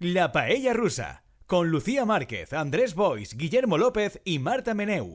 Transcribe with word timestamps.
La 0.00 0.30
Paella 0.30 0.74
Rusa, 0.74 1.24
con 1.46 1.72
Lucía 1.72 2.04
Márquez, 2.04 2.52
Andrés 2.52 2.94
Bois, 2.94 3.36
Guillermo 3.36 3.78
López 3.78 4.20
y 4.24 4.38
Marta 4.38 4.72
Meneu. 4.72 5.12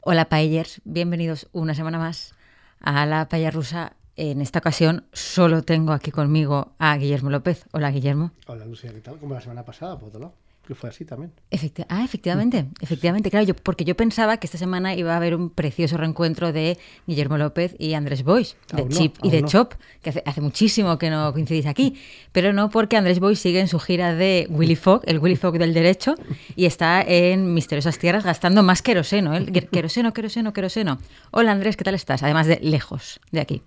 Hola 0.00 0.24
Paellers, 0.28 0.80
bienvenidos 0.82 1.48
una 1.52 1.76
semana 1.76 2.00
más 2.00 2.34
a 2.80 3.06
la 3.06 3.28
Paella 3.28 3.52
Rusa. 3.52 3.92
En 4.16 4.40
esta 4.40 4.58
ocasión 4.58 5.06
solo 5.12 5.62
tengo 5.62 5.92
aquí 5.92 6.10
conmigo 6.10 6.74
a 6.80 6.96
Guillermo 6.96 7.30
López. 7.30 7.66
Hola 7.70 7.92
Guillermo. 7.92 8.32
Hola 8.48 8.66
Lucía, 8.66 8.92
¿qué 8.92 9.00
tal? 9.00 9.18
Como 9.18 9.32
la 9.32 9.40
semana 9.40 9.64
pasada, 9.64 9.96
Pótolo. 9.96 10.34
Que 10.66 10.74
fue 10.74 10.88
así 10.88 11.04
también. 11.04 11.30
Efecti- 11.50 11.84
ah, 11.90 12.02
efectivamente, 12.04 12.64
efectivamente, 12.80 13.30
claro, 13.30 13.44
yo, 13.44 13.54
porque 13.54 13.84
yo 13.84 13.94
pensaba 13.96 14.38
que 14.38 14.46
esta 14.46 14.56
semana 14.56 14.94
iba 14.94 15.12
a 15.12 15.16
haber 15.18 15.34
un 15.34 15.50
precioso 15.50 15.98
reencuentro 15.98 16.52
de 16.52 16.78
Guillermo 17.06 17.36
López 17.36 17.76
y 17.78 17.92
Andrés 17.92 18.22
Bois, 18.24 18.56
de 18.72 18.80
Aún 18.80 18.88
no, 18.88 18.96
Chip 18.96 19.16
y 19.22 19.30
de 19.30 19.42
no. 19.42 19.48
Chop, 19.48 19.74
que 20.02 20.08
hace, 20.08 20.22
hace 20.24 20.40
muchísimo 20.40 20.96
que 20.96 21.10
no 21.10 21.32
coincidís 21.34 21.66
aquí, 21.66 21.96
pero 22.32 22.54
no 22.54 22.70
porque 22.70 22.96
Andrés 22.96 23.20
Bois 23.20 23.38
sigue 23.38 23.60
en 23.60 23.68
su 23.68 23.78
gira 23.78 24.14
de 24.14 24.46
Willy 24.48 24.76
Fogg, 24.76 25.02
el 25.04 25.18
Willy 25.18 25.36
Fogg 25.36 25.58
del 25.58 25.74
derecho, 25.74 26.14
y 26.56 26.64
está 26.64 27.02
en 27.02 27.52
misteriosas 27.52 27.98
tierras 27.98 28.24
gastando 28.24 28.62
más 28.62 28.80
queroseno, 28.80 29.36
¿eh? 29.36 29.44
Queroseno, 29.70 30.14
queroseno, 30.14 30.54
queroseno. 30.54 30.98
Hola 31.30 31.52
Andrés, 31.52 31.76
¿qué 31.76 31.84
tal 31.84 31.94
estás? 31.94 32.22
Además 32.22 32.46
de 32.46 32.58
lejos 32.62 33.20
de 33.32 33.40
aquí. 33.40 33.62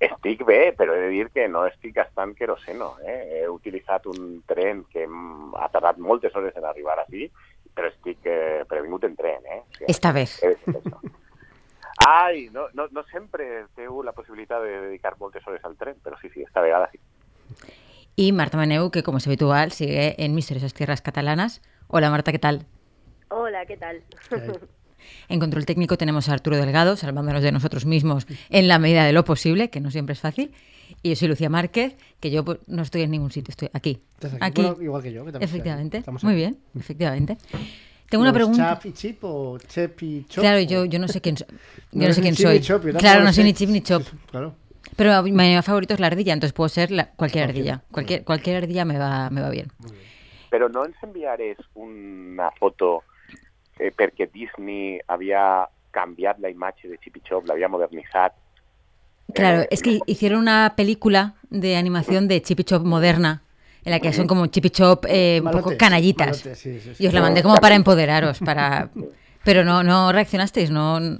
Estic 0.00 0.44
bé, 0.44 0.72
però 0.76 0.94
he 0.94 1.00
de 1.00 1.08
dir 1.08 1.28
que 1.30 1.46
no 1.48 1.64
estic 1.66 1.94
gastant 1.94 2.34
queroseno. 2.34 2.94
Eh? 3.06 3.40
He 3.40 3.48
utilitzat 3.48 4.06
un 4.10 4.42
tren 4.46 4.84
que 4.90 5.06
ha 5.06 5.68
tardat 5.72 5.98
moltes 5.98 6.34
hores 6.34 6.56
en 6.56 6.64
arribar 6.64 6.98
aquí, 7.00 7.30
però 7.74 7.88
estic 7.88 8.18
eh, 8.26 8.64
però 8.68 8.80
he 8.80 8.86
vingut 8.86 9.04
en 9.04 9.14
tren. 9.16 9.46
Eh? 9.46 9.60
O 9.60 9.76
sigui, 9.78 9.90
Esta 9.90 10.12
vez. 10.12 10.42
he 10.42 10.48
de 10.54 10.58
dir 10.66 10.76
això. 10.80 11.00
Ai, 12.04 12.48
no, 12.52 12.66
no, 12.74 12.88
no 12.90 13.04
sempre 13.06 13.66
teniu 13.76 14.02
la 14.02 14.12
possibilitat 14.12 14.62
de 14.62 14.80
dedicar 14.88 15.14
moltes 15.18 15.46
hores 15.46 15.64
al 15.64 15.76
tren, 15.78 15.94
però 16.02 16.18
sí, 16.20 16.28
sí, 16.34 16.42
esta 16.42 16.60
vegada 16.60 16.90
sí. 16.90 16.98
Y 18.16 18.32
Marta 18.32 18.58
Meneu, 18.58 18.90
que 18.90 19.02
como 19.02 19.18
es 19.18 19.26
habitual, 19.26 19.72
sigue 19.72 20.22
en 20.22 20.34
misteriosas 20.34 20.74
tierras 20.74 21.02
catalanas. 21.02 21.62
Hola 21.88 22.10
Marta, 22.10 22.32
¿qué 22.32 22.38
tal? 22.38 22.66
Hola, 23.28 23.64
¿qué 23.66 23.76
tal? 23.76 24.02
En 25.28 25.40
control 25.40 25.66
técnico 25.66 25.96
tenemos 25.96 26.28
a 26.28 26.32
Arturo 26.32 26.56
Delgado, 26.56 26.96
salvándonos 26.96 27.42
de 27.42 27.52
nosotros 27.52 27.86
mismos 27.86 28.26
en 28.50 28.68
la 28.68 28.78
medida 28.78 29.04
de 29.04 29.12
lo 29.12 29.24
posible, 29.24 29.70
que 29.70 29.80
no 29.80 29.90
siempre 29.90 30.12
es 30.14 30.20
fácil. 30.20 30.52
Y 31.02 31.10
yo 31.10 31.16
soy 31.16 31.28
Lucía 31.28 31.48
Márquez, 31.48 31.96
que 32.20 32.30
yo 32.30 32.44
pues, 32.44 32.58
no 32.66 32.82
estoy 32.82 33.02
en 33.02 33.10
ningún 33.10 33.30
sitio, 33.30 33.50
estoy 33.52 33.68
aquí. 33.72 34.00
Estás 34.14 34.34
aquí. 34.40 34.62
Bueno, 34.62 34.82
igual 34.82 35.02
que 35.02 35.12
yo, 35.12 35.24
que 35.24 35.32
también 35.32 35.48
estoy 35.48 35.60
aquí. 35.60 35.68
Efectivamente. 35.70 36.04
Muy 36.22 36.34
bien, 36.34 36.58
efectivamente. 36.78 37.38
Tengo 38.08 38.22
una 38.22 38.30
¿Los 38.30 38.36
pregunta. 38.36 38.74
¿Chap 38.74 38.86
y 38.86 38.92
chip 38.92 39.24
o 39.24 39.58
chep 39.58 40.02
y 40.02 40.24
chop? 40.24 40.42
Claro, 40.42 40.60
yo, 40.60 40.84
yo 40.84 40.98
no 40.98 41.08
sé 41.08 41.20
quién 41.20 41.36
soy. 41.36 41.46
Yo 41.92 42.08
no, 42.08 42.14
sé 42.14 42.20
quién 42.20 42.36
soy. 42.36 42.54
ni 42.58 42.60
chop, 42.60 42.82
claro, 42.98 43.20
no 43.24 43.32
soy 43.32 43.42
sé. 43.42 43.44
ni 43.44 43.54
chip 43.54 43.70
ni 43.70 43.80
chop. 43.80 44.02
Claro. 44.30 44.54
Pero 44.96 45.22
mi 45.22 45.30
animal 45.30 45.62
favorito 45.62 45.94
es 45.94 46.00
la 46.00 46.06
ardilla, 46.08 46.32
entonces 46.34 46.52
puedo 46.52 46.68
ser 46.68 46.90
la- 46.90 47.10
cualquier 47.10 47.44
ardilla. 47.44 47.82
Cualquier, 47.90 48.22
cualquier 48.24 48.56
ardilla 48.56 48.84
me 48.84 48.98
va, 48.98 49.30
me 49.30 49.40
va 49.40 49.50
bien. 49.50 49.72
Però 50.50 50.68
no 50.68 50.84
ens 50.84 50.94
enviares 51.02 51.56
una 51.74 52.52
foto 52.52 53.02
eh, 53.78 53.90
perquè 53.96 54.28
Disney 54.32 54.98
havia 55.06 55.68
canviat 55.90 56.38
la 56.40 56.50
imatge 56.50 56.88
de 56.88 56.98
Chip 56.98 57.16
i 57.16 57.20
Chop, 57.22 57.46
l'havia 57.46 57.68
modernitzat. 57.68 58.32
Claro, 59.34 59.62
Eh, 59.62 59.68
es 59.70 59.82
que 59.82 60.00
hicieron 60.06 60.40
una 60.40 60.74
película 60.76 61.34
de 61.50 61.76
animación 61.76 62.28
de 62.28 62.42
Chip 62.42 62.60
y 62.60 62.64
Chop 62.64 62.84
moderna, 62.84 63.42
en 63.84 63.90
la 63.92 64.00
que 64.00 64.12
son 64.12 64.26
como 64.26 64.46
Chip 64.48 64.66
y 64.66 64.70
Chop 64.70 65.04
eh, 65.08 65.40
un 65.44 65.50
poco 65.50 65.76
canallitas. 65.76 66.44
malotes, 66.44 66.58
sí, 66.58 66.80
sí, 66.80 66.94
sí. 66.94 67.02
Y 67.04 67.06
os 67.06 67.14
la 67.14 67.20
mandé 67.20 67.42
como 67.42 67.56
para 67.56 67.74
empoderaros, 67.74 68.38
para... 68.40 68.88
Pero 69.44 69.62
no, 69.62 69.82
no 69.82 70.10
reaccionaste, 70.10 70.68
no... 70.70 70.98
No, 71.00 71.18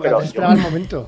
pero 0.00 0.20
yo- 0.20 0.24
esperaba 0.24 0.54
el 0.54 0.60
momento. 0.60 1.06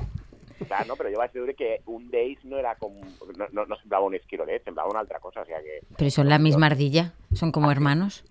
Clar, 0.67 0.85
no, 0.85 0.93
però 0.95 1.09
jo 1.09 1.17
vaig 1.17 1.31
veure 1.33 1.55
que 1.57 1.81
un 1.89 2.03
d'ells 2.11 2.43
no 2.45 2.59
era 2.59 2.75
com... 2.77 2.93
No, 3.35 3.47
no, 3.51 3.65
no 3.65 3.75
semblava 3.81 4.05
un 4.05 4.13
esquirolet, 4.13 4.61
semblava 4.63 4.91
una 4.91 4.99
altra 4.99 5.17
cosa, 5.19 5.41
o 5.41 5.45
sigui 5.45 5.57
que... 5.65 5.79
Pero 5.97 6.11
son 6.11 6.29
la 6.29 6.37
misma 6.37 6.67
ardilla, 6.67 7.13
son 7.33 7.51
como 7.51 7.71
hermanos. 7.71 8.23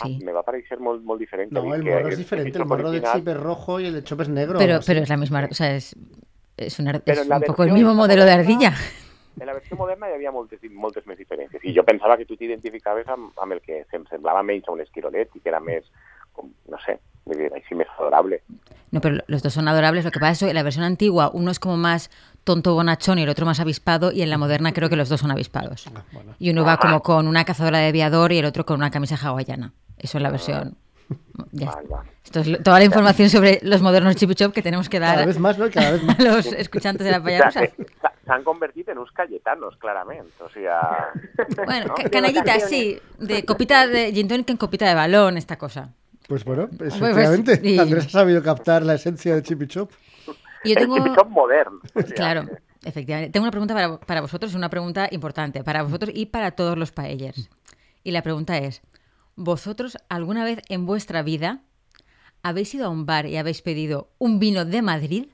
Ah, 0.00 0.06
Sí. 0.06 0.18
me 0.24 0.32
va 0.32 0.42
parecer 0.42 0.78
molt, 0.80 1.02
molt 1.04 1.20
diferent. 1.20 1.52
No, 1.52 1.74
el 1.74 1.84
morro 1.84 2.08
es 2.08 2.18
diferente. 2.18 2.58
El 2.58 2.66
morro 2.66 2.90
de 2.90 3.02
chip 3.02 3.28
es 3.28 3.36
rojo 3.36 3.80
y 3.80 3.86
el 3.86 3.94
de 3.94 4.02
chop 4.04 4.20
es 4.22 4.28
negro. 4.28 4.58
Pero, 4.58 4.80
pero 4.84 5.00
es 5.00 5.08
la 5.08 5.16
misma, 5.16 5.46
o 5.50 5.54
sea, 5.54 5.74
es, 5.76 5.94
es, 6.56 6.78
una, 6.78 7.00
es 7.04 7.18
un 7.20 7.28
poco 7.42 7.62
el 7.62 7.70
versión 7.70 7.74
mismo 7.74 7.94
modelo 7.94 8.24
de 8.24 8.32
ardilla. 8.32 8.74
En 9.40 9.46
la 9.46 9.52
versió 9.54 9.76
moderna 9.76 10.08
hi 10.08 10.14
havia 10.14 10.30
moltes, 10.30 10.60
moltes 10.70 11.06
més 11.10 11.18
diferències. 11.18 11.58
I 11.64 11.72
jo 11.74 11.82
pensava 11.82 12.16
que 12.16 12.24
tu 12.24 12.36
t'identificaves 12.36 13.08
amb, 13.08 13.32
amb 13.42 13.52
el 13.56 13.60
que 13.62 13.80
em 13.92 14.04
semblava 14.06 14.44
menys 14.46 14.68
a 14.68 14.72
un 14.72 14.80
esquirolet 14.80 15.34
i 15.34 15.40
que 15.40 15.48
era 15.50 15.58
més, 15.58 15.88
com, 16.32 16.52
no 16.70 16.78
sé, 16.84 17.00
així 17.54 17.74
més 17.74 17.88
adorable. 17.98 18.42
No, 18.92 19.00
pero 19.00 19.18
los 19.26 19.42
dos 19.42 19.52
son 19.52 19.66
adorables. 19.66 20.04
Lo 20.04 20.12
que 20.12 20.20
pasa 20.20 20.32
es 20.32 20.38
que 20.38 20.50
en 20.50 20.54
la 20.54 20.62
versión 20.62 20.84
antigua 20.84 21.30
uno 21.34 21.50
es 21.50 21.58
como 21.58 21.76
más 21.76 22.10
tonto 22.44 22.74
bonachón 22.74 23.18
y 23.18 23.22
el 23.22 23.28
otro 23.28 23.46
más 23.46 23.58
avispado 23.60 24.12
y 24.12 24.22
en 24.22 24.30
la 24.30 24.38
moderna 24.38 24.72
creo 24.72 24.88
que 24.90 24.96
los 24.96 25.08
dos 25.08 25.20
son 25.20 25.30
avispados. 25.30 25.86
Ah, 25.94 26.02
bueno. 26.12 26.34
Y 26.38 26.50
uno 26.50 26.64
va 26.64 26.76
como 26.76 27.02
con 27.02 27.26
una 27.26 27.44
cazadora 27.44 27.78
de 27.78 27.88
aviador 27.88 28.32
y 28.32 28.38
el 28.38 28.44
otro 28.44 28.64
con 28.66 28.76
una 28.76 28.90
camisa 28.90 29.16
hawaiana. 29.16 29.72
Eso 29.98 30.18
es 30.18 30.22
la 30.22 30.30
versión. 30.30 30.76
Ya 31.52 31.66
está. 31.68 31.80
val. 31.88 32.06
Esto 32.24 32.40
es 32.40 32.62
toda 32.62 32.78
la 32.78 32.84
información 32.86 33.28
sobre 33.28 33.60
los 33.62 33.82
modernos 33.82 34.16
chip 34.16 34.30
y 34.30 34.34
chop 34.34 34.52
que 34.54 34.62
tenemos 34.62 34.88
que 34.88 34.98
dar 34.98 35.14
Cada 35.14 35.26
vez 35.26 35.38
más, 35.38 35.58
¿no? 35.58 35.70
Cada 35.70 35.90
vez 35.92 36.02
más. 36.02 36.18
a 36.20 36.22
los 36.22 36.46
escuchantes 36.46 37.04
de 37.04 37.10
la 37.10 37.18
O 37.18 37.22
payarusa. 37.22 37.60
sea, 37.60 37.68
que 37.68 37.84
s'ha- 38.00 38.12
S'han 38.26 38.42
convertit 38.42 38.88
en 38.88 38.96
uns 38.98 39.12
cayetanos, 39.14 39.76
clarament. 39.76 40.28
O 40.40 40.48
sigui, 40.48 40.64
Bueno, 41.66 41.86
¿no? 41.88 41.94
ca- 41.94 42.08
canallitas, 42.08 42.68
sí, 42.68 42.98
de 43.18 43.44
copita 43.44 43.86
de 43.86 44.12
gin 44.12 44.26
tonic 44.28 44.48
en 44.50 44.56
copita 44.56 44.88
de 44.88 44.94
balón, 44.94 45.36
esta 45.36 45.56
cosa. 45.58 45.90
Pues 46.26 46.42
bueno, 46.44 46.68
pues, 46.78 46.94
efectivamente. 46.94 47.60
y- 47.62 47.78
Andrés 47.78 48.06
ha 48.06 48.10
sabido 48.10 48.42
captar 48.42 48.82
la 48.82 48.94
esencia 48.94 49.34
de 49.34 49.42
chip 49.42 49.60
y 49.62 49.66
chop. 49.66 49.90
Yo 50.64 50.74
tengo... 50.76 50.96
chip-chop 50.96 51.28
modern. 51.28 51.80
O 51.94 52.00
sigui, 52.00 52.14
Claro, 52.14 52.48
efectivamente. 52.84 53.32
Tengo 53.32 53.44
una 53.44 53.50
pregunta 53.50 53.74
para, 53.74 54.00
para 54.00 54.20
vosotros, 54.20 54.54
una 54.54 54.70
pregunta 54.70 55.08
importante 55.10 55.62
para 55.64 55.82
vosotros 55.82 56.12
y 56.14 56.26
para 56.26 56.52
todos 56.52 56.76
los 56.78 56.92
paellers. 56.92 57.48
Y 58.02 58.10
la 58.10 58.22
pregunta 58.22 58.58
es, 58.58 58.82
¿vosotros 59.36 59.96
alguna 60.08 60.44
vez 60.44 60.60
en 60.68 60.86
vuestra 60.86 61.22
vida 61.22 61.62
habéis 62.42 62.74
ido 62.74 62.86
a 62.86 62.90
un 62.90 63.06
bar 63.06 63.26
y 63.26 63.36
habéis 63.36 63.62
pedido 63.62 64.10
un 64.18 64.38
vino 64.38 64.64
de 64.64 64.82
Madrid? 64.82 65.26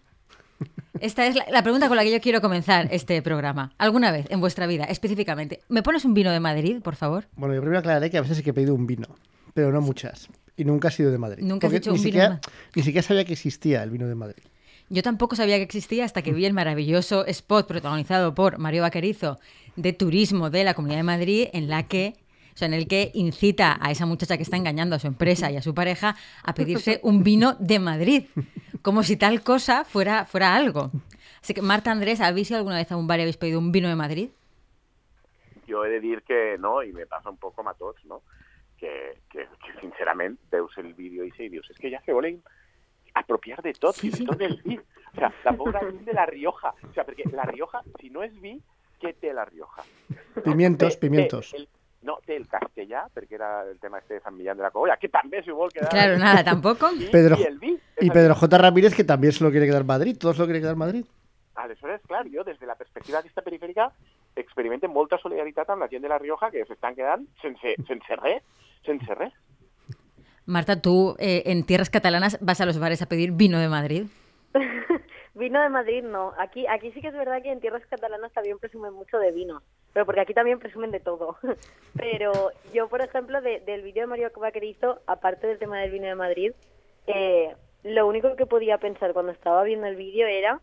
Esta 1.01 1.27
es 1.27 1.35
la, 1.35 1.47
la 1.51 1.63
pregunta 1.63 1.89
con 1.89 1.97
la 1.97 2.03
que 2.05 2.13
yo 2.13 2.21
quiero 2.21 2.41
comenzar 2.41 2.89
este 2.91 3.23
programa. 3.23 3.73
¿Alguna 3.79 4.13
vez 4.13 4.27
en 4.31 4.41
vuestra 4.41 4.67
vida, 4.67 4.85
específicamente? 4.85 5.61
¿Me 5.69 5.83
pones 5.83 6.05
un 6.05 6.13
vino 6.13 6.31
de 6.31 6.41
Madrid, 6.41 6.83
por 6.83 6.97
favor? 6.97 7.27
Bueno, 7.37 7.55
yo 7.55 7.61
primero 7.61 7.79
aclararé 7.79 8.11
que 8.11 8.19
a 8.19 8.21
veces 8.21 8.37
sí 8.37 8.43
que 8.43 8.51
he 8.51 8.55
pedido 8.55 8.75
un 8.75 8.87
vino, 8.87 9.07
pero 9.55 9.73
no 9.73 9.81
muchas. 9.81 10.29
Y 10.57 10.65
nunca 10.65 10.89
ha 10.89 10.91
sido 10.91 11.11
de 11.11 11.17
Madrid. 11.17 11.43
Nunca 11.43 11.67
Porque 11.69 11.79
hecho 11.79 11.91
ni 11.93 11.97
un 11.99 12.05
vino 12.05 12.13
siquiera, 12.21 12.41
Ni 12.75 12.83
siquiera 12.83 13.07
sabía 13.07 13.25
que 13.25 13.33
existía 13.33 13.83
el 13.83 13.91
vino 13.91 14.07
de 14.07 14.15
Madrid. 14.15 14.43
Yo 14.93 15.03
tampoco 15.05 15.37
sabía 15.37 15.57
que 15.57 15.63
existía 15.63 16.05
hasta 16.05 16.21
que 16.21 16.33
vi 16.33 16.45
el 16.47 16.53
maravilloso 16.53 17.25
spot 17.27 17.69
protagonizado 17.69 18.35
por 18.35 18.59
Mario 18.59 18.83
Vaquerizo 18.83 19.39
de 19.77 19.93
turismo 19.93 20.51
de 20.51 20.65
la 20.65 20.75
Comunidad 20.75 20.99
de 20.99 21.05
Madrid, 21.05 21.49
en 21.53 21.69
la 21.69 21.87
que, 21.87 22.15
en 22.61 22.75
el 22.75 22.89
que 22.89 23.13
incita 23.15 23.79
a 23.81 23.93
esa 23.93 24.05
muchacha 24.05 24.37
que 24.37 24.43
está 24.43 24.57
engañando 24.57 24.97
a 24.97 24.99
su 24.99 25.07
empresa 25.07 25.49
y 25.49 25.57
a 25.57 25.63
su 25.63 25.75
pareja 25.75 26.17
a 26.43 26.55
pedirse 26.55 26.99
un 27.05 27.23
vino 27.23 27.55
de 27.61 27.79
Madrid, 27.79 28.25
como 28.83 29.05
si 29.05 29.17
tal 29.17 29.43
cosa 29.43 29.85
fuera, 29.85 30.27
fuera 30.27 30.57
algo. 30.57 30.91
Así 31.41 31.55
que, 31.55 31.63
Marta 31.63 31.93
Andrés, 31.93 32.21
¿habéis 32.21 32.51
ido 32.51 32.59
alguna 32.59 32.77
vez 32.77 32.91
a 32.91 32.97
un 32.97 33.07
bar 33.07 33.21
y 33.21 33.23
habéis 33.23 33.37
pedido 33.37 33.61
un 33.61 33.71
vino 33.71 33.89
de 33.89 33.95
Madrid? 33.95 34.31
jo 35.71 35.85
he 35.85 35.91
de 35.91 36.01
dir 36.01 36.23
que 36.23 36.59
no, 36.59 36.83
i 36.83 36.93
me 36.93 37.07
passa 37.07 37.31
un 37.31 37.37
poc 37.39 37.55
com 37.55 37.69
a 37.71 37.75
tots, 37.79 38.03
no? 38.05 38.23
que, 38.81 38.91
que, 39.31 39.45
que 39.63 39.75
sincerament 39.79 40.39
veus 40.51 40.77
el 40.81 40.95
vídeo 40.95 41.27
i 41.29 41.49
dius, 41.53 41.69
és 41.71 41.79
que 41.79 41.91
ja 41.93 42.01
se 42.03 42.15
volen 42.17 42.41
apropiar 43.15 43.63
de 43.63 43.73
tot, 43.75 43.95
Sí, 43.97 44.11
sí, 44.13 44.27
del 44.39 44.61
vi. 44.65 44.79
O 44.79 45.15
sea, 45.19 45.33
la 45.45 45.53
pobra 45.53 45.81
de 45.83 46.13
la 46.13 46.27
Rioja. 46.27 46.75
O 46.89 46.93
sea, 46.93 47.05
perquè 47.05 47.31
la 47.33 47.43
Rioja, 47.45 47.83
si 48.01 48.11
no 48.11 48.23
és 48.23 48.33
vi, 48.41 48.61
què 49.01 49.15
té 49.19 49.33
la 49.33 49.45
Rioja? 49.45 49.83
Pimientos, 50.45 50.95
té 50.95 51.01
pimientos. 51.01 51.53
el, 51.55 51.69
no, 52.03 52.19
té 52.25 52.37
el 52.37 52.47
castellà, 52.49 53.07
perquè 53.13 53.35
era 53.35 53.63
el 53.69 53.79
tema 53.81 53.99
este 53.99 54.15
de 54.15 54.21
Sant 54.21 54.35
Millán 54.37 54.57
de 54.57 54.63
la 54.63 54.71
Cogolla, 54.71 54.97
que 54.97 55.09
també 55.09 55.43
s'ho 55.43 55.55
vol 55.57 55.73
quedar. 55.73 55.91
Claro, 55.91 56.17
nada, 56.19 56.45
tampoco. 56.45 56.89
I, 56.95 57.09
Pedro- 57.13 57.37
i 57.39 57.43
el 57.45 57.59
vi. 57.59 57.75
Y 58.01 58.11
Pedro 58.11 58.35
J. 58.35 58.59
Ramírez, 58.59 58.95
que 58.95 59.05
también 59.05 59.33
se 59.33 59.45
lo 59.45 59.51
quiere 59.51 59.67
quedar 59.67 59.85
Madrid. 59.85 60.17
Todos 60.19 60.39
lo 60.39 60.45
quiere 60.47 60.61
quedar 60.61 60.77
Madrid. 60.77 61.05
Aleshores, 61.57 62.01
clar, 62.07 62.25
jo 62.33 62.43
des 62.45 62.59
de 62.59 62.67
la 62.67 62.75
perspectiva 62.79 63.19
d'aquesta 63.19 63.43
perifèrica 63.43 63.91
experimento 64.37 64.89
molta 64.89 65.19
solidaritat 65.19 65.69
amb 65.69 65.83
la 65.83 65.89
gent 65.91 66.01
de 66.01 66.09
la 66.09 66.17
Rioja 66.17 66.49
que 66.51 66.63
s'estan 66.65 66.95
quedant 66.95 67.27
sense, 67.43 67.75
sense 67.87 68.17
res, 68.17 68.41
sense 68.87 69.15
res. 69.19 69.35
Marta, 70.47 70.81
tú 70.81 71.17
eh, 71.19 71.43
en 71.47 71.65
tierras 71.65 71.91
catalanas 71.91 72.39
vas 72.41 72.61
a 72.61 72.67
los 72.67 72.79
bares 72.79 73.03
a 73.03 73.07
pedir 73.07 73.33
vino 73.33 73.59
de 73.59 73.69
Madrid. 73.69 74.05
Vino 75.35 75.63
de 75.63 75.69
Madrid 75.71 76.03
no. 76.03 76.33
Aquí, 76.39 76.67
aquí 76.67 76.91
sí 76.93 77.01
que 77.01 77.07
es 77.09 77.15
verdad 77.15 77.41
que 77.41 77.51
en 77.53 77.61
tierras 77.61 77.87
catalanas 77.89 78.33
también 78.33 78.59
presumen 78.59 78.93
mucho 78.93 79.17
de 79.19 79.31
vino. 79.31 79.63
Pero 79.95 80.05
porque 80.05 80.21
aquí 80.21 80.35
también 80.35 80.59
presumen 80.59 80.91
de 80.91 81.01
todo. 81.01 81.39
Pero 81.97 82.33
yo, 82.75 82.89
por 82.89 83.01
ejemplo, 83.01 83.41
de- 83.41 83.61
del 83.61 83.83
vídeo 83.83 84.03
de 84.03 84.07
Mario 84.09 84.31
Vaquerizo, 84.37 84.99
aparte 85.07 85.47
del 85.47 85.59
tema 85.59 85.79
del 85.79 85.93
vino 85.93 86.07
de 86.09 86.15
Madrid, 86.17 86.53
eh, 87.07 87.55
lo 87.85 88.07
único 88.07 88.35
que 88.37 88.45
podía 88.45 88.79
pensar 88.79 89.13
cuando 89.15 89.33
estaba 89.33 89.63
viendo 89.63 89.87
el 89.87 89.97
vídeo 89.97 90.27
era, 90.27 90.61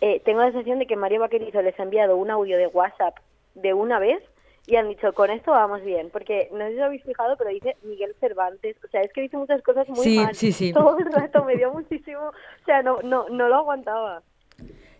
eh, 0.00 0.22
tengo 0.24 0.40
la 0.40 0.46
sensación 0.52 0.78
de 0.78 0.86
que 0.86 0.96
Mario 0.96 1.20
Vaquerizo 1.20 1.60
les 1.60 1.78
ha 1.78 1.82
enviado 1.82 2.16
un 2.16 2.30
audio 2.30 2.56
de 2.56 2.68
WhatsApp 2.68 3.16
de 3.54 3.74
una 3.74 3.98
vez 3.98 4.22
y 4.66 4.76
han 4.76 4.88
dicho, 4.88 5.12
con 5.12 5.30
esto 5.30 5.52
vamos 5.52 5.82
bien. 5.82 6.10
Porque 6.10 6.48
no 6.52 6.58
sé 6.66 6.72
si 6.72 6.78
os 6.78 6.84
habéis 6.84 7.04
fijado, 7.04 7.36
pero 7.36 7.50
dice 7.50 7.76
Miguel 7.82 8.14
Cervantes. 8.20 8.76
O 8.84 8.88
sea, 8.88 9.00
es 9.00 9.12
que 9.12 9.20
dice 9.22 9.36
muchas 9.36 9.62
cosas 9.62 9.88
muy 9.88 10.04
Sí, 10.04 10.18
mal. 10.18 10.34
sí, 10.34 10.52
sí. 10.52 10.72
Todo 10.72 10.98
el 10.98 11.12
rato 11.12 11.44
me 11.44 11.56
dio 11.56 11.72
muchísimo... 11.72 12.20
O 12.28 12.64
sea, 12.64 12.82
no, 12.82 13.00
no, 13.02 13.28
no 13.28 13.48
lo 13.48 13.54
aguantaba. 13.56 14.22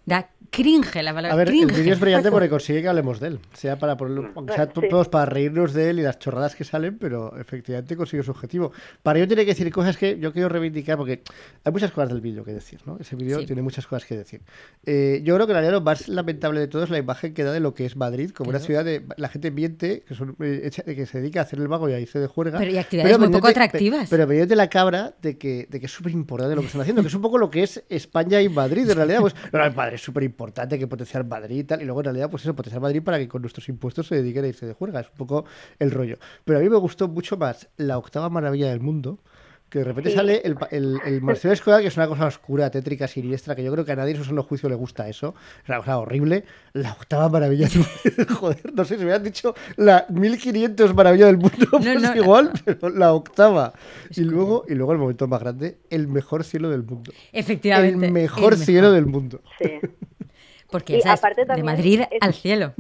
Da 0.07 0.31
cringe 0.49 1.03
la 1.03 1.13
palabra 1.13 1.35
A 1.35 1.37
ver, 1.37 1.49
el 1.49 1.55
cringe. 1.55 1.77
vídeo 1.81 1.93
es 1.93 2.01
brillante 2.01 2.31
porque 2.31 2.49
consigue 2.49 2.81
que 2.81 2.89
hablemos 2.89 3.19
de 3.19 3.27
él. 3.29 3.41
Sea 3.53 3.77
para 3.79 3.97
ponerlo, 3.97 4.31
aunque 4.37 4.55
sea 4.55 4.67
Sí. 4.73 4.89
todos 4.89 5.09
para 5.09 5.27
reírnos 5.27 5.75
de 5.75 5.91
él 5.91 5.99
y 5.99 6.03
las 6.03 6.19
chorradas 6.21 6.55
que 6.55 6.63
salen, 6.65 6.97
pero 6.97 7.37
efectivamente 7.39 7.97
consigue 7.97 8.23
su 8.23 8.31
objetivo. 8.31 8.71
Para 9.03 9.19
ello 9.19 9.27
tiene 9.27 9.43
que 9.45 9.51
decir 9.51 9.71
cosas 9.73 9.97
que 9.97 10.19
yo 10.21 10.33
quiero 10.33 10.49
reivindicar 10.49 10.97
porque 10.97 11.23
hay 11.65 11.73
muchas 11.73 11.91
cosas 11.91 12.11
del 12.11 12.21
vídeo 12.21 12.45
que 12.45 12.53
decir, 12.53 12.81
¿no? 12.87 12.97
Ese 13.01 13.17
vídeo 13.17 13.41
Sí. 13.41 13.47
tiene 13.47 13.61
muchas 13.63 13.87
cosas 13.89 14.07
que 14.07 14.17
decir. 14.17 14.41
Eh, 14.85 15.21
yo 15.25 15.35
creo 15.35 15.47
que 15.47 15.53
en 15.53 15.57
realidad 15.57 15.73
lo 15.73 15.81
más 15.81 16.07
lamentable 16.09 16.61
de 16.61 16.69
todo 16.69 16.85
es 16.85 16.91
la 16.91 16.99
imagen 16.99 17.35
que 17.35 17.43
da 17.43 17.53
de 17.53 17.61
lo 17.61 17.75
que 17.75 17.85
es 17.85 17.97
Madrid, 17.97 18.31
como 18.31 18.51
una 18.51 18.61
ciudad 18.61 18.85
de 18.85 19.03
la 19.17 19.29
gente 19.29 19.51
miente, 19.51 20.05
que, 20.07 20.15
son, 20.15 20.37
eh, 20.41 20.63
hecha- 20.65 20.85
que 20.85 21.05
se 21.07 21.21
dedica 21.21 21.41
a 21.41 21.43
hacer 21.43 21.59
el 21.59 21.67
vago 21.67 21.89
y 21.91 21.93
a 21.95 21.99
irse 22.01 22.21
de 22.21 22.29
juerga. 22.29 22.59
Pero 22.61 22.71
y 22.71 22.79
actividades 22.79 23.19
muy 23.19 23.29
poco 23.31 23.49
atractivas. 23.49 24.03
pe- 24.09 24.17
Pero 24.17 24.29
pendiente 24.29 24.55
la 24.55 24.69
cabra 24.69 25.15
de 25.21 25.37
que, 25.37 25.67
de 25.69 25.81
que 25.81 25.87
es 25.87 25.93
súper 25.93 26.13
importante 26.13 26.55
lo 26.55 26.61
que 26.61 26.69
están 26.69 26.81
haciendo, 26.83 27.03
que 27.03 27.09
es 27.09 27.15
un 27.15 27.23
poco 27.23 27.37
lo 27.37 27.51
que 27.51 27.65
es 27.65 27.83
España 27.89 28.41
y 28.41 28.49
Madrid, 28.49 28.89
en 28.89 28.97
realidad. 28.97 29.21
Pues, 29.21 29.35
no, 29.53 29.59
no, 29.59 29.75
Madrid 29.75 29.96
es 29.97 30.03
súper 30.03 30.23
importante, 30.23 30.79
que 30.79 30.87
potenciar 30.87 31.27
Madrid 31.27 31.59
y 31.59 31.65
tal. 31.65 31.83
Y 31.83 31.85
luego, 31.85 32.01
en 32.01 32.05
realidad, 32.05 32.31
pues 32.31 32.45
eso, 32.45 32.55
potenciar 32.55 32.81
Madrid 32.81 33.03
para 33.03 33.19
que 33.19 33.29
con 33.29 33.43
nuestros 33.43 33.69
impuestos 33.69 34.07
se 34.07 34.17
dediquen 34.17 34.45
a 34.45 34.49
irse 34.49 34.67
de. 34.67 34.73
Es 34.73 34.81
un 34.81 35.17
poco 35.17 35.45
el 35.79 35.91
rollo. 35.91 36.19
Pero 36.45 36.59
a 36.59 36.63
mí 36.63 36.69
me 36.69 36.77
gustó 36.77 37.09
mucho 37.09 37.37
más 37.37 37.69
la 37.77 37.99
octava 37.99 38.31
maravilla 38.31 38.71
del 38.71 38.81
mundo. 38.81 39.19
Que 39.69 39.81
de 39.81 39.85
repente 39.85 40.11
Sí. 40.11 40.17
sale 40.17 40.43
el, 40.45 40.55
pa- 40.55 40.69
el, 40.71 41.01
el 41.05 41.21
de 41.21 41.53
Escobar, 41.53 41.81
que 41.81 41.89
es 41.89 41.97
una 41.97 42.07
cosa 42.07 42.27
oscura, 42.27 42.71
tétrica, 42.71 43.09
siniestra, 43.09 43.57
que 43.57 43.65
yo 43.65 43.73
creo 43.73 43.85
que 43.85 43.91
a 43.93 43.97
nadie 43.97 44.13
en 44.13 44.19
su 44.19 44.25
sano 44.25 44.45
juicio 44.45 44.69
le 44.69 44.77
gusta 44.77 45.09
eso. 45.09 45.35
Es 45.65 45.69
una 45.69 45.79
cosa 45.79 45.99
horrible. 45.99 46.45
La 46.73 46.93
octava 46.93 47.29
maravilla 47.29 47.67
del 47.67 47.79
mundo. 47.79 48.35
Joder, 48.41 48.73
no 48.75 48.85
sé, 48.85 48.95
si 48.95 48.99
me 48.99 49.05
hubieran 49.07 49.25
dicho 49.25 49.55
la 49.77 50.07
1500 50.09 50.95
maravilla 50.95 51.27
del 51.27 51.39
mundo, 51.39 51.67
pues 51.73 51.85
no, 51.85 51.99
la- 52.01 52.17
igual, 52.17 52.53
pero 52.65 52.91
la 52.91 53.13
octava. 53.13 53.73
Y 54.15 54.21
luego, 54.21 54.65
y 54.69 54.75
luego 54.75 54.93
el 54.93 54.99
momento 54.99 55.27
más 55.27 55.41
grande, 55.41 55.79
el 55.91 56.07
mejor 56.07 56.45
cielo 56.45 56.71
del 56.71 56.85
mundo. 56.85 57.13
Efectivamente. 57.33 58.07
El 58.07 58.13
mejor 58.13 58.53
el 58.53 58.59
cielo 58.61 58.93
del 58.93 59.07
mundo. 59.07 59.41
Sí. 59.61 59.73
Porque 60.71 60.95
Y 60.95 60.99
esa 60.99 61.15
es 61.15 61.19
aparte 61.21 61.41
de 61.43 61.47
también 61.49 61.67
Madrid 61.67 62.01
es- 62.11 62.19
al 62.23 62.35
cielo. 62.35 62.73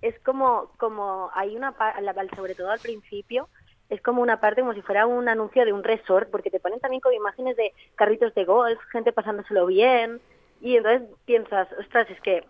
es 0.00 0.14
como, 0.20 0.70
como 0.78 1.30
hay 1.34 1.56
una 1.56 1.72
parte, 1.72 2.00
sobre 2.36 2.54
todo 2.54 2.70
al 2.70 2.78
principio, 2.80 3.48
es 3.90 4.00
como 4.02 4.22
una 4.22 4.40
parte 4.40 4.60
como 4.62 4.74
si 4.74 4.82
fuera 4.82 5.06
un 5.06 5.28
anuncio 5.28 5.64
de 5.64 5.72
un 5.72 5.84
resort, 5.84 6.30
porque 6.30 6.50
te 6.50 6.60
ponen 6.60 6.80
también 6.80 7.00
con 7.00 7.12
imágenes 7.12 7.56
de 7.56 7.72
carritos 7.94 8.34
de 8.34 8.44
golf, 8.44 8.80
gente 8.90 9.12
pasándoselo 9.12 9.66
bien, 9.66 10.20
y 10.60 10.76
entonces 10.76 11.08
piensas, 11.26 11.68
ostras, 11.78 12.08
es 12.10 12.20
que 12.22 12.44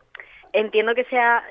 entiendo 0.53 0.95
que 0.95 1.05
sea 1.05 1.45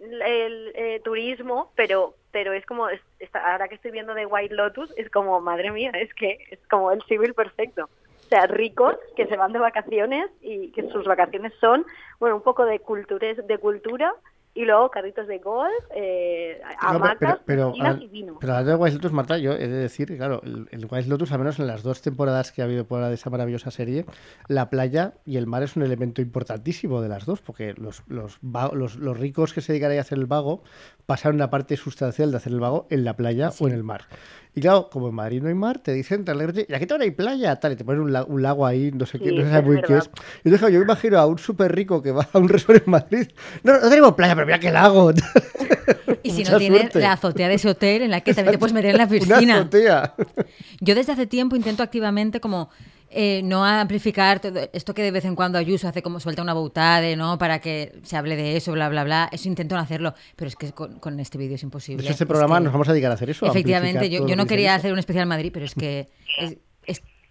el, 0.00 0.72
eh, 0.74 1.00
turismo, 1.04 1.72
pero 1.74 2.14
pero 2.32 2.52
es 2.52 2.64
como, 2.64 2.88
es- 2.88 3.00
esta- 3.18 3.50
ahora 3.52 3.66
que 3.66 3.74
estoy 3.74 3.90
viendo 3.90 4.14
de 4.14 4.24
White 4.24 4.54
Lotus, 4.54 4.92
es 4.96 5.10
como, 5.10 5.40
madre 5.40 5.72
mía, 5.72 5.90
es 5.94 6.14
que 6.14 6.38
es 6.52 6.60
como 6.70 6.92
el 6.92 7.02
civil 7.02 7.34
perfecto. 7.34 7.86
O 7.86 8.28
sea, 8.28 8.46
ricos 8.46 8.94
que 9.16 9.26
se 9.26 9.36
van 9.36 9.52
de 9.52 9.58
vacaciones 9.58 10.30
y 10.40 10.70
que 10.70 10.88
sus 10.90 11.04
vacaciones 11.06 11.52
son, 11.60 11.84
bueno, 12.20 12.36
un 12.36 12.42
poco 12.42 12.64
de 12.66 12.78
cultura, 12.78 13.34
de 13.34 13.58
cultura 13.58 14.14
y 14.52 14.64
luego 14.64 14.90
carritos 14.90 15.26
de 15.28 15.38
golf, 15.38 15.70
eh, 15.94 16.60
No, 16.82 16.88
hamacas, 16.88 17.38
pero, 17.46 17.70
piscinas 17.72 17.94
pero, 17.94 18.04
y 18.04 18.08
vino. 18.08 18.36
pero 18.40 18.52
hablando 18.54 18.70
de 18.72 18.76
White 18.82 18.94
Lotus, 18.96 19.12
Marta, 19.12 19.38
yo 19.38 19.52
he 19.52 19.68
de 19.68 19.68
decir 19.68 20.16
claro, 20.16 20.40
el, 20.44 20.66
el 20.72 20.86
White 20.90 21.08
Lotus, 21.08 21.30
al 21.32 21.38
menos 21.38 21.58
en 21.60 21.66
las 21.68 21.82
dos 21.84 22.02
temporadas 22.02 22.50
que 22.50 22.60
ha 22.60 22.64
habido 22.64 22.84
por 22.84 23.00
de 23.04 23.14
esa 23.14 23.30
maravillosa 23.30 23.70
serie, 23.70 24.04
la 24.48 24.68
playa 24.68 25.14
y 25.24 25.36
el 25.36 25.46
mar 25.46 25.62
es 25.62 25.76
un 25.76 25.82
elemento 25.84 26.20
importantísimo 26.20 27.00
de 27.00 27.08
las 27.08 27.26
dos, 27.26 27.40
porque 27.40 27.74
los, 27.78 28.02
los, 28.08 28.38
los, 28.42 28.96
los 28.96 29.18
ricos 29.18 29.52
que 29.54 29.60
se 29.60 29.72
dedican 29.72 29.92
a 29.96 30.00
hacer 30.00 30.18
el 30.18 30.26
vago 30.26 30.62
pasaron 31.06 31.36
una 31.36 31.50
parte 31.50 31.76
sustancial 31.76 32.30
de 32.30 32.36
hacer 32.36 32.52
el 32.52 32.60
vago 32.60 32.86
en 32.90 33.04
la 33.04 33.16
playa 33.16 33.50
o 33.60 33.68
en 33.68 33.74
el 33.74 33.84
mar. 33.84 34.02
Y 34.52 34.60
claro, 34.60 34.90
como 34.90 35.08
en 35.08 35.14
Madrid 35.14 35.40
no 35.40 35.48
hay 35.48 35.54
mar, 35.54 35.78
te 35.78 35.92
dicen, 35.92 36.24
y 36.26 36.74
aquí 36.74 36.86
también 36.86 37.02
hay 37.02 37.10
playa, 37.12 37.54
tal, 37.60 37.72
y 37.72 37.76
te 37.76 37.84
ponen 37.84 38.00
un, 38.02 38.12
la- 38.12 38.24
un 38.24 38.42
lago 38.42 38.66
ahí, 38.66 38.90
no 38.92 39.06
sé 39.06 39.18
qué, 39.20 39.30
Sí, 39.30 39.36
no 39.36 39.42
es 39.42 39.64
muy 39.64 39.80
qué 39.82 39.96
es. 39.98 40.10
Y 40.44 40.50
claro, 40.50 40.68
yo 40.70 40.78
me 40.80 40.84
imagino 40.86 41.18
a 41.18 41.26
un 41.26 41.38
súper 41.38 41.72
rico 41.72 42.02
que 42.02 42.10
va 42.10 42.26
a 42.32 42.38
un 42.38 42.48
resort 42.48 42.82
en 42.84 42.90
Madrid. 42.90 43.28
No, 43.62 43.74
no 43.80 43.88
tenemos 43.88 44.14
playa, 44.14 44.34
pero 44.40 44.46
mira 44.46 44.58
qué 44.58 44.70
lago. 44.70 45.12
Y 46.22 46.30
si 46.30 46.38
Mucha 46.40 46.52
no 46.52 46.58
tienes 46.58 46.80
suerte. 46.80 47.00
la 47.00 47.12
azotea 47.12 47.48
de 47.48 47.54
ese 47.54 47.68
hotel 47.68 48.02
en 48.02 48.10
la 48.10 48.20
que 48.20 48.34
también 48.34 48.52
te 48.54 48.58
puedes 48.58 48.72
meter 48.74 48.90
en 48.92 48.98
la 48.98 49.04
Una 49.10 49.10
piscina. 49.18 49.58
azotea. 49.60 50.14
Yo 50.80 50.94
desde 50.94 51.12
hace 51.12 51.26
tiempo 51.26 51.56
intento 51.56 51.82
activamente 51.82 52.40
como 52.40 52.70
eh, 53.12 53.42
no 53.42 53.64
amplificar 53.64 54.38
todo 54.40 54.60
esto 54.72 54.94
que 54.94 55.02
de 55.02 55.10
vez 55.10 55.24
en 55.24 55.34
cuando 55.34 55.58
Ayuso 55.58 55.88
hace 55.88 56.00
como 56.02 56.20
suelta 56.20 56.42
una 56.42 56.52
boutade, 56.54 57.16
¿no? 57.16 57.38
Para 57.38 57.58
que 57.58 57.92
se 58.04 58.16
hable 58.16 58.36
de 58.36 58.56
eso, 58.56 58.72
bla, 58.72 58.88
bla, 58.88 59.02
bla. 59.04 59.28
Eso 59.32 59.48
intento 59.48 59.74
no 59.74 59.80
hacerlo, 59.80 60.14
pero 60.36 60.48
es 60.48 60.56
que 60.56 60.72
con, 60.72 60.98
con 61.00 61.18
este 61.18 61.36
vídeo 61.36 61.56
es 61.56 61.62
imposible. 61.62 62.02
Hecho, 62.04 62.12
este 62.12 62.24
Es 62.24 62.28
programa 62.28 62.58
que- 62.58 62.64
nos 62.64 62.72
vamos 62.72 62.88
a 62.88 62.92
dedicar 62.92 63.10
a 63.10 63.14
hacer 63.14 63.30
eso. 63.30 63.46
Efectivamente, 63.46 64.08
yo, 64.08 64.26
yo 64.26 64.36
no 64.36 64.46
quería 64.46 64.70
eso. 64.70 64.78
hacer 64.80 64.92
un 64.92 64.98
especial 65.00 65.26
Madrid, 65.26 65.50
pero 65.52 65.66
es 65.66 65.74
que 65.74 66.08
es, 66.38 66.56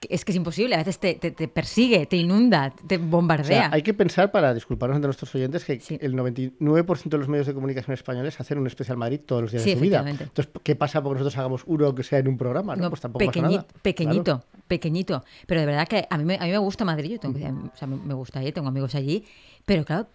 es, 0.10 0.24
que 0.24 0.32
es 0.32 0.36
imposible. 0.38 0.76
A 0.76 0.78
veces 0.80 0.98
te, 1.00 1.16
te- 1.16 1.32
te 1.32 1.48
persigue, 1.48 2.06
te 2.06 2.16
inunda, 2.18 2.74
te 2.88 2.96
O 2.98 3.00
bombardea. 3.00 3.46
sea, 3.46 3.70
hay 3.74 3.82
que 3.82 3.94
pensar, 3.94 4.32
para 4.32 4.54
disculparnos 4.54 4.96
ante 4.96 5.08
nuestros 5.08 5.34
oyentes, 5.36 5.66
que 5.66 5.80
Sí. 5.80 5.98
el 6.02 6.14
99% 6.16 7.10
de 7.10 7.18
los 7.18 7.28
medios 7.28 7.48
de 7.48 7.54
comunicación 7.54 7.94
españoles 7.94 8.40
hacen 8.40 8.58
un 8.60 8.68
especial 8.68 8.98
Madrid 8.98 9.20
todos 9.26 9.42
los 9.42 9.52
días 9.52 9.64
Sí, 9.64 9.72
de 9.72 9.76
su 9.76 9.82
vida. 9.82 10.06
Entonces, 10.08 10.50
¿qué 10.64 10.76
pasa 10.76 11.02
porque 11.02 11.20
nosotros 11.20 11.38
hagamos 11.38 11.64
uno 11.66 11.86
aunque 11.88 12.04
sea 12.04 12.20
en 12.20 12.28
un 12.28 12.38
programa? 12.38 12.76
No, 12.76 12.84
No, 12.84 12.90
pues 12.90 13.02
tampoco 13.02 13.26
pasa 13.26 13.40
pequeñi- 13.40 13.56
nada. 13.58 13.68
pequeñito, 13.82 14.24
Claro. 14.24 14.44
pequeñito. 14.68 15.24
Pero 15.48 15.60
de 15.62 15.66
verdad 15.66 15.88
que 15.88 16.08
a 16.10 16.18
mí 16.18 16.24
me, 16.26 16.36
a 16.36 16.44
mí 16.46 16.52
me 16.52 16.58
gusta 16.60 16.86
Madrid, 16.86 17.12
yo 17.12 17.20
tengo, 17.20 17.38
que- 17.38 17.46
o 17.46 17.72
sea, 17.76 17.88
me, 17.88 18.14
gusta 18.14 18.40
allí, 18.40 18.52
tengo 18.52 18.68
amigos 18.70 18.96
allí. 18.96 19.26
Pero 19.66 19.86
claro, 19.86 20.08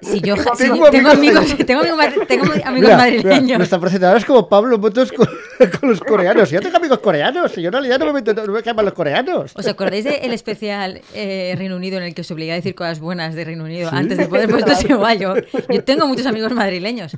si 0.00 0.20
yo 0.20 0.34
si- 0.56 0.64
Tengo 0.68 0.88
tengo, 0.90 1.08
amigos 1.10 1.14
amigos, 1.14 1.52
allí. 1.52 1.64
tengo 1.64 1.80
amigos, 1.82 2.26
tengo 2.26 2.44
amigos 2.44 2.70
Mira, 2.80 2.96
madrileños. 2.96 3.58
nuestra 3.58 3.78
presentadora 3.78 4.18
es 4.18 4.24
como 4.24 4.48
Pablo 4.48 4.78
Motos 4.78 5.12
con, 5.12 5.26
con 5.80 5.90
los 5.90 6.00
coreanos. 6.00 6.50
Yo 6.50 6.60
tengo 6.60 6.76
amigos 6.76 6.98
coreanos 7.00 7.56
y 7.58 7.62
yo 7.62 7.68
en 7.68 7.72
realidad 7.72 7.98
no 7.98 8.12
me, 8.12 8.22
no 8.22 8.52
me 8.52 8.62
llaman 8.62 8.84
los 8.84 8.94
coreanos. 8.94 9.52
¿Os 9.54 9.66
acordáis 9.66 10.04
del 10.04 10.32
especial 10.32 11.00
eh, 11.14 11.54
Reino 11.56 11.76
Unido 11.76 11.98
en 11.98 12.04
el 12.04 12.14
que 12.14 12.22
os 12.22 12.30
obligué 12.30 12.52
a 12.52 12.56
decir 12.56 12.74
cosas 12.74 13.00
buenas 13.00 13.34
de 13.34 13.44
Reino 13.44 13.64
Unido 13.64 13.90
antes 13.92 14.18
de 14.18 14.26
poder 14.26 14.48
puesto 14.48 14.72
igual? 14.88 15.18
Yo, 15.18 15.34
yo 15.68 15.84
tengo 15.84 16.06
muchos 16.06 16.26
amigos 16.26 16.52
madrileños. 16.52 17.16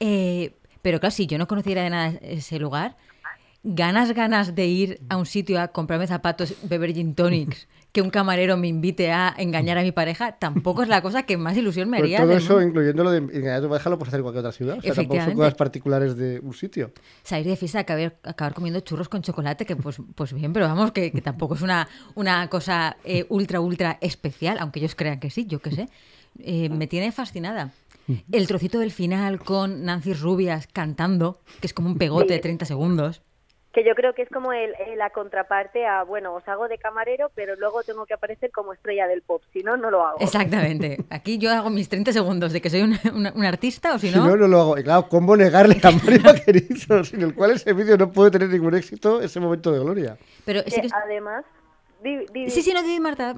Eh, 0.00 0.52
pero 0.82 1.00
claro, 1.00 1.14
si 1.14 1.26
yo 1.26 1.38
no 1.38 1.48
conociera 1.48 1.82
de 1.82 1.90
nada 1.90 2.12
ese 2.20 2.58
lugar, 2.58 2.96
ganas, 3.64 4.12
ganas 4.12 4.54
de 4.54 4.66
ir 4.66 5.00
a 5.08 5.16
un 5.16 5.26
sitio 5.26 5.60
a 5.60 5.68
comprarme 5.68 6.06
zapatos, 6.06 6.54
beber 6.62 6.94
gin 6.94 7.14
tonics, 7.14 7.66
que 7.96 8.02
un 8.02 8.10
camarero 8.10 8.58
me 8.58 8.68
invite 8.68 9.10
a 9.10 9.34
engañar 9.38 9.78
a 9.78 9.82
mi 9.82 9.90
pareja, 9.90 10.32
tampoco 10.32 10.82
es 10.82 10.88
la 10.90 11.00
cosa 11.00 11.22
que 11.22 11.38
más 11.38 11.56
ilusión 11.56 11.88
me 11.88 11.96
haría. 11.96 12.18
todo 12.18 12.28
del 12.28 12.36
eso, 12.36 12.52
mundo. 12.52 12.68
incluyendo 12.68 13.04
lo 13.04 13.10
de 13.10 13.18
engañar 13.20 13.54
a 13.54 13.62
tu 13.62 13.70
pareja, 13.70 13.88
lo 13.88 13.98
puedes 13.98 14.08
hacer 14.10 14.20
en 14.20 14.24
cualquier 14.24 14.40
otra 14.40 14.52
ciudad. 14.52 14.76
O 14.76 14.82
sea, 14.82 14.92
tampoco 14.92 15.24
son 15.24 15.32
cosas 15.32 15.54
particulares 15.54 16.14
de 16.14 16.38
un 16.40 16.52
sitio. 16.52 16.92
salir 17.22 17.46
de 17.46 17.56
fiesta, 17.56 17.78
acabar, 17.78 18.18
acabar 18.22 18.52
comiendo 18.52 18.80
churros 18.80 19.08
con 19.08 19.22
chocolate, 19.22 19.64
que 19.64 19.76
pues, 19.76 19.96
pues 20.14 20.34
bien, 20.34 20.52
pero 20.52 20.66
vamos, 20.66 20.92
que, 20.92 21.10
que 21.10 21.22
tampoco 21.22 21.54
es 21.54 21.62
una, 21.62 21.88
una 22.14 22.50
cosa 22.50 22.98
eh, 23.02 23.24
ultra, 23.30 23.60
ultra 23.60 23.96
especial, 24.02 24.58
aunque 24.60 24.80
ellos 24.80 24.94
crean 24.94 25.18
que 25.18 25.30
sí, 25.30 25.46
yo 25.46 25.60
qué 25.60 25.70
sé. 25.70 25.88
Eh, 26.40 26.68
me 26.68 26.86
tiene 26.86 27.12
fascinada. 27.12 27.72
El 28.30 28.46
trocito 28.46 28.78
del 28.78 28.90
final 28.90 29.40
con 29.40 29.86
Nancy 29.86 30.12
Rubias 30.12 30.68
cantando, 30.70 31.40
que 31.62 31.66
es 31.66 31.72
como 31.72 31.88
un 31.88 31.96
pegote 31.96 32.34
de 32.34 32.40
30 32.40 32.66
segundos. 32.66 33.22
Que 33.76 33.84
yo 33.84 33.94
creo 33.94 34.14
que 34.14 34.22
es 34.22 34.30
como 34.30 34.54
el, 34.54 34.70
eh, 34.78 34.96
la 34.96 35.10
contraparte 35.10 35.84
a, 35.86 36.02
bueno, 36.02 36.32
os 36.32 36.48
hago 36.48 36.66
de 36.66 36.78
camarero, 36.78 37.30
pero 37.34 37.56
luego 37.56 37.82
tengo 37.82 38.06
que 38.06 38.14
aparecer 38.14 38.50
como 38.50 38.72
estrella 38.72 39.06
del 39.06 39.20
pop, 39.20 39.42
si 39.52 39.62
no, 39.62 39.76
no 39.76 39.90
lo 39.90 40.02
hago. 40.06 40.16
Exactamente. 40.18 40.96
Aquí 41.10 41.36
yo 41.36 41.50
hago 41.52 41.68
mis 41.68 41.90
30 41.90 42.10
segundos 42.14 42.54
de 42.54 42.62
que 42.62 42.70
soy 42.70 42.80
un, 42.80 42.92
un- 43.14 43.30
un 43.36 43.44
artista 43.44 43.94
o 43.94 43.98
si 43.98 44.08
Si 44.08 44.16
no... 44.16 44.26
no, 44.28 44.34
no 44.36 44.48
lo 44.48 44.60
hago. 44.62 44.78
Y 44.78 44.82
claro, 44.82 45.06
¿cómo 45.10 45.36
negarle 45.36 45.76
a 45.82 45.90
Mario 45.90 46.20
Vaquerizo, 46.24 47.04
sin 47.04 47.20
el 47.20 47.34
cual 47.34 47.50
ese 47.50 47.74
vídeo 47.74 47.98
no 47.98 48.10
puede 48.10 48.30
tener 48.30 48.48
ningún 48.48 48.74
éxito, 48.74 49.20
ese 49.20 49.40
momento 49.40 49.70
de 49.70 49.80
gloria? 49.80 50.16
Pero 50.46 50.64
Que 50.64 50.70
que... 50.80 50.88
además, 50.94 51.44
di- 52.02 52.24
di- 52.32 52.48
Sí, 52.48 52.62
sí, 52.62 52.72
no, 52.72 52.82
di, 52.82 52.98
Marta. 52.98 53.34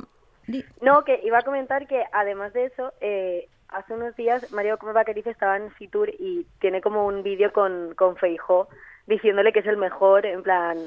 di. 0.46 0.64
No, 0.80 1.02
que 1.04 1.18
iba 1.24 1.38
a 1.38 1.42
comentar 1.42 1.88
que 1.88 2.04
además 2.12 2.52
de 2.52 2.66
eso, 2.66 2.92
eh, 3.00 3.48
hace 3.70 3.92
unos 3.92 4.14
días 4.14 4.52
Mario 4.52 4.78
Vaquerizo 4.80 5.30
estaba 5.30 5.56
en 5.56 5.68
Fitur 5.72 6.10
y 6.16 6.46
tiene 6.60 6.80
como 6.80 7.06
un 7.08 7.24
vídeo 7.24 7.52
con, 7.52 7.92
con 7.96 8.14
Feijó 8.16 8.68
diciéndole 9.08 9.52
que 9.52 9.58
es 9.60 9.66
el 9.66 9.76
mejor, 9.78 10.24
en 10.26 10.42
plan, 10.44 10.78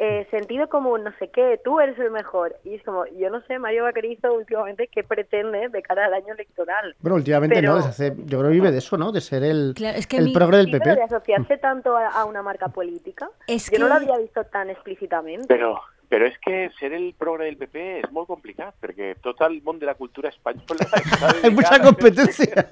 eh, 0.00 0.26
sentido 0.30 0.68
como 0.68 0.96
no 0.96 1.10
sé 1.18 1.28
qué, 1.28 1.60
tú 1.64 1.80
eres 1.80 1.98
el 1.98 2.10
mejor. 2.10 2.54
Y 2.64 2.74
es 2.76 2.82
como, 2.84 3.04
yo 3.18 3.30
no 3.30 3.40
sé, 3.42 3.58
Mario 3.58 3.82
Vaquerizo 3.84 4.32
últimamente 4.32 4.88
qué 4.92 5.02
pretende 5.04 5.68
de 5.68 5.82
cara 5.82 6.06
al 6.06 6.14
año 6.14 6.34
electoral. 6.34 6.94
Bueno, 7.00 7.16
últimamente 7.16 7.56
Pero- 7.56 7.70
no, 7.70 7.76
desde 7.76 7.88
hace, 7.90 8.14
yo 8.26 8.38
creo 8.38 8.44
que 8.50 8.54
vive 8.54 8.70
de 8.70 8.78
eso, 8.78 8.96
¿no? 8.96 9.10
De 9.12 9.20
ser 9.20 9.42
el, 9.42 9.72
Claro, 9.76 9.98
es 9.98 10.06
que 10.06 10.16
el 10.18 10.26
mi- 10.26 10.32
progre 10.32 10.56
del 10.58 10.70
pero 10.70 10.84
de 10.84 10.90
PP. 10.96 11.02
asociarse 11.02 11.58
tanto 11.58 11.96
a, 11.96 12.08
a 12.08 12.24
una 12.26 12.42
marca 12.42 12.68
política, 12.68 13.28
Es 13.48 13.70
yo 13.70 13.78
no 13.80 13.88
lo 13.88 13.98
que- 13.98 14.04
había 14.04 14.18
visto 14.18 14.44
tan 14.44 14.70
explícitamente. 14.70 15.48
Però, 15.52 15.74
però 16.08 16.24
és 16.26 16.38
que 16.38 16.70
ser 16.78 16.92
el 16.94 17.12
progre 17.18 17.44
del 17.46 17.56
PP 17.58 17.98
és 18.04 18.10
molt 18.12 18.28
complicat, 18.28 18.74
perquè 18.80 19.16
tot 19.20 19.40
el 19.42 19.60
món 19.62 19.78
de 19.80 19.84
la 19.86 19.94
cultura 19.94 20.28
espanyola 20.30 20.86
Hay 21.42 21.50
mucha 21.50 21.74
dedicat- 21.76 21.84
competencia. 21.84 22.70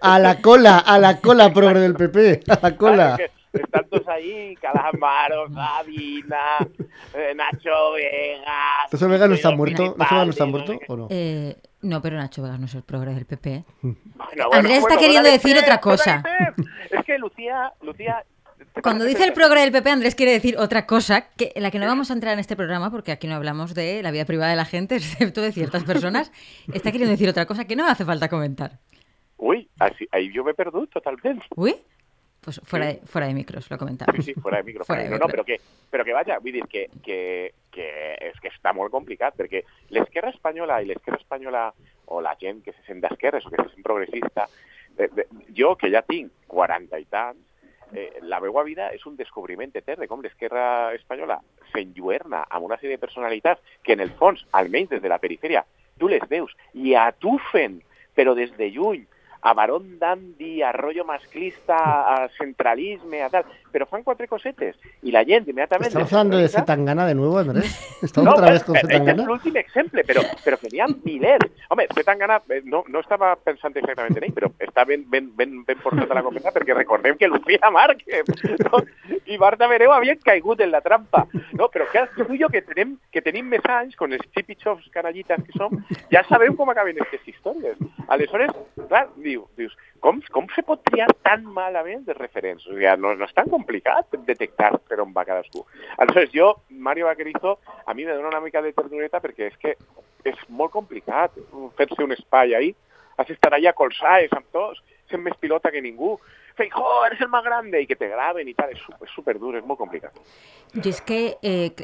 A 0.00 0.18
la 0.18 0.40
cola, 0.40 0.78
a 0.78 0.98
la 0.98 1.20
cola, 1.20 1.52
progre 1.52 1.80
del 1.80 1.94
PP, 1.94 2.42
a 2.48 2.58
la 2.62 2.76
cola. 2.76 3.16
Claro, 3.16 3.32
todos 3.62 4.06
ahí, 4.08 4.54
Calamaro, 4.56 5.48
Sabina, 5.52 6.58
eh, 7.14 7.34
Nacho 7.34 7.92
Vega... 7.94 8.86
¿Nacho 8.92 9.08
Vega 9.08 9.28
no 9.28 9.34
está 9.34 9.50
muerto? 9.50 9.94
¿Nacho 9.96 10.14
Vega 10.14 10.24
no 10.24 10.30
está 10.30 10.46
muerto 10.46 10.78
o 10.88 10.96
no? 10.96 11.06
Eh, 11.10 11.56
no, 11.82 12.02
pero 12.02 12.16
Nacho 12.16 12.42
Vega 12.42 12.58
no 12.58 12.66
es 12.66 12.74
el 12.74 12.82
progre 12.82 13.14
del 13.14 13.26
PP. 13.26 13.64
Bueno, 13.82 14.50
Andrés 14.52 14.78
está 14.78 14.96
queriendo 14.96 15.30
decir 15.30 15.56
otra 15.58 15.80
cosa. 15.80 16.22
Es 16.90 17.04
que 17.04 17.18
Lucía, 17.18 17.72
Lucía 17.82 18.24
Cuando 18.82 19.04
dice 19.04 19.24
el 19.24 19.32
progre 19.32 19.60
del 19.60 19.72
PP, 19.72 19.90
Andrés 19.90 20.14
quiere 20.14 20.32
decir 20.32 20.56
otra 20.58 20.86
cosa, 20.86 21.30
que 21.36 21.52
en 21.54 21.62
la 21.62 21.70
que 21.70 21.78
no 21.78 21.86
vamos 21.86 22.10
a 22.10 22.14
entrar 22.14 22.32
en 22.32 22.38
este 22.40 22.56
programa, 22.56 22.90
porque 22.90 23.12
aquí 23.12 23.26
no 23.26 23.34
hablamos 23.34 23.74
de 23.74 24.02
la 24.02 24.10
vida 24.10 24.24
privada 24.24 24.50
de 24.50 24.56
la 24.56 24.64
gente, 24.64 24.96
excepto 24.96 25.40
de 25.40 25.52
ciertas 25.52 25.84
personas. 25.84 26.32
Está 26.72 26.90
queriendo 26.92 27.12
decir 27.12 27.28
otra 27.28 27.46
cosa 27.46 27.64
que 27.64 27.76
no 27.76 27.86
hace 27.86 28.04
falta 28.04 28.28
comentar. 28.28 28.78
Así, 29.78 30.08
ahí 30.10 30.32
yo 30.32 30.44
me 30.44 30.50
he 30.50 30.54
perdut 30.54 30.90
totalment. 30.90 31.42
Pues 32.48 32.62
fuera 32.64 32.86
de, 32.86 32.94
fuera 33.04 33.26
de 33.26 33.34
micros, 33.34 33.70
lo 33.70 33.76
comentamos. 33.76 34.24
Sí, 34.24 34.32
sí, 34.32 34.40
fora 34.40 34.56
de 34.56 34.62
micro. 34.62 34.84
Fora 34.84 35.02
de 35.02 35.10
no, 35.10 35.18
no, 35.18 35.26
micro. 35.26 35.42
però 35.42 35.44
que, 35.44 35.60
però 35.90 36.04
que 36.04 36.14
vaja, 36.16 36.38
vull 36.40 36.54
dir 36.56 36.64
que, 36.64 36.86
que, 37.04 37.18
que 37.68 37.88
és 38.30 38.38
que 38.40 38.48
està 38.48 38.72
molt 38.72 38.88
complicat, 38.94 39.36
perquè 39.36 39.60
l'esquerra 39.92 40.32
espanyola 40.32 40.78
i 40.80 40.88
l'esquerra 40.88 41.20
espanyola, 41.20 41.66
o 42.08 42.22
la 42.24 42.32
gent 42.40 42.62
que 42.64 42.72
se 42.72 42.86
sent 42.86 43.02
d'esquerres 43.04 43.44
o 43.44 43.52
que 43.52 43.60
se 43.60 43.68
sent 43.74 43.84
progressista, 43.84 44.46
de, 44.96 45.10
de, 45.12 45.26
jo, 45.52 45.74
que 45.76 45.92
ja 45.92 46.00
tinc 46.08 46.32
40 46.48 47.02
i 47.02 47.04
tants, 47.12 47.44
eh, 47.92 48.08
la 48.24 48.40
meva 48.40 48.64
vida 48.64 48.88
és 48.96 49.04
un 49.04 49.20
descobriment 49.20 49.76
etern 49.76 50.00
de 50.00 50.08
com 50.08 50.24
l'esquerra 50.24 50.94
espanyola 50.96 51.36
s'enlluerna 51.74 52.46
amb 52.48 52.64
una 52.64 52.80
sèrie 52.80 52.96
de 52.96 53.04
personalitats 53.04 53.76
que, 53.84 53.92
en 53.92 54.00
el 54.00 54.16
fons, 54.16 54.46
almenys 54.56 54.96
des 54.96 55.04
de 55.04 55.12
la 55.12 55.20
perifèria, 55.20 55.66
tu 56.00 56.08
les 56.08 56.24
veus 56.32 56.56
i 56.72 56.96
atufen, 56.96 57.82
però 58.16 58.32
des 58.32 58.56
de 58.56 58.72
lluny, 58.72 59.04
a 59.40 59.54
Barón 59.54 59.98
Dandy, 59.98 60.62
a 60.62 60.72
rollo 60.72 61.04
masclista, 61.04 62.24
a 62.24 62.28
centralisme, 62.36 63.22
a 63.22 63.30
tal, 63.30 63.44
pero 63.70 63.86
fan 63.86 64.02
cuatro 64.02 64.26
cosetes 64.26 64.76
y 65.02 65.10
la 65.10 65.24
gente 65.24 65.50
inmediatamente... 65.50 65.88
¿Estamos 65.88 66.12
hablando 66.12 66.36
de. 66.38 66.48
Zetangana 66.48 67.06
de 67.06 67.14
nuevo, 67.14 67.38
Andrés? 67.38 67.98
¿Estamos 68.02 68.26
No, 68.26 68.32
otra 68.34 68.52
vez 68.52 68.64
con 68.64 68.76
eh, 68.76 68.80
este 68.82 68.94
és 68.94 68.98
Zetangana? 68.98 69.24
l'últim 69.24 69.56
exemple, 69.56 70.04
però, 70.04 70.22
però 70.44 70.58
que 70.58 70.68
n'hi 70.72 70.80
ha 70.80 70.88
milers. 71.04 71.50
Home, 71.70 71.86
Zetangana, 71.94 72.40
eh, 72.48 72.62
no, 72.64 72.84
no 72.88 73.00
estava 73.00 73.34
pensant 73.36 73.76
exactament 73.76 74.16
en 74.16 74.28
ell, 74.28 74.34
però 74.36 74.50
està 74.64 74.84
ben, 74.88 75.04
ben, 75.10 75.30
ben, 75.36 75.62
ben 75.68 75.78
portat 75.82 76.10
a 76.10 76.18
la 76.18 76.24
conversa, 76.26 76.52
perquè 76.54 76.76
recordem 76.76 77.18
que 77.18 77.28
Lucía 77.28 77.70
Márquez 77.70 78.28
no? 78.64 78.82
i 79.26 79.38
Marta 79.38 79.68
Bereu 79.68 79.92
havien 79.92 80.18
caigut 80.24 80.60
en 80.64 80.72
la 80.72 80.80
trampa. 80.84 81.26
No? 81.52 81.68
Però 81.72 81.88
clar, 81.92 82.08
tu 82.16 82.26
i 82.32 82.40
jo 82.40 82.48
que 82.52 82.62
tenim, 82.62 82.96
que 83.12 83.22
tenim 83.24 83.48
més 83.48 83.64
anys, 83.68 83.96
con 83.96 84.12
els 84.12 84.24
xipichos 84.34 84.88
canallites 84.94 85.44
que 85.44 85.58
som, 85.58 85.76
ja 86.12 86.24
sabem 86.28 86.56
com 86.56 86.70
acaben 86.70 86.98
aquestes 87.00 87.34
històries. 87.34 87.76
Aleshores, 88.08 88.54
clar, 88.88 89.06
diu, 89.20 89.44
dius, 89.58 89.74
com, 90.00 90.20
com 90.32 90.46
se 90.54 90.62
pot 90.66 90.80
triar 90.86 91.08
tan 91.26 91.44
malament 91.54 92.04
de 92.06 92.14
referents? 92.16 92.66
O 92.66 92.74
sigui, 92.74 92.88
no, 93.02 93.14
no 93.18 93.26
és 93.26 93.34
tan 93.36 93.50
complicat 93.58 94.14
detectar 94.26 94.72
per 94.88 95.00
on 95.02 95.12
va 95.16 95.26
cadascú. 95.28 95.64
Aleshores, 95.98 96.30
jo, 96.34 96.54
Mario 96.70 97.06
Vaquerizo, 97.10 97.58
a 97.86 97.94
mi 97.94 98.04
me 98.04 98.14
dona 98.14 98.32
una 98.32 98.40
mica 98.44 98.62
de 98.62 98.72
ternureta 98.72 99.20
perquè 99.24 99.50
és 99.50 99.58
que 99.60 99.74
és 100.26 100.44
molt 100.48 100.72
complicat 100.74 101.34
fer-se 101.78 102.04
un 102.04 102.14
espai 102.16 102.54
ahí. 102.54 102.74
Has 103.18 103.28
d'estar 103.30 103.52
allà 103.54 103.74
colzades 103.74 104.34
amb 104.36 104.46
tots, 104.54 104.82
sent 105.10 105.24
més 105.24 105.36
pilota 105.40 105.72
que 105.74 105.82
ningú. 105.82 106.16
Feijó, 106.58 107.04
eres 107.06 107.20
el 107.20 107.28
más 107.28 107.44
grande, 107.44 107.82
y 107.82 107.86
que 107.86 107.96
te 107.96 108.08
graben 108.08 108.48
y 108.48 108.54
tal. 108.54 108.70
Es 108.70 108.78
súper, 108.78 109.08
súper 109.08 109.38
duro, 109.38 109.58
es 109.58 109.64
muy 109.64 109.76
complicado. 109.76 110.14
Y 110.74 110.88
es 110.88 111.00
que 111.00 111.38
eh, 111.42 111.74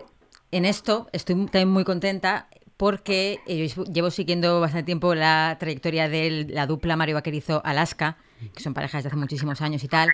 en 0.51 0.65
esto 0.65 1.09
estoy 1.13 1.35
también 1.47 1.69
muy 1.69 1.85
contenta 1.85 2.49
porque 2.77 3.39
eh, 3.47 3.69
yo 3.69 3.85
llevo 3.85 4.11
siguiendo 4.11 4.61
bastante 4.61 4.87
tiempo 4.87 5.15
la 5.15 5.57
trayectoria 5.59 6.09
de 6.09 6.47
la 6.49 6.67
dupla 6.67 6.97
Mario 6.97 7.15
Vaquerizo 7.15 7.63
Alaska, 7.65 8.19
que 8.53 8.63
son 8.63 8.75
parejas 8.75 9.03
de 9.03 9.09
hace 9.09 9.17
muchísimos 9.17 9.61
años 9.61 9.83
y 9.85 9.89
tal, 9.89 10.13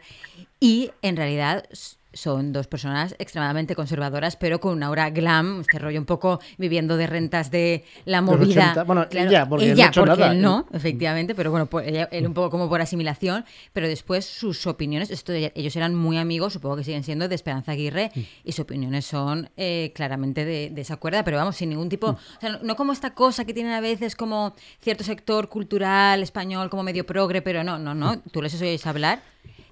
y 0.61 0.91
en 1.03 1.17
realidad 1.17 1.65
son 2.13 2.53
dos 2.53 2.67
personas 2.67 3.15
extremadamente 3.19 3.75
conservadoras, 3.77 4.37
pero 4.37 4.59
con 4.61 4.73
una 4.73 4.87
aura 4.87 5.11
glam, 5.11 5.61
este 5.61 5.79
rollo 5.79 5.99
un 6.01 6.07
poco 6.07 6.41
viviendo 6.59 6.97
de 6.97 7.07
rentas 7.07 7.51
de 7.51 7.85
la 8.05 8.21
movida. 8.21 8.71
80, 8.73 8.85
bueno, 8.85 9.07
ella, 9.11 9.49
porque 9.49 9.71
él 9.71 9.77
no 9.79 9.91
porque 9.95 10.21
nada. 10.21 10.33
él 10.33 10.41
no, 10.43 10.67
efectivamente, 10.73 11.35
pero 11.35 11.51
bueno, 11.51 11.67
pues 11.67 11.87
ella- 11.89 12.09
él 12.11 12.27
un 12.27 12.35
poco 12.35 12.51
como 12.51 12.69
por 12.69 12.81
asimilación, 12.81 13.45
pero 13.73 13.87
después 13.87 14.25
sus 14.27 14.67
opiniones, 14.67 15.11
esto 15.11 15.33
ellos 15.33 15.77
eran 15.77 15.95
muy 15.95 16.19
amigos, 16.19 16.53
supongo 16.55 16.77
que 16.77 16.85
siguen 16.85 17.05
siendo 17.05 17.29
de 17.29 17.35
Esperanza 17.35 17.73
Aguirre, 17.73 18.11
Mm. 18.15 18.21
y 18.45 18.53
sus 18.53 18.61
opiniones 18.61 19.07
son 19.07 19.49
eh, 19.57 19.93
claramente 19.95 20.45
de, 20.45 20.71
de 20.71 20.81
esa 20.81 20.97
cuerda, 20.97 21.23
pero 21.25 21.37
vamos, 21.37 21.57
sin 21.57 21.69
ningún 21.71 21.89
tipo, 21.89 22.13
Mm. 22.13 22.15
o 22.17 22.41
sea, 22.41 22.59
no, 22.63 22.77
como 22.77 22.93
esta 22.93 23.15
cosa 23.15 23.45
que 23.45 23.55
tienen 23.55 23.73
a 23.73 23.81
veces 23.81 24.17
como 24.17 24.55
cierto 24.81 25.05
sector 25.05 25.49
cultural 25.49 26.23
español 26.23 26.71
como 26.71 26.83
medio 26.83 27.07
progre, 27.07 27.41
pero 27.43 27.63
no, 27.63 27.79
no, 27.79 27.95
no, 27.95 28.21
tú 28.33 28.43
les 28.43 28.61
oyes 28.61 28.85
hablar. 28.87 29.23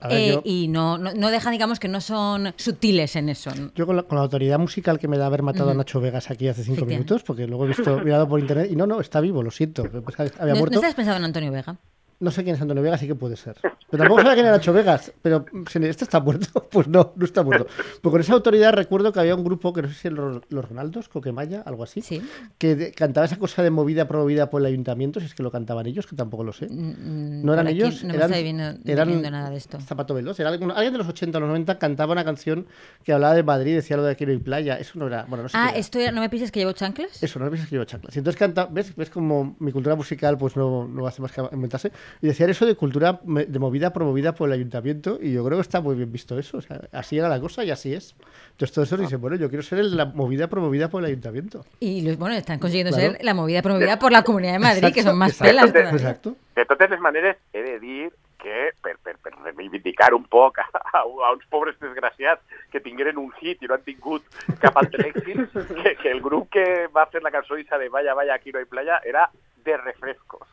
Ver, 0.02 0.12
eh, 0.18 0.28
yo- 0.34 0.42
Y 0.44 0.68
no, 0.68 0.98
no, 0.98 1.12
no 1.14 1.30
dejan, 1.30 1.52
digamos, 1.52 1.80
que 1.80 1.88
no 1.88 2.00
son 2.00 2.52
sutiles 2.56 3.16
en 3.16 3.28
eso. 3.28 3.50
Yo 3.74 3.86
con 3.86 3.96
la, 3.96 4.02
con 4.04 4.16
la 4.16 4.22
autoridad 4.22 4.58
musical 4.58 4.98
que 4.98 5.08
me 5.08 5.18
da 5.18 5.26
haber 5.26 5.42
matado 5.42 5.70
a 5.70 5.74
Nacho 5.74 6.00
Vegas 6.00 6.30
aquí 6.30 6.46
hace 6.48 6.62
cinco 6.64 6.84
minutos, 6.86 7.22
porque 7.24 7.46
luego 7.46 7.64
he 7.64 7.68
visto, 7.68 7.98
mirado 8.04 8.28
por 8.28 8.38
internet 8.40 8.68
y 8.70 8.76
no, 8.76 8.86
no, 8.86 9.00
está 9.00 9.20
vivo, 9.20 9.42
lo 9.42 9.50
siento. 9.50 9.82
Había 9.82 9.98
¿No, 9.98 10.46
¿No 10.46 10.56
muerto. 10.56 10.74
estabas 10.76 10.94
pensando 10.94 11.18
en 11.18 11.24
Antonio 11.24 11.50
Vega? 11.52 11.76
No 12.20 12.32
sé 12.32 12.42
quién 12.42 12.56
es 12.56 12.60
Antonio 12.62 12.82
Vega, 12.82 12.98
sí 12.98 13.06
que 13.06 13.14
puede 13.14 13.36
ser. 13.36 13.56
Pero 13.62 14.02
tampoco 14.02 14.20
sabía 14.22 14.34
quién 14.34 14.46
era 14.46 14.56
Nacho 14.56 14.72
Vegas. 14.72 15.12
Pero, 15.22 15.44
¿se- 15.70 15.88
¿este 15.88 16.02
está 16.04 16.18
muerto? 16.18 16.66
Pues 16.70 16.88
no, 16.88 17.12
no 17.16 17.24
está 17.24 17.42
muerto. 17.44 17.66
Pues 18.02 18.10
con 18.10 18.20
esa 18.20 18.32
autoridad 18.34 18.72
recuerdo 18.72 19.12
que 19.12 19.20
había 19.20 19.34
un 19.36 19.44
grupo, 19.44 19.72
que 19.72 19.82
no 19.82 19.88
sé 19.88 19.94
si 19.94 20.08
eran 20.08 20.34
los, 20.34 20.42
los 20.50 20.68
Ronaldos, 20.68 21.08
Coquemaya, 21.08 21.62
algo 21.62 21.84
así, 21.84 22.02
Sí. 22.02 22.20
que 22.58 22.74
de- 22.74 22.92
cantaba 22.92 23.24
esa 23.26 23.38
cosa 23.38 23.62
de 23.62 23.70
movida 23.70 24.08
promovida 24.08 24.50
por 24.50 24.60
el 24.60 24.66
ayuntamiento, 24.66 25.20
si 25.20 25.26
es 25.26 25.34
que 25.34 25.42
lo 25.44 25.50
cantaban 25.52 25.86
ellos, 25.86 26.06
que 26.08 26.16
tampoco 26.16 26.42
lo 26.44 26.52
sé. 26.52 26.66
Mm, 26.68 27.44
¿No 27.44 27.52
eran 27.54 27.68
ellos? 27.68 28.02
No 28.02 28.08
me 28.10 28.14
eran, 28.16 28.30
estoy 28.30 28.42
viendo, 28.42 28.64
eran 28.84 29.22
nada 29.22 29.50
de 29.50 29.56
esto. 29.56 29.78
Zapato 29.80 30.12
Veloz. 30.14 30.38
Era 30.40 30.50
alguien, 30.50 30.70
alguien 30.72 30.92
de 30.92 30.98
los 30.98 31.08
80 31.08 31.38
o 31.38 31.40
los 31.40 31.48
90 31.48 31.78
cantaba 31.78 32.12
una 32.12 32.24
canción 32.24 32.66
que 33.04 33.12
hablaba 33.12 33.34
de 33.34 33.44
Madrid, 33.44 33.74
decía 33.76 33.96
lo 33.96 34.02
de 34.02 34.16
Quiero 34.16 34.32
y 34.32 34.38
playa. 34.38 34.76
Eso 34.76 34.98
no 34.98 35.06
era. 35.06 35.24
Bueno, 35.28 35.44
no 35.44 35.48
sé 35.48 35.56
Ah, 35.58 35.72
esto 35.74 35.98
era- 36.00 36.10
¿no 36.12 36.20
me 36.20 36.28
piensas 36.28 36.50
que 36.50 36.58
llevo 36.60 36.72
chanclas? 36.72 37.22
Eso, 37.22 37.38
no 37.38 37.44
me 37.46 37.50
pienses 37.52 37.68
que 37.70 37.76
llevo 37.76 37.84
chanclas. 37.84 38.14
Y 38.16 38.18
entonces 38.18 38.38
canta, 38.38 38.66
¿ves? 38.66 38.94
¿Ves 38.96 39.08
como 39.10 39.56
mi 39.60 39.70
cultura 39.72 39.94
musical 39.94 40.36
pues 40.36 40.56
no, 40.56 40.86
no 40.88 41.06
hace 41.06 41.22
más 41.22 41.32
que 41.32 41.42
inventarse? 41.52 41.90
Y 42.22 42.26
decían 42.28 42.50
eso 42.50 42.66
de 42.66 42.74
cultura 42.74 43.20
de 43.24 43.58
movida 43.58 43.92
promovida 43.92 44.34
por 44.34 44.48
el 44.48 44.54
ayuntamiento 44.54 45.18
y 45.20 45.32
yo 45.32 45.44
creo 45.44 45.58
que 45.58 45.62
está 45.62 45.80
muy 45.80 45.94
bien 45.96 46.10
visto 46.12 46.38
eso. 46.38 46.58
O 46.58 46.60
sea, 46.60 46.80
así 46.92 47.18
era 47.18 47.28
la 47.28 47.40
cosa 47.40 47.64
y 47.64 47.70
así 47.70 47.94
es. 47.94 48.14
Entonces 48.52 48.72
todo 48.74 48.84
eso 48.84 48.96
dice, 48.96 49.16
bueno, 49.16 49.36
yo 49.36 49.48
quiero 49.48 49.62
ser 49.62 49.78
el 49.80 49.90
de 49.90 49.96
la 49.96 50.04
movida 50.06 50.48
promovida 50.48 50.88
por 50.88 51.02
el 51.02 51.06
ayuntamiento. 51.06 51.64
Y 51.80 52.02
los- 52.02 52.16
bueno, 52.18 52.34
están 52.34 52.58
consiguiendo 52.58 52.94
Claro. 52.96 53.12
ser 53.12 53.24
la 53.24 53.34
movida 53.34 53.62
promovida 53.62 53.98
por 53.98 54.12
la 54.12 54.22
Comunidad 54.22 54.52
de 54.54 54.58
Madrid, 54.58 54.80
que 54.80 54.86
Exacto, 55.00 55.10
son 55.10 55.18
más 55.18 55.30
exacto, 55.30 55.50
pelas 55.50 55.72
todavía. 55.72 55.90
Exacto. 55.92 56.36
De 56.56 56.64
totes 56.66 56.90
les 56.90 57.00
maneres, 57.00 57.36
he 57.52 57.62
de 57.62 57.78
dir 57.80 58.12
que, 58.38 58.70
per, 58.82 58.96
per, 58.98 59.16
per 59.18 59.32
reivindicar 59.56 60.14
un 60.14 60.22
poc 60.24 60.58
a, 60.60 60.66
a, 60.72 61.00
a 61.02 61.32
uns 61.32 61.44
pobres 61.50 61.74
desgraciats 61.80 62.40
que 62.70 62.78
tingueren 62.80 63.18
un 63.18 63.32
hit 63.40 63.62
i 63.62 63.66
no 63.66 63.74
han 63.74 63.82
tingut 63.82 64.22
cap 64.62 64.76
altre 64.78 65.08
èxit, 65.10 65.40
que, 65.82 65.96
que 65.98 66.10
el 66.12 66.20
grup 66.22 66.48
que 66.54 66.86
va 66.94 67.06
fer 67.10 67.22
la 67.22 67.32
cançó 67.34 67.56
esa 67.58 67.78
de 67.78 67.88
Vaya, 67.88 68.14
vaya, 68.14 68.34
aquí 68.34 68.52
no 68.52 68.60
hay 68.60 68.64
playa 68.64 69.00
era 69.04 69.28
de 69.64 69.76
refrescos. 69.76 70.46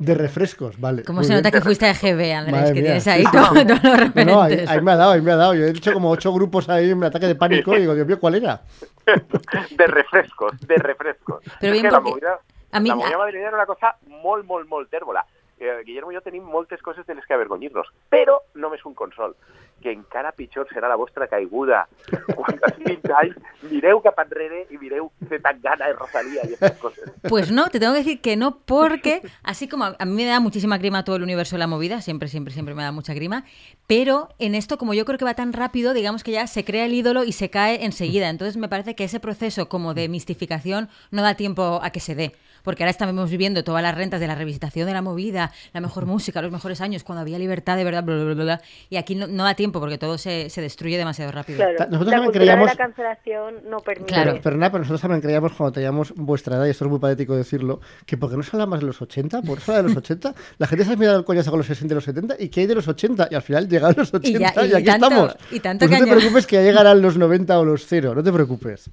De 0.00 0.14
refrescos, 0.14 0.80
vale. 0.80 1.04
¿Cómo 1.04 1.22
se 1.22 1.28
bien. 1.28 1.40
nota 1.42 1.50
que 1.50 1.60
fuiste 1.60 1.86
a 1.86 1.92
GB, 1.92 2.32
Andrés? 2.32 2.52
Madre 2.56 2.72
que 2.72 2.80
mía, 2.80 2.98
tienes 2.98 3.06
ahí 3.06 3.22
sí, 3.22 3.30
todo- 3.30 3.52
los 3.52 3.66
No, 4.14 4.24
no, 4.24 4.42
ahí, 4.42 4.80
me 4.80 4.92
ha 4.92 4.96
dado, 4.96 5.10
ahí 5.12 5.20
me 5.20 5.30
ha 5.32 5.36
dado. 5.36 5.54
Yo 5.54 5.66
he 5.66 5.72
dicho 5.74 5.92
como 5.92 6.08
ocho 6.10 6.32
grupos 6.32 6.70
ahí, 6.70 6.90
un 6.90 7.04
ataque 7.04 7.26
de 7.26 7.34
pánico 7.34 7.76
y 7.76 7.80
digo, 7.80 7.94
Dios 7.94 8.06
mío, 8.06 8.18
¿cuál 8.18 8.36
era? 8.36 8.62
De 9.76 9.86
refrescos, 9.86 10.58
de 10.66 10.76
refrescos. 10.76 11.42
Però 11.60 11.68
És 11.68 11.72
bien, 11.72 11.84
que 11.84 11.90
la 11.90 12.00
movida, 12.00 12.38
a 12.72 12.80
mi- 12.80 12.88
la 12.88 12.94
movida 12.96 13.18
madrilenya 13.18 13.48
era 13.48 13.56
una 13.58 13.66
cosa 13.66 13.94
molt, 14.22 14.46
molt, 14.46 14.66
molt 14.68 14.88
tèrbola. 14.90 15.24
Eh, 15.58 15.82
Guillermo 15.84 16.12
i 16.12 16.14
jo 16.16 16.22
tenim 16.24 16.44
moltes 16.48 16.80
coses 16.80 17.04
de 17.06 17.14
les 17.14 17.26
que 17.26 17.34
avergonyir-nos, 17.36 17.88
però 18.08 18.38
només 18.54 18.80
un 18.88 18.94
consol, 18.94 19.36
que 19.80 19.92
encara 19.92 20.32
pitjor 20.32 20.68
serà 20.68 20.88
la 20.88 20.96
vostra 21.00 21.28
caiguda 21.28 21.86
quan 22.36 22.60
20 22.84 23.14
anys 23.22 23.36
mireu 23.70 24.02
cap 24.04 24.18
enrere 24.20 24.66
i 24.70 24.78
mireu 24.78 25.10
Zetangana 25.28 25.88
i 25.88 25.96
Rosalía 25.96 26.44
i 26.44 26.54
aquestes 26.54 26.78
coses. 26.78 27.10
Pues 27.28 27.50
no, 27.50 27.68
te 27.68 27.80
tengo 27.80 27.92
que 27.94 28.04
decir 28.04 28.20
que 28.20 28.36
no, 28.36 28.58
porque 28.58 29.22
así 29.42 29.68
como 29.68 29.84
a 29.84 29.96
a 30.00 30.06
mí 30.06 30.14
me 30.14 30.24
da 30.24 30.40
muchísima 30.40 30.78
grima 30.78 31.04
todo 31.04 31.16
el 31.16 31.22
universo 31.22 31.56
de 31.56 31.60
la 31.60 31.66
movida, 31.66 32.00
siempre, 32.00 32.26
siempre, 32.28 32.54
siempre 32.54 32.74
me 32.74 32.82
da 32.82 32.90
mucha 32.90 33.14
grima, 33.14 33.44
pero 33.86 34.30
en 34.38 34.54
esto, 34.54 34.78
como 34.78 34.94
yo 34.94 35.04
creo 35.04 35.18
que 35.18 35.24
va 35.24 35.34
tan 35.34 35.52
rápido, 35.52 35.92
digamos 35.92 36.24
que 36.24 36.32
ya 36.32 36.46
se 36.46 36.64
crea 36.64 36.86
el 36.86 36.94
ídolo 36.94 37.22
y 37.22 37.32
se 37.32 37.50
cae 37.50 37.84
enseguida. 37.84 38.28
Entonces 38.28 38.56
me 38.56 38.68
parece 38.68 38.94
que 38.94 39.04
ese 39.04 39.20
proceso 39.20 39.68
como 39.68 39.94
de 39.94 40.08
mistificación 40.08 40.88
no 41.10 41.22
da 41.22 41.34
tiempo 41.34 41.80
a 41.82 41.90
que 41.90 42.00
se 42.00 42.14
dé. 42.14 42.32
Porque 42.62 42.82
ahora 42.82 42.90
estamos 42.90 43.30
viviendo 43.30 43.64
todas 43.64 43.82
las 43.82 43.94
rentas 43.94 44.20
de 44.20 44.26
la 44.26 44.34
revisitación 44.34 44.86
de 44.86 44.92
la 44.92 45.02
movida, 45.02 45.52
la 45.72 45.80
mejor 45.80 46.06
música, 46.06 46.40
los 46.42 46.52
mejores 46.52 46.80
años, 46.80 47.04
cuando 47.04 47.22
había 47.22 47.38
libertad 47.38 47.76
de 47.76 47.84
verdad, 47.84 48.04
bla, 48.04 48.16
bla, 48.16 48.34
bla, 48.34 48.44
bla. 48.44 48.60
Y 48.88 48.96
aquí 48.96 49.14
no, 49.14 49.26
no 49.26 49.44
da 49.44 49.54
tiempo 49.54 49.80
porque 49.80 49.98
todo 49.98 50.18
se, 50.18 50.50
se 50.50 50.60
destruye 50.60 50.96
demasiado 50.98 51.32
rápido. 51.32 51.58
Claro, 51.58 51.72
Nosotros 51.90 52.06
la 52.06 52.10
también 52.12 52.32
creíamos- 52.32 52.68
de 52.68 52.74
la 52.74 52.76
cancelación 52.76 53.54
no 53.68 53.78
permite. 53.80 54.12
Claro. 54.12 54.30
Pero, 54.32 54.42
pero 54.42 54.56
nada, 54.56 54.70
pero 54.72 54.80
nosotros 54.80 55.00
también 55.00 55.20
creíamos 55.20 55.52
cuando 55.52 55.72
teníamos 55.72 56.12
vuestra 56.16 56.56
edad, 56.56 56.66
y 56.66 56.70
esto 56.70 56.84
es 56.84 56.90
muy 56.90 56.98
patético 57.00 57.36
decirlo, 57.36 57.80
que 58.06 58.16
porque 58.16 58.36
no 58.36 58.42
se 58.42 58.50
habla 58.54 58.66
más 58.66 58.80
de 58.80 58.86
los 58.86 59.00
80, 59.02 59.42
por 59.42 59.58
eso 59.58 59.72
habla 59.72 59.82
de 59.82 59.88
los 59.88 59.96
80, 59.96 60.34
la 60.58 60.66
gente 60.66 60.84
se 60.84 60.92
ha 60.92 60.96
mirado 60.96 61.18
el 61.18 61.24
coñazo 61.24 61.50
con 61.50 61.58
los 61.58 61.66
60 61.66 61.92
y 61.92 61.94
los 61.94 62.04
70, 62.04 62.36
¿y 62.38 62.48
qué 62.48 62.60
hay 62.60 62.66
de 62.66 62.74
los 62.74 62.88
80? 62.88 63.28
Y 63.30 63.34
al 63.34 63.42
final 63.42 63.68
llegaron 63.68 63.94
los 63.98 64.12
80 64.12 64.28
Y 64.28 64.34
y, 64.36 64.38
ya- 64.38 64.66
y 64.66 64.74
aquí 64.74 64.84
tanto- 64.84 65.06
estamos. 65.06 65.36
y 65.50 65.60
tanto 65.60 65.86
pues 65.88 66.00
no 66.00 66.04
te 66.06 66.10
preocupes 66.16 66.46
que 66.46 66.56
ya 66.56 66.62
llegarán 66.62 67.00
los 67.02 67.16
90 67.16 67.58
o 67.58 67.64
los 67.64 67.86
0, 67.86 68.14
no 68.14 68.22
te 68.22 68.32
preocupes. 68.32 68.90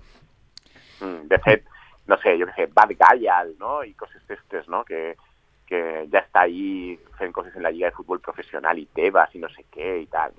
Mm, 0.99 1.27
De 1.27 1.39
fet, 1.39 1.63
no 2.07 2.17
sé, 2.19 2.37
jo 2.39 2.45
què 2.47 2.55
sé, 2.55 2.65
Bad 2.73 2.91
Gayal, 2.97 3.55
no? 3.59 3.83
I 3.83 3.93
coses 3.93 4.21
d'estes, 4.27 4.67
no? 4.67 4.83
Que, 4.85 5.15
que 5.67 6.07
ja 6.11 6.21
està 6.23 6.45
ahí 6.47 6.97
fent 7.19 7.33
coses 7.35 7.55
en 7.55 7.63
la 7.63 7.71
lliga 7.71 7.89
de 7.89 7.95
futbol 7.95 8.21
professional 8.21 8.79
i 8.79 8.85
Tebas 8.95 9.33
i 9.35 9.39
no 9.39 9.49
sé 9.49 9.65
què 9.73 10.01
i 10.01 10.05
tal. 10.07 10.31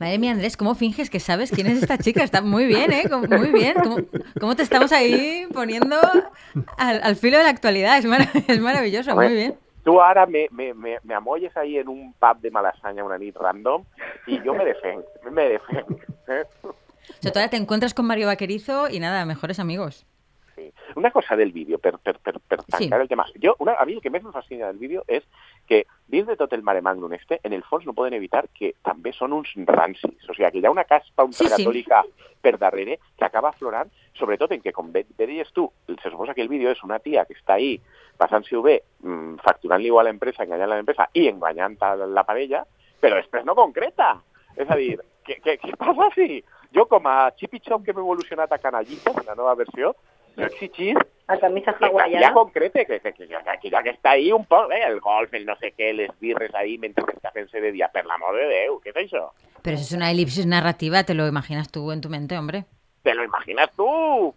Madre 0.00 0.18
mía, 0.18 0.32
Andrés, 0.32 0.56
¿cómo 0.56 0.74
finges 0.74 1.10
que 1.10 1.20
sabes 1.20 1.50
quién 1.52 1.66
es 1.66 1.82
esta 1.82 1.98
chica? 1.98 2.24
Está 2.24 2.40
muy 2.40 2.64
bien, 2.66 2.90
¿eh? 2.90 3.04
Muy 3.28 3.50
bien. 3.52 3.74
¿Cómo, 3.82 3.96
cómo 4.40 4.56
te 4.56 4.62
estamos 4.62 4.90
ahí 4.92 5.46
poniendo 5.52 5.96
al, 6.78 7.02
al 7.02 7.16
filo 7.16 7.36
de 7.36 7.44
la 7.44 7.50
actualidad? 7.50 7.98
Es, 7.98 8.06
marav- 8.06 8.44
es 8.48 8.60
maravilloso, 8.60 9.14
muy 9.14 9.28
bien. 9.32 9.54
tu 9.84 10.00
ara 10.00 10.24
me, 10.26 10.48
me, 10.50 10.72
me, 10.72 10.98
me 11.04 11.14
amolles 11.14 11.54
ahí 11.58 11.76
en 11.76 11.88
un 11.88 12.14
pub 12.14 12.40
de 12.40 12.50
Malasaña 12.50 13.04
una 13.04 13.18
nit 13.18 13.36
random 13.36 13.84
y 14.26 14.42
yo 14.42 14.54
me 14.54 14.64
defengo, 14.64 15.04
me 15.30 15.48
defengo. 15.50 16.00
¿eh? 16.28 16.44
O 16.62 16.74
sea, 17.20 17.30
todavía 17.30 17.50
te 17.50 17.58
encuentras 17.58 17.92
con 17.92 18.06
Mario 18.06 18.28
Vaquerizo 18.28 18.88
y 18.88 18.98
nada, 18.98 19.26
mejores 19.26 19.60
amigos. 19.60 20.06
Sí. 20.54 20.72
Una 20.96 21.10
cosa 21.10 21.34
del 21.36 21.50
vídeo, 21.52 21.78
per, 21.78 21.98
per, 21.98 22.18
per, 22.20 22.38
per 22.40 22.60
Sí. 22.62 22.70
tancar 22.70 23.00
el 23.00 23.08
tema. 23.08 23.26
Jo, 23.42 23.56
una, 23.58 23.72
a 23.74 23.84
mi 23.84 23.94
el 23.94 24.00
que 24.00 24.10
més 24.10 24.22
em 24.24 24.30
fascina 24.32 24.66
del 24.68 24.78
vídeo 24.78 25.02
és 25.08 25.24
que 25.66 25.84
dins 26.06 26.26
de 26.28 26.36
tot 26.36 26.52
el 26.52 26.62
mare 26.62 26.80
magnum 26.80 27.12
este, 27.12 27.40
en 27.42 27.52
el 27.52 27.62
fons 27.64 27.84
no 27.86 27.92
poden 27.94 28.14
evitar 28.14 28.46
que 28.54 28.74
també 28.82 29.12
són 29.12 29.32
uns 29.32 29.50
rancis. 29.66 30.28
O 30.28 30.34
sigui, 30.34 30.50
que 30.52 30.58
hi 30.62 30.66
ha 30.66 30.70
una 30.70 30.84
caspa 30.84 31.26
Sí, 31.26 31.32
sí. 31.32 31.44
ultracatòlica 31.44 32.04
per 32.40 32.58
darrere 32.58 32.98
que 33.18 33.24
acaba 33.24 33.48
aflorant, 33.50 33.90
sobretot 34.14 34.52
en 34.52 34.60
que, 34.60 34.72
com 34.72 34.92
bé, 34.92 35.04
bé 35.16 35.26
deies 35.26 35.50
tu, 35.52 35.70
se 35.88 36.10
suposa 36.10 36.34
que 36.34 36.42
el 36.42 36.48
vídeo 36.48 36.70
és 36.70 36.82
una 36.84 36.98
tia 37.00 37.24
que 37.24 37.34
està 37.34 37.54
ahí 37.56 37.80
passant-s'ho 38.16 38.62
bé, 38.62 38.82
mm, 39.02 39.36
facturant-li 39.42 39.86
igual 39.90 40.06
a 40.06 40.10
l'empresa, 40.10 40.44
enganyant 40.44 40.70
a 40.70 40.76
l'empresa 40.76 41.08
i 41.14 41.26
enganyant 41.28 41.76
la 42.14 42.22
parella, 42.24 42.64
però 43.00 43.16
després 43.16 43.44
no 43.44 43.54
concreta. 43.56 44.20
És 44.56 44.70
a 44.70 44.76
dir, 44.76 45.00
què, 45.26 45.40
què, 45.42 45.58
què 45.58 45.76
passa 45.76 46.10
si 46.14 46.44
jo 46.74 46.86
com 46.86 47.06
a 47.06 47.30
xipichón 47.38 47.82
que 47.82 47.92
m'he 47.92 48.00
evolucionat 48.02 48.52
a 48.52 48.58
canallitas 48.58 49.16
en 49.16 49.26
la 49.26 49.34
nova 49.34 49.54
versió, 49.54 49.94
jo 50.36 50.46
exigís 50.46 50.98
A 51.26 51.38
camisa 51.38 51.72
hawaiana. 51.80 52.20
ja 52.20 52.32
concrete, 52.34 52.84
que, 52.84 53.00
que, 53.00 53.12
que, 53.12 53.26
que, 53.26 53.36
que 53.62 53.70
ja 53.70 53.82
que 53.82 53.92
està 53.94 54.10
ahí 54.10 54.30
un 54.30 54.44
poc, 54.44 54.70
eh, 54.76 54.82
el 54.84 55.00
golf, 55.00 55.32
el 55.32 55.46
no 55.48 55.56
sé 55.56 55.70
què, 55.72 55.94
les 55.96 56.10
birres 56.20 56.52
ahí 56.52 56.76
mentre 56.76 57.06
està 57.14 57.32
fent-se 57.32 57.62
de 57.64 57.70
dia, 57.72 57.88
per 57.88 58.04
l'amor 58.04 58.36
de 58.36 58.44
Déu, 58.50 58.76
què 58.84 58.92
és 58.92 58.98
això? 59.06 59.30
Pero 59.62 59.78
eso 59.78 59.86
es 59.88 59.96
una 59.96 60.10
elipsis 60.10 60.44
narrativa, 60.44 61.04
te 61.04 61.14
lo 61.14 61.26
imaginas 61.26 61.70
tú 61.72 61.90
en 61.92 62.02
tu 62.02 62.10
mente, 62.10 62.36
hombre. 62.36 62.66
Te 63.04 63.12
lo 63.14 63.22
imaginas 63.22 63.68
tu, 63.76 63.84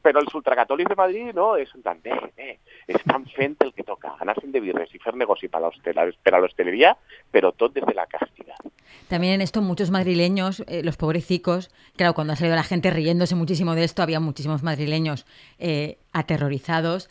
però 0.03 0.19
els 0.19 0.33
ultracatòlics 0.35 0.89
de 0.91 0.95
Madrid 0.99 1.29
no, 1.33 1.53
és 1.55 1.69
en 1.73 1.81
plan, 1.85 2.01
bé, 2.03 2.11
bé, 2.35 2.57
estan 2.91 3.23
fent 3.31 3.55
el 3.63 3.71
que 3.73 3.85
toca, 3.87 4.17
anar-se'n 4.19 4.51
de 4.51 4.59
birres 4.59 4.91
i 4.93 4.99
fer 4.99 5.13
negoci 5.15 5.47
per 5.47 5.61
a 5.61 5.63
l'hostela- 5.63 6.03
per 6.21 6.33
a 6.35 6.41
l'hostaleria, 6.43 6.91
però 7.31 7.53
tot 7.55 7.73
des 7.73 7.85
de 7.87 7.95
la 7.95 8.05
càstiga. 8.11 8.59
También 9.07 9.35
en 9.35 9.41
esto 9.41 9.61
muchos 9.61 9.89
madrileños, 9.89 10.65
eh, 10.67 10.83
los 10.83 10.97
pobrecicos, 10.97 11.69
claro, 11.95 12.13
cuando 12.13 12.33
ha 12.33 12.35
salido 12.35 12.57
la 12.57 12.63
gente 12.63 12.91
riéndose 12.91 13.35
muchísimo 13.35 13.73
de 13.73 13.85
esto, 13.85 14.03
había 14.03 14.19
muchísimos 14.19 14.63
madrileños 14.63 15.25
eh, 15.59 15.97
aterrorizados 16.11 17.09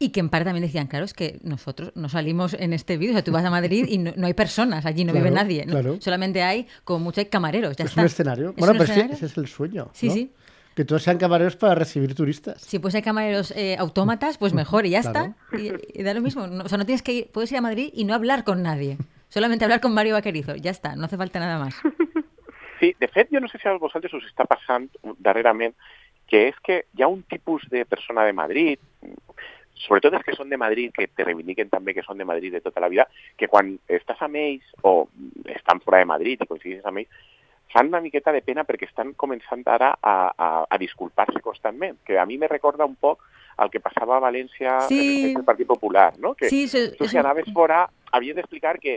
y 0.00 0.10
que 0.10 0.20
en 0.20 0.28
parte 0.28 0.46
también 0.46 0.64
decían, 0.66 0.88
claro, 0.88 1.04
es 1.04 1.14
que 1.14 1.38
nosotros 1.42 1.92
no 1.94 2.08
salimos 2.08 2.52
en 2.54 2.72
este 2.72 2.96
vídeo, 2.98 3.12
o 3.12 3.14
sea, 3.14 3.24
tú 3.24 3.30
vas 3.32 3.44
a 3.44 3.50
Madrid 3.50 3.86
y 3.88 3.98
no, 3.98 4.12
no 4.16 4.26
hay 4.26 4.34
personas, 4.34 4.84
allí 4.84 5.04
no 5.04 5.12
vive 5.12 5.30
nadie, 5.30 5.64
¿no? 5.66 5.72
claro. 5.72 5.96
solamente 6.00 6.42
hay, 6.42 6.66
como 6.84 6.98
mucho 6.98 7.20
hay 7.20 7.26
camareros, 7.26 7.76
ya 7.76 7.84
es 7.84 7.90
está. 7.92 8.00
un 8.02 8.06
escenario. 8.06 8.50
¿Es 8.50 8.56
bueno, 8.56 8.72
un 8.72 8.78
pero 8.78 8.84
es 8.84 8.90
escenario? 8.90 9.14
ese 9.14 9.26
es 9.26 9.38
el 9.38 9.46
sueño. 9.46 9.88
Sí, 9.92 10.08
¿no? 10.08 10.14
sí. 10.14 10.32
Que 10.76 10.84
todos 10.84 11.02
sean 11.02 11.16
camareros 11.18 11.56
para 11.56 11.74
recibir 11.74 12.14
turistas. 12.14 12.60
Si 12.60 12.78
pues 12.78 12.94
hay 12.94 13.02
camareros 13.02 13.50
eh, 13.56 13.76
autómatas, 13.78 14.36
pues 14.38 14.52
mejor 14.52 14.84
y 14.86 14.90
ya 14.90 15.00
Claro. 15.00 15.34
está. 15.50 15.56
Y, 15.58 16.00
y 16.00 16.02
da 16.04 16.12
lo 16.14 16.20
mismo. 16.20 16.46
No- 16.46 16.64
o 16.64 16.68
sea, 16.68 16.76
no 16.78 16.84
tienes 16.86 17.02
que 17.02 17.12
ir, 17.12 17.30
puedes 17.32 17.50
ir 17.50 17.58
a 17.58 17.62
Madrid 17.62 17.90
y 17.94 18.04
no 18.04 18.14
hablar 18.14 18.44
con 18.44 18.62
nadie. 18.62 18.98
Solamente 19.30 19.64
hablar 19.64 19.80
con 19.80 19.92
Mario 19.94 20.14
Vaquerizo. 20.14 20.54
Ya 20.54 20.70
está, 20.70 20.94
no 20.94 21.06
hace 21.06 21.16
falta 21.16 21.40
nada 21.40 21.58
más. 21.58 21.74
Sí, 22.78 22.94
de 23.00 23.08
fet, 23.08 23.30
jo 23.32 23.40
no 23.40 23.48
sé 23.48 23.56
si 23.56 23.66
a 23.66 23.72
vosaltres 23.80 24.12
us 24.12 24.26
està 24.28 24.44
passant 24.44 24.84
darrerament 25.24 25.72
que 26.28 26.42
és 26.50 26.56
que 26.60 26.82
hi 26.92 27.00
ha 27.00 27.08
un 27.08 27.22
tipus 27.24 27.62
de 27.72 27.86
persona 27.88 28.26
de 28.28 28.34
Madrid, 28.36 28.76
sobretot 29.86 30.12
els 30.12 30.24
que 30.26 30.34
són 30.36 30.50
de 30.52 30.58
Madrid, 30.60 30.92
que 30.92 31.06
te 31.08 31.24
reivindiquen 31.24 31.70
també 31.72 31.94
que 31.96 32.04
són 32.04 32.20
de 32.20 32.26
Madrid 32.28 32.52
de 32.52 32.60
tota 32.60 32.82
la 32.84 32.90
vida, 32.92 33.06
que 33.40 33.48
quan 33.48 33.78
estàs 33.88 34.20
amb 34.20 34.36
ells 34.36 34.68
o 34.84 35.08
estan 35.54 35.80
fora 35.80 36.02
de 36.04 36.08
Madrid 36.12 36.44
i 36.44 36.48
coincidis 36.50 36.84
amb 36.84 37.00
ells, 37.00 37.24
fan 37.72 37.88
una 37.88 38.00
miqueta 38.00 38.32
de 38.32 38.42
pena 38.42 38.64
perquè 38.64 38.86
estan 38.88 39.12
començant 39.14 39.62
ara 39.66 39.94
a, 40.00 40.32
a, 40.36 40.48
a 40.70 40.78
disculpar-se 40.78 41.40
constantment, 41.42 41.98
que 42.04 42.18
a 42.18 42.24
mi 42.26 42.38
me 42.38 42.48
recorda 42.48 42.86
un 42.86 42.94
poc 42.96 43.22
al 43.58 43.70
que 43.70 43.80
passava 43.80 44.16
a 44.18 44.20
València 44.20 44.80
Sí. 44.88 45.30
en 45.32 45.38
el 45.38 45.44
Partit 45.44 45.66
Popular, 45.66 46.12
no? 46.18 46.34
Que 46.34 46.48
Sí, 46.48 46.64
eso- 46.64 46.94
tu 46.96 47.08
si 47.08 47.18
anaves 47.18 47.46
fora 47.52 47.88
havies 48.12 48.36
d'explicar 48.36 48.78
que 48.78 48.94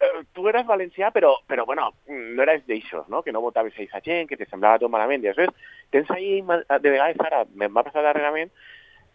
eh, 0.00 0.22
tu 0.32 0.46
eres 0.48 0.64
valencià, 0.66 1.10
però, 1.10 1.32
però 1.46 1.64
bueno, 1.66 1.90
no 2.06 2.42
eres 2.42 2.64
d'aixòs, 2.68 3.08
no? 3.08 3.22
que 3.22 3.32
no 3.32 3.40
votaves 3.40 3.72
a 3.74 3.76
aquesta 3.82 4.00
gent, 4.00 4.28
que 4.28 4.36
te 4.36 4.46
semblava 4.46 4.78
tot 4.78 4.90
malament. 4.90 5.24
I 5.24 5.32
després 5.32 5.50
tens 5.90 6.08
ahí, 6.14 6.40
de 6.40 6.90
vegades 6.90 7.16
ara, 7.18 7.44
me'n 7.54 7.72
va 7.74 7.82
passar 7.82 8.02
darrerament, 8.04 8.52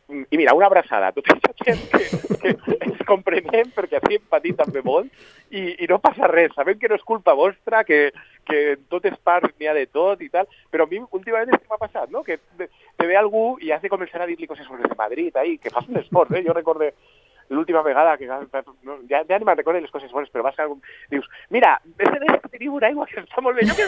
mm, 0.10 0.24
i 0.30 0.38
mira, 0.38 0.54
una 0.54 0.66
abraçada 0.68 1.08
a 1.08 1.12
tota 1.16 1.38
aquesta 1.38 1.54
gent 1.64 1.80
que, 1.88 2.58
que 2.58 2.78
ens 2.84 3.06
comprenem 3.08 3.72
perquè 3.72 4.02
així 4.02 4.18
hem 4.20 4.28
patit 4.28 4.58
també 4.60 4.82
molt 4.84 5.08
i, 5.52 5.64
i 5.84 5.88
no 5.88 6.00
passa 6.04 6.28
res. 6.28 6.52
Sabem 6.56 6.78
que 6.80 6.90
no 6.92 6.96
és 7.00 7.04
culpa 7.08 7.34
vostra, 7.34 7.86
que, 7.88 8.12
que 8.46 8.78
n'hi 8.80 9.68
ha 9.68 9.74
de 9.74 9.86
tot 9.88 10.22
i 10.22 10.30
tal, 10.30 10.48
però 10.72 10.86
a 10.86 10.92
mi 10.92 11.00
últimament 11.00 11.54
és 11.54 11.62
que 11.62 11.70
m'ha 11.70 11.82
passat, 11.82 12.10
no? 12.12 12.24
que 12.24 12.40
te, 12.58 12.70
ve 13.08 13.18
algú 13.18 13.58
i 13.62 13.72
has 13.72 13.82
de 13.82 13.92
començar 13.92 14.22
a 14.22 14.28
dir-li 14.28 14.48
coses 14.48 14.68
sobre 14.68 14.90
Madrid, 14.98 15.36
ahí, 15.36 15.58
que 15.58 15.70
fas 15.70 15.88
un 15.88 15.98
esforç, 15.98 16.32
eh? 16.38 16.44
Jo 16.46 16.54
recorde 16.54 16.94
l'última 17.50 17.82
vegada 17.84 18.18
que 18.18 18.26
no, 18.28 18.98
ja, 19.10 19.24
ja 19.28 19.40
ni 19.40 19.46
me'n 19.46 19.58
recordo 19.58 19.80
les 19.80 19.92
coses 19.92 20.12
bones, 20.12 20.32
però 20.32 20.44
vas 20.44 20.58
a 20.60 20.64
algun... 20.64 20.82
Dius, 21.12 21.28
mira, 21.50 21.76
ese 21.98 22.20
de 22.20 22.40
teniu 22.50 22.76
una 22.76 22.88
aigua 22.88 23.08
que 23.08 23.20
està 23.26 23.44
molt 23.44 23.60
bé. 23.60 23.68
Jo, 23.68 23.76
sé, 23.76 23.88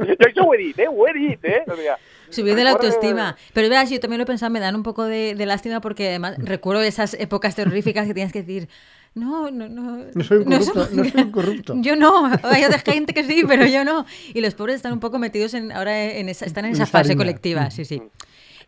jo 0.00 0.26
això 0.26 0.46
ho 0.46 0.54
he 0.54 0.58
dit, 0.58 0.78
eh? 0.78 0.88
Ho 0.90 1.06
he 1.06 1.14
dit, 1.16 1.44
eh? 1.44 1.62
O 1.66 1.76
sea, 1.76 1.96
Subir 2.30 2.54
de 2.54 2.64
la 2.64 2.70
autoestima. 2.70 3.36
Pero 3.52 3.68
verás, 3.68 3.90
yo 3.90 3.98
también 3.98 4.18
lo 4.18 4.22
he 4.22 4.26
pensado, 4.26 4.50
me 4.50 4.60
dan 4.60 4.76
un 4.76 4.84
poco 4.84 5.04
de, 5.04 5.34
de 5.34 5.46
lástima 5.46 5.80
porque 5.80 6.08
además 6.08 6.36
recuerdo 6.38 6.82
esas 6.82 7.14
épocas 7.14 7.56
terroríficas 7.56 8.06
que 8.06 8.14
tienes 8.14 8.32
que 8.32 8.42
decir, 8.42 8.68
no, 9.14 9.50
no, 9.50 9.68
no. 9.68 10.04
No 10.14 10.24
soy 10.24 10.38
un 10.38 10.44
corrupto, 10.44 10.72
somos- 10.86 10.92
no 10.92 11.04
soy 11.04 11.20
un 11.22 11.30
corrupto. 11.38 11.74
Yo 11.78 11.96
no, 11.96 12.30
hay 12.44 12.64
otra 12.64 12.78
gente 12.78 13.12
que 13.12 13.24
sí, 13.24 13.42
pero 13.46 13.66
yo 13.66 13.84
no. 13.84 14.06
Y 14.34 14.40
los 14.40 14.54
pobres 14.54 14.76
están 14.76 14.92
un 14.92 15.00
poco 15.00 15.18
metidos 15.18 15.54
en, 15.54 15.72
ahora 15.72 16.02
en 16.04 16.28
esa, 16.28 16.44
están 16.46 16.64
en 16.64 16.72
esa 16.72 16.86
fase 16.86 17.12
harina. 17.12 17.16
colectiva, 17.24 17.70
sí, 17.70 17.84
sí. 17.84 18.02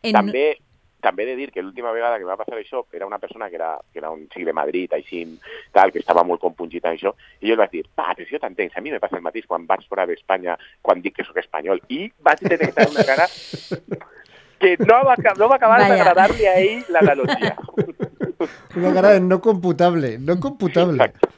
En- 0.03 0.13
També, 0.13 0.59
també 1.01 1.23
he 1.25 1.27
de 1.27 1.37
dir 1.37 1.51
que 1.53 1.63
l'última 1.63 1.91
vegada 1.91 2.17
que 2.17 2.23
em 2.23 2.29
va 2.29 2.37
passar 2.37 2.55
això 2.59 2.85
era 2.93 3.07
una 3.07 3.19
persona 3.19 3.49
que 3.51 3.57
era, 3.57 3.77
que 3.93 3.99
era 3.99 4.11
un 4.11 4.29
xic 4.31 4.45
de 4.47 4.53
Madrid, 4.53 4.93
així, 4.95 5.25
tal, 5.73 5.91
que 5.91 5.99
estava 5.99 6.23
molt 6.23 6.41
compungit 6.41 6.85
amb 6.87 6.95
això, 6.95 7.11
i 7.41 7.49
jo 7.49 7.55
li 7.55 7.59
vaig 7.59 7.71
dir, 7.73 7.85
va, 7.99 8.15
jo 8.19 8.39
t'entenc, 8.39 8.77
a 8.77 8.81
mi 8.81 8.91
me 8.93 9.01
passa 9.03 9.17
el 9.19 9.23
mateix 9.23 9.47
quan 9.47 9.67
vaig 9.67 9.83
fora 9.89 10.07
d'Espanya, 10.07 10.57
quan 10.81 11.03
dic 11.03 11.17
que 11.17 11.25
sóc 11.27 11.37
espanyol, 11.43 11.81
i 11.89 12.07
vaig 12.23 12.39
detectar 12.47 12.87
una 12.91 13.03
cara 13.05 13.27
que 14.63 14.77
no 14.79 15.01
va, 15.05 15.17
no 15.39 15.49
va 15.49 15.57
acabar 15.57 15.81
Vaya. 15.81 15.97
d'agradar-li 15.97 16.47
a 16.47 16.55
ell 16.61 16.85
l'analogia. 16.89 17.57
Una 18.77 18.93
cara 18.93 19.11
de 19.11 19.21
no 19.21 19.41
computable, 19.41 20.19
no 20.19 20.39
computable. 20.41 21.05
Exacto. 21.05 21.29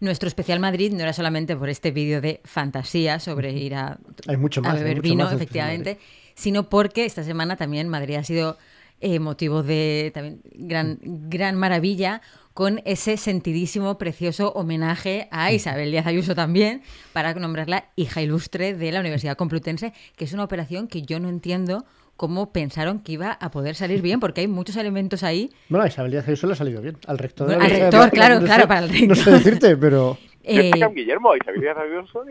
Nuestro 0.00 0.28
especial 0.28 0.60
Madrid 0.60 0.92
no 0.92 1.02
era 1.02 1.12
solamente 1.12 1.56
por 1.56 1.68
este 1.68 1.90
vídeo 1.90 2.20
de 2.20 2.40
fantasía 2.44 3.18
sobre 3.18 3.52
ir 3.52 3.74
a, 3.74 3.98
Hay 4.28 4.36
mucho 4.36 4.60
más, 4.60 4.72
a 4.72 4.76
hay 4.76 4.82
beber 4.82 4.96
mucho 4.98 5.08
vino, 5.08 5.24
más 5.24 5.32
efectivamente, 5.32 5.98
sino 6.34 6.68
porque 6.68 7.06
esta 7.06 7.22
semana 7.22 7.56
también 7.56 7.88
Madrid 7.88 8.16
ha 8.16 8.24
sido 8.24 8.58
eh, 9.00 9.18
motivo 9.18 9.62
de 9.62 10.10
también 10.14 10.40
gran, 10.54 10.98
gran 11.02 11.56
maravilla 11.56 12.20
con 12.54 12.80
ese 12.86 13.18
sentidísimo, 13.18 13.98
precioso 13.98 14.52
homenaje 14.52 15.28
a 15.30 15.52
Isabel 15.52 15.90
Díaz 15.90 16.06
Ayuso 16.06 16.34
también, 16.34 16.82
para 17.12 17.34
nombrarla 17.34 17.90
hija 17.96 18.22
ilustre 18.22 18.74
de 18.74 18.92
la 18.92 19.00
Universidad 19.00 19.36
Complutense, 19.36 19.92
que 20.16 20.24
es 20.24 20.32
una 20.32 20.44
operación 20.44 20.88
que 20.88 21.02
yo 21.02 21.20
no 21.20 21.28
entiendo 21.28 21.84
cómo 22.16 22.52
pensaron 22.52 23.00
que 23.00 23.12
iba 23.12 23.32
a 23.32 23.50
poder 23.50 23.74
salir 23.74 24.02
bien, 24.02 24.20
porque 24.20 24.40
hay 24.40 24.48
muchos 24.48 24.76
elementos 24.76 25.22
ahí 25.22 25.50
Bueno, 25.68 25.84
a 25.84 25.88
Isabel 25.88 26.10
Díaz 26.12 26.26
Ayuso 26.26 26.46
le 26.46 26.54
ha 26.54 26.56
salido 26.56 26.80
bien. 26.82 26.96
Al 27.06 27.18
rector. 27.18 27.48
de 27.48 27.56
la 27.56 27.64
Al 27.64 27.70
rector, 27.70 28.10
claro, 28.10 28.40
no 28.40 28.46
claro, 28.46 28.62
sé- 28.62 28.68
para 28.68 28.80
el 28.80 28.86
No 28.86 29.14
rector. 29.14 29.16
sé 29.16 29.30
decirte, 29.30 29.76
pero... 29.76 30.18
Eh, 30.48 30.70
Guillermo 30.94 31.34
i 31.34 31.40
Xavier 31.44 31.60
Díaz 31.60 31.76
Ayuso, 31.76 32.22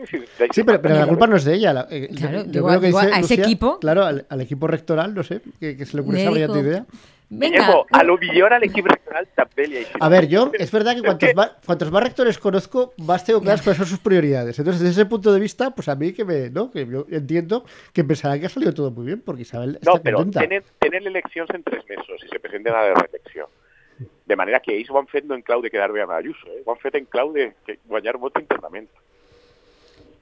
Sí, 0.54 0.62
pero, 0.64 0.80
pero 0.80 0.94
la 0.96 1.06
culpa 1.06 1.26
no 1.26 1.36
es 1.36 1.44
de 1.44 1.52
ella. 1.52 1.74
la- 1.74 1.86
eh, 1.90 2.08
Claro, 2.16 2.44
yo 2.46 2.50
digo, 2.50 2.68
creo 2.68 2.80
que 2.80 2.86
digo, 2.86 3.00
dice 3.02 3.12
a 3.12 3.18
ese 3.20 3.34
Lucía, 3.36 3.44
equipo- 3.44 3.78
Claro, 3.78 4.04
al, 4.06 4.26
al 4.30 4.40
equipo 4.40 4.66
rectoral, 4.66 5.14
no 5.14 5.22
sé, 5.22 5.42
que, 5.60 5.76
que 5.76 5.84
se 5.84 5.96
le 5.98 6.00
ocurre 6.02 6.22
esa 6.22 6.30
brillante 6.30 6.60
idea. 6.60 6.86
Venga, 7.28 7.58
Guillermo, 7.58 7.86
a 7.90 8.02
lo 8.04 8.16
millor 8.18 8.52
a 8.52 8.58
l'equip 8.58 8.86
regional 8.86 9.26
també 9.34 9.66
li 9.66 9.76
eixit. 9.78 9.96
A 10.00 10.08
ver, 10.08 10.28
yo, 10.28 10.50
es 10.54 10.70
verdad 10.70 10.94
que 10.94 11.02
cuantos 11.02 11.34
más, 11.34 11.50
cuantos 11.64 11.90
más 11.90 12.02
rectores 12.02 12.38
conozco, 12.38 12.92
más 12.98 13.24
tengo 13.24 13.40
claras 13.40 13.62
cuáles 13.62 13.78
son 13.78 13.86
sus 13.86 13.98
prioridades. 13.98 14.58
Entonces, 14.58 14.82
desde 14.82 15.00
ese 15.02 15.06
punto 15.08 15.32
de 15.32 15.40
vista, 15.40 15.70
pues 15.70 15.88
a 15.88 15.94
mí 15.96 16.12
que 16.12 16.24
me, 16.24 16.50
¿no? 16.50 16.70
Que 16.70 16.86
yo 16.86 17.06
entiendo 17.10 17.64
que 17.92 18.04
pensará 18.04 18.38
que 18.38 18.46
ha 18.46 18.48
salido 18.48 18.72
todo 18.74 18.90
muy 18.90 19.06
bien, 19.06 19.20
porque 19.20 19.42
Isabel 19.42 19.76
está 19.76 19.90
No, 19.90 20.02
però 20.02 20.18
contenta. 20.18 20.40
tenen, 20.40 20.62
tenen 20.78 21.06
eleccions 21.06 21.50
en 21.50 21.62
tres 21.62 21.82
mesos 21.88 22.22
i 22.24 22.28
se 22.28 22.38
presenten 22.38 22.72
a 22.74 22.82
la 22.82 22.94
reelecció. 22.94 23.48
De 24.26 24.36
manera 24.36 24.60
que 24.60 24.76
ells 24.76 24.90
ho 24.90 24.98
han 24.98 25.06
fet 25.06 25.24
no 25.24 25.34
en 25.34 25.42
clau 25.42 25.62
de 25.62 25.70
quedar 25.70 25.90
bé 25.92 26.02
amb 26.02 26.12
Ayuso, 26.12 26.46
eh? 26.48 26.62
ho 26.66 26.72
han 26.72 26.78
fet 26.78 26.94
en 26.96 27.04
clau 27.06 27.32
de 27.32 27.54
que 27.66 27.78
guanyar 27.86 28.18
vot 28.18 28.36
internament. 28.38 28.88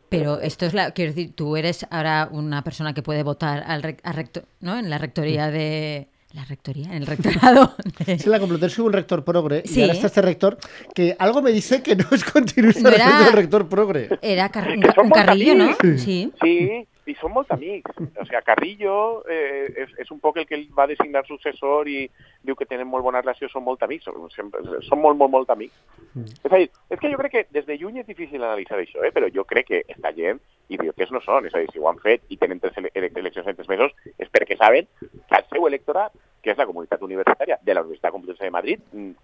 Pero 0.09 0.39
esto 0.41 0.67
es 0.67 0.75
la. 0.75 0.93
Quiero 0.93 1.11
decir, 1.13 1.35
tú 1.35 1.57
eres 1.57 1.87
ahora 1.91 2.29
una 2.31 2.63
persona 2.63 2.95
que 2.95 3.03
puede 3.03 3.23
votar 3.25 3.65
al, 3.67 3.83
rec- 3.83 4.01
al 4.05 4.15
recto- 4.15 4.45
¿no? 4.61 4.79
en 4.79 4.89
la 4.91 4.99
rectoría 4.99 5.51
de. 5.51 6.07
La 6.35 6.45
rectoría, 6.45 6.87
en 6.89 6.95
el 7.03 7.07
rectorado. 7.07 7.75
de- 8.07 8.19
Sí, 8.19 8.29
la 8.29 8.41
Complutense 8.41 8.81
hubo 8.81 8.89
un 8.89 8.93
rector 8.95 9.25
progre 9.25 9.63
y 9.65 9.69
Sí. 9.69 9.81
ahora 9.83 9.93
está 9.95 10.09
este 10.09 10.21
rector 10.23 10.59
que 10.95 11.15
algo 11.19 11.41
me 11.43 11.53
dice 11.53 11.83
que 11.83 11.95
no 11.97 12.05
es 12.11 12.25
continuista 12.25 12.83
No 12.91 12.95
era- 12.95 13.23
del 13.25 13.33
rector 13.33 13.69
progre. 13.69 14.09
Era 14.21 14.49
car- 14.49 14.69
un, 14.69 14.81
Que 14.81 14.89
ca- 14.89 14.95
son 14.95 15.07
un 15.07 15.11
carrillo, 15.13 15.55
¿no? 15.55 15.69
Sí. 15.99 16.33
Sí, 16.43 16.87
i 17.07 17.15
són 17.21 17.33
molt 17.37 17.51
amics. 17.53 17.91
O 18.01 18.25
sigui, 18.25 18.43
Carrillo 18.45 19.23
eh, 19.29 19.67
és, 19.85 19.91
és 20.01 20.11
un 20.11 20.19
poc 20.21 20.39
el 20.41 20.47
que 20.47 20.55
ell 20.57 20.67
va 20.77 20.87
designar 20.89 21.25
successor 21.29 21.87
i 21.87 22.11
diu 22.43 22.57
que 22.57 22.65
tenen 22.67 22.89
molt 22.89 23.05
bona 23.05 23.21
relació, 23.21 23.47
són 23.53 23.63
molt 23.63 23.83
amics, 23.85 24.05
són, 24.09 24.25
sempre, 24.35 24.63
són 24.89 25.03
molt, 25.03 25.19
molt, 25.21 25.31
molt 25.31 25.51
amics. 25.51 25.75
És 26.17 26.51
a 26.53 26.57
dir, 26.57 26.71
és 26.91 26.99
que 26.99 27.11
jo 27.13 27.19
crec 27.21 27.33
que 27.33 27.47
des 27.53 27.67
de 27.67 27.77
lluny 27.77 27.99
és 28.01 28.07
difícil 28.07 28.43
analitzar 28.43 28.79
això, 28.81 29.05
eh? 29.05 29.13
però 29.13 29.29
jo 29.33 29.45
crec 29.45 29.67
que 29.69 29.83
esta 29.87 30.13
gent 30.17 30.41
idiotes 30.69 31.11
no 31.13 31.21
són. 31.21 31.47
És 31.47 31.55
a 31.55 31.59
dir, 31.63 31.69
si 31.73 31.79
ho 31.79 31.89
han 31.91 31.99
fet 32.03 32.23
i 32.29 32.37
tenen 32.41 32.61
tres 32.61 32.77
ele 32.95 33.11
eleccions 33.15 33.47
en 33.47 33.57
tres 33.57 33.69
mesos 33.69 33.93
és 34.19 34.29
perquè 34.33 34.57
saben 34.57 34.87
que 35.01 35.37
el 35.39 35.45
seu 35.51 35.67
electorat, 35.69 36.13
que 36.43 36.53
és 36.53 36.59
la 36.59 36.67
comunitat 36.67 37.01
universitària 37.03 37.59
de 37.63 37.75
la 37.75 37.81
Universitat 37.83 38.13
Complutense 38.13 38.45
de 38.45 38.51
Madrid, 38.51 38.81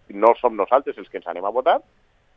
no 0.08 0.34
som 0.40 0.56
nosaltres 0.56 0.96
els 0.98 1.08
que 1.08 1.18
ens 1.20 1.26
anem 1.28 1.44
a 1.44 1.50
votar, 1.52 1.80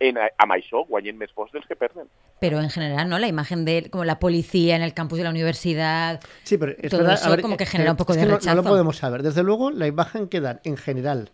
en, 0.03 0.17
amb 0.19 0.51
això 0.51 0.81
guanyen 0.89 1.15
més 1.17 1.31
vots 1.35 1.53
dels 1.53 1.65
que 1.69 1.77
perden. 1.79 2.09
Pero 2.41 2.59
en 2.59 2.69
general, 2.69 3.07
¿no? 3.07 3.19
La 3.19 3.27
imagen 3.27 3.63
de 3.63 3.89
como 3.89 4.03
la 4.03 4.19
policía 4.19 4.75
en 4.75 4.81
el 4.81 4.93
campus 4.93 5.19
de 5.19 5.23
la 5.23 5.29
universidad. 5.29 6.19
Sí, 6.43 6.57
pero 6.57 6.73
es 6.77 6.89
todo 6.89 7.01
verdad, 7.01 7.15
eso 7.15 7.27
a 7.27 7.29
ver, 7.31 7.41
como 7.41 7.55
que 7.55 7.63
eh, 7.63 7.67
genera 7.67 7.91
un 7.91 7.97
poco 7.97 8.11
es 8.11 8.17
de 8.17 8.23
que 8.25 8.29
no- 8.29 8.35
rechazo. 8.37 8.55
No, 8.55 8.61
lo 8.63 8.67
podemos 8.69 8.97
saber. 8.97 9.23
Desde 9.23 9.43
luego, 9.43 9.71
la 9.71 9.87
imagen 9.87 10.27
que 10.27 10.41
dan 10.41 10.59
en 10.65 10.75
general 10.75 11.29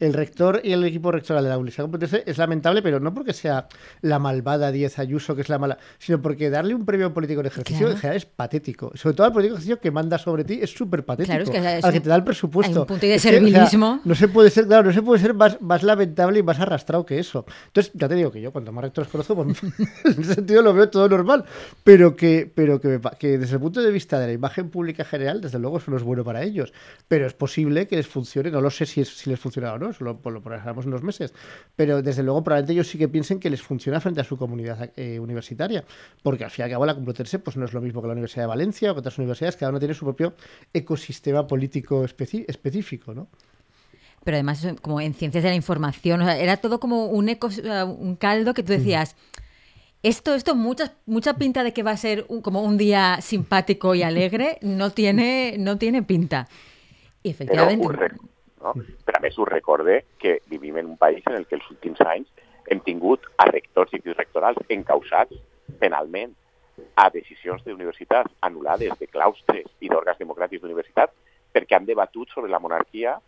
el 0.00 0.12
rector 0.14 0.60
y 0.64 0.72
el 0.72 0.82
equipo 0.84 1.12
rectoral 1.12 1.44
de 1.44 1.50
la 1.50 1.56
Universidad 1.58 1.84
Complutense 1.84 2.22
es 2.26 2.38
lamentable, 2.38 2.82
pero 2.82 2.98
no 3.00 3.12
porque 3.14 3.32
sea 3.32 3.68
la 4.00 4.18
malvada 4.18 4.72
Diez 4.72 4.98
Ayuso, 4.98 5.34
que 5.36 5.42
es 5.42 5.48
la 5.48 5.58
mala, 5.58 5.78
sino 5.98 6.20
porque 6.20 6.50
darle 6.50 6.74
un 6.74 6.84
premio 6.84 7.12
político 7.14 7.40
en 7.40 7.46
ejercicio 7.46 7.80
Claro. 7.80 7.92
en 7.92 7.98
general 7.98 8.16
es 8.16 8.24
patético. 8.26 8.90
Sobre 8.96 9.14
todo 9.14 9.26
al 9.26 9.32
político 9.32 9.54
en 9.54 9.58
ejercicio 9.58 9.78
que 9.80 9.90
manda 9.90 10.18
sobre 10.18 10.44
ti 10.44 10.58
es 10.62 10.70
súper 10.72 11.04
patético. 11.04 11.28
Claro, 11.32 11.44
es 11.44 11.50
que 11.50 11.78
es 11.78 11.84
al 11.84 11.92
que 11.92 12.00
te 12.00 12.08
da 12.08 12.16
el 12.16 12.24
presupuesto. 12.24 12.72
hay 12.72 12.80
un 12.80 12.86
punto 12.86 13.06
de 13.06 13.14
Es 13.14 13.22
que, 13.22 13.28
o 13.28 13.30
sea, 13.30 13.38
servilismo. 13.40 14.00
no 14.04 14.14
se 14.14 14.28
puede 14.28 14.50
ser, 14.50 14.66
claro, 14.66 14.84
no 14.88 14.92
se 14.92 15.02
puede 15.02 15.20
ser 15.20 15.34
más, 15.34 15.60
más 15.60 15.82
lamentable 15.82 16.38
y 16.38 16.42
más 16.42 16.58
arrastrado 16.58 17.04
que 17.04 17.18
eso. 17.18 17.44
Entonces, 17.66 17.92
ya 17.94 18.08
te 18.08 18.14
digo 18.14 18.32
que 18.32 18.40
yo, 18.40 18.52
cuanto 18.52 18.72
más 18.72 18.84
rectores 18.84 19.10
conozco, 19.10 19.34
pues, 19.36 19.62
en 20.04 20.22
ese 20.22 20.34
sentido 20.34 20.62
lo 20.62 20.72
veo 20.72 20.88
todo 20.88 21.08
normal. 21.08 21.44
Pero 21.84 22.16
que, 22.16 22.50
pero 22.54 22.80
que, 22.80 22.88
me 22.88 23.00
que 23.18 23.36
desde 23.38 23.54
el 23.56 23.60
punto 23.60 23.82
de 23.82 23.90
vista 23.90 24.18
de 24.18 24.28
la 24.28 24.32
imagen 24.32 24.70
pública 24.70 25.04
general, 25.04 25.40
desde 25.42 25.58
luego 25.58 25.76
eso 25.78 25.90
no 25.90 25.96
es 25.98 26.02
bueno 26.02 26.24
para 26.24 26.42
ellos. 26.42 26.72
Pero 27.06 27.26
es 27.26 27.34
posible 27.34 27.86
que 27.86 27.96
les 27.96 28.06
funcione, 28.06 28.50
no 28.50 28.60
lo 28.62 28.70
sé 28.70 28.86
si, 28.86 29.02
es, 29.02 29.08
si 29.08 29.28
les 29.28 29.38
funciona 29.38 29.72
o 29.74 29.78
no, 29.78 29.89
eso 29.90 30.04
lo, 30.04 30.18
pues 30.18 30.34
lo 30.34 30.40
unos 30.86 31.02
meses. 31.02 31.32
Pero 31.76 32.02
desde 32.02 32.22
luego 32.22 32.42
probablemente 32.42 32.72
ellos 32.72 32.88
sí 32.88 32.98
que 32.98 33.08
piensen 33.08 33.40
que 33.40 33.50
les 33.50 33.62
funciona 33.62 34.00
frente 34.00 34.20
a 34.20 34.24
su 34.24 34.36
comunidad 34.36 34.90
eh, 34.96 35.18
universitaria. 35.20 35.84
Porque 36.22 36.44
al 36.44 36.50
fin 36.50 36.62
y 36.62 36.64
al 36.64 36.70
cabo 36.70 36.86
la 36.86 36.94
Complutense 36.94 37.38
pues, 37.38 37.56
no 37.56 37.64
es 37.64 37.72
lo 37.72 37.80
mismo 37.80 38.00
que 38.00 38.06
la 38.08 38.12
Universidad 38.12 38.42
de 38.44 38.48
Valencia 38.48 38.90
o 38.90 38.94
que 38.94 39.00
otras 39.00 39.18
universidades, 39.18 39.56
cada 39.56 39.70
una 39.70 39.78
tiene 39.78 39.94
su 39.94 40.04
propio 40.04 40.34
ecosistema 40.72 41.46
político 41.46 42.04
especi- 42.04 42.44
específico, 42.48 43.14
¿no? 43.14 43.28
Pero 44.22 44.36
además, 44.36 44.66
como 44.82 45.00
en 45.00 45.14
ciencias 45.14 45.42
de 45.42 45.48
la 45.50 45.56
información, 45.56 46.20
o 46.20 46.24
sea, 46.24 46.38
era 46.38 46.58
todo 46.58 46.78
como 46.78 47.06
un, 47.06 47.28
eco, 47.30 47.48
caldo 48.16 48.52
que 48.52 48.62
tú 48.62 48.72
decías. 48.72 49.16
Esto, 50.02 50.34
esto, 50.34 50.54
mucha, 50.54 50.94
mucha 51.06 51.34
pinta 51.34 51.62
de 51.62 51.72
que 51.72 51.82
va 51.82 51.90
a 51.90 51.96
ser 51.96 52.24
un- 52.28 52.40
como 52.42 52.62
un 52.62 52.76
día 52.78 53.18
simpático 53.22 53.94
y 53.94 54.02
alegre, 54.02 54.58
no 54.62 54.90
tiene, 54.90 55.56
no 55.58 55.78
tiene 55.78 56.02
pinta. 56.02 56.48
Y 57.22 57.30
efectivamente. 57.30 57.86
No? 58.62 58.74
però 59.06 59.18
a 59.18 59.20
més 59.24 59.38
us 59.38 59.48
recorde 59.48 60.04
que 60.18 60.40
vivim 60.48 60.76
en 60.78 60.86
un 60.86 60.96
país 60.96 61.22
en 61.26 61.34
el 61.40 61.46
que 61.46 61.56
els 61.56 61.70
últims 61.70 62.00
anys 62.00 62.28
hem 62.66 62.80
tingut 62.80 63.24
a 63.38 63.46
rectors 63.50 63.92
i 63.94 64.00
rectorals 64.12 64.58
encausats 64.68 65.34
penalment 65.80 66.34
a 66.96 67.08
decisions 67.10 67.62
d'universitats 67.64 68.32
anul·lades 68.42 68.98
de 68.98 69.06
claustres 69.06 69.66
i 69.80 69.88
d'òrgans 69.88 70.18
democràtics 70.20 70.62
d'universitat 70.62 71.10
perquè 71.52 71.76
han 71.76 71.86
debatut 71.86 72.28
sobre 72.30 72.50
la 72.50 72.58
monarquia 72.60 73.18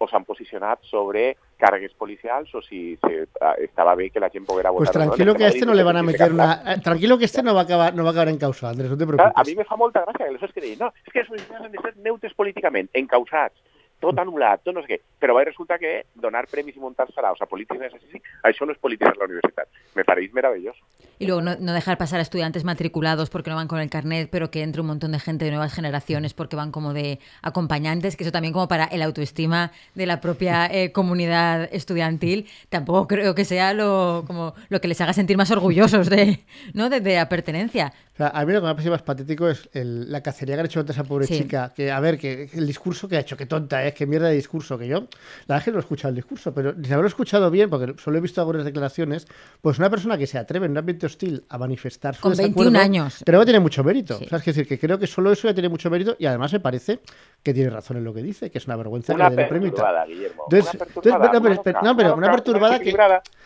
o 0.00 0.06
s'han 0.06 0.24
posicionat 0.24 0.78
sobre 0.86 1.36
càrregues 1.58 1.92
policials 1.98 2.52
o 2.54 2.60
si 2.62 2.96
se, 3.02 3.26
ah, 3.42 3.54
estava 3.58 3.96
bé 3.98 4.10
que 4.10 4.20
la 4.20 4.28
gent 4.30 4.44
poguera 4.46 4.70
Pues 4.70 4.88
votar. 4.88 5.02
no. 5.02 5.10
tranquilo 5.10 5.34
que 5.34 5.44
a 5.44 5.48
este 5.48 5.66
no 5.66 5.74
le 5.74 5.82
van 5.82 5.96
a 5.96 6.02
meter 6.04 6.32
una. 6.32 6.62
eh, 6.66 6.76
Tranquilo 6.80 7.18
que 7.18 7.24
este 7.24 7.42
no 7.42 7.52
va 7.54 7.60
a 7.60 7.64
acabar, 7.64 7.94
no 7.94 8.04
va 8.04 8.10
a 8.10 8.12
acabar 8.12 8.28
en 8.28 8.38
causa, 8.38 8.68
Andrés, 8.70 8.90
no 8.90 8.96
te 8.96 9.04
Clar, 9.06 9.14
a 9.14 9.18
preocupes. 9.32 9.48
mi 9.48 9.56
me 9.56 9.64
fa 9.64 9.76
molta 9.76 10.04
gràcia 10.04 10.28
que 10.38 10.44
els 10.44 10.52
que 10.52 10.60
deien, 10.60 10.78
no, 10.78 10.92
és 11.04 11.12
que 11.12 11.18
els 11.20 11.30
universitats 11.30 11.64
han 11.64 11.72
de 11.72 11.78
ser 11.82 11.96
neutres 11.96 12.34
políticament, 12.34 12.88
encausats, 12.94 13.58
tot 14.00 14.18
anul·lat, 14.18 14.62
tot 14.64 14.76
no 14.76 14.82
sé 14.84 14.94
què. 14.94 15.00
Però 15.18 15.34
va 15.34 15.44
resulta 15.46 15.78
que 15.78 16.04
donar 16.14 16.46
premis 16.50 16.76
i 16.76 16.82
muntar 16.82 17.08
saraos 17.12 17.40
a 17.42 17.50
polítics 17.50 17.80
d'exercici, 17.80 18.22
això 18.46 18.66
no 18.66 18.74
és 18.74 18.80
polititzar 18.82 19.16
la 19.18 19.26
universitat. 19.26 19.68
Me 19.96 20.04
pareix 20.06 20.32
meravellós. 20.32 20.76
Y 21.18 21.26
luego 21.26 21.42
no, 21.42 21.56
no 21.58 21.72
dejar 21.72 21.98
pasar 21.98 22.20
a 22.20 22.22
estudiantes 22.22 22.64
matriculados 22.64 23.28
porque 23.28 23.50
no 23.50 23.56
van 23.56 23.66
con 23.66 23.80
el 23.80 23.90
carnet, 23.90 24.28
pero 24.30 24.50
que 24.50 24.62
entre 24.62 24.82
un 24.82 24.86
montón 24.86 25.12
de 25.12 25.18
gente 25.18 25.44
de 25.44 25.50
nuevas 25.50 25.74
generaciones 25.74 26.32
porque 26.32 26.54
van 26.54 26.70
como 26.70 26.92
de 26.92 27.18
acompañantes, 27.42 28.16
que 28.16 28.22
eso 28.22 28.30
también 28.30 28.52
como 28.52 28.68
para 28.68 28.84
el 28.84 29.02
autoestima 29.02 29.72
de 29.94 30.06
la 30.06 30.20
propia 30.20 30.66
eh, 30.66 30.92
comunidad 30.92 31.68
estudiantil, 31.72 32.46
tampoco 32.68 33.08
creo 33.08 33.34
que 33.34 33.44
sea 33.44 33.72
lo, 33.72 34.24
como 34.26 34.54
lo 34.68 34.80
que 34.80 34.86
les 34.86 35.00
haga 35.00 35.12
sentir 35.12 35.36
más 35.36 35.50
orgullosos 35.50 36.08
de, 36.08 36.40
¿no? 36.72 36.88
de, 36.88 37.00
de 37.00 37.16
la 37.16 37.28
pertenencia. 37.28 37.92
Sea, 38.18 38.28
a 38.34 38.44
mí 38.44 38.52
lo 38.52 38.58
que 38.60 38.64
me 38.64 38.70
ha 38.70 38.74
parecido 38.74 38.92
más 38.92 39.02
patético 39.02 39.48
es 39.48 39.68
el- 39.72 40.10
la 40.10 40.20
cacería 40.22 40.56
que 40.56 40.62
ha 40.62 40.64
hecho 40.64 40.80
antes 40.80 40.96
esa 40.96 41.04
pobre 41.04 41.26
Sí. 41.26 41.38
chica. 41.38 41.72
Que, 41.74 41.90
a 41.92 42.00
ver, 42.00 42.18
que 42.18 42.50
el 42.52 42.66
discurso 42.66 43.08
que 43.08 43.16
ha 43.16 43.20
hecho, 43.20 43.36
qué 43.36 43.46
tonta 43.46 43.84
es, 43.84 43.94
qué 43.94 44.06
mierda 44.06 44.28
de 44.28 44.34
discurso. 44.34 44.76
Que 44.76 44.88
yo, 44.88 44.96
la 45.00 45.06
verdad 45.46 45.58
es 45.58 45.64
que 45.64 45.70
no 45.70 45.76
he 45.76 45.80
escuchado 45.80 46.10
el 46.10 46.16
discurso, 46.16 46.52
pero 46.52 46.72
sin 46.74 46.86
haberlo 46.92 47.06
escuchado 47.06 47.50
bien, 47.50 47.70
porque 47.70 47.94
solo 48.02 48.18
he 48.18 48.20
visto 48.20 48.40
algunas 48.40 48.64
declaraciones, 48.64 49.26
pues 49.62 49.78
una 49.78 49.88
persona 49.88 50.18
que 50.18 50.26
se 50.26 50.36
atreve 50.36 50.66
en 50.66 50.72
un 50.72 50.78
ambiente 50.78 51.06
hostil 51.06 51.44
a 51.48 51.58
manifestar 51.58 52.16
su 52.16 52.20
Con 52.22 52.32
desacuerdo, 52.32 52.70
21 52.72 52.76
años. 52.82 53.22
Creo 53.24 53.38
que 53.40 53.46
tiene 53.46 53.60
mucho 53.60 53.84
mérito. 53.84 54.18
Sí. 54.18 54.24
O 54.24 54.28
sea, 54.28 54.38
es 54.38 54.44
decir, 54.44 54.66
que 54.66 54.78
creo 54.80 54.98
que 54.98 55.06
solo 55.06 55.30
eso 55.30 55.46
ya 55.48 55.54
tiene 55.54 55.68
mucho 55.68 55.88
mérito 55.88 56.16
y 56.18 56.26
además 56.26 56.52
me 56.52 56.58
parece 56.60 56.98
que 57.42 57.54
tiene 57.54 57.70
razón 57.70 57.98
en 57.98 58.04
lo 58.04 58.12
que 58.12 58.22
dice, 58.24 58.50
que 58.50 58.58
es 58.58 58.66
una 58.66 58.74
vergüenza 58.74 59.14
Una 59.14 59.30
que 59.30 59.36
le 59.36 59.42
den 59.48 59.60
Guillermo. 59.62 60.44
Entonces- 60.50 60.74
una 60.74 60.84
perturbada. 60.84 61.80
no, 61.82 61.96
pero 61.96 62.14
una 62.14 62.26
no, 62.26 62.32
pero 62.32 62.32
perturbada 62.32 62.78
que- 62.80 62.94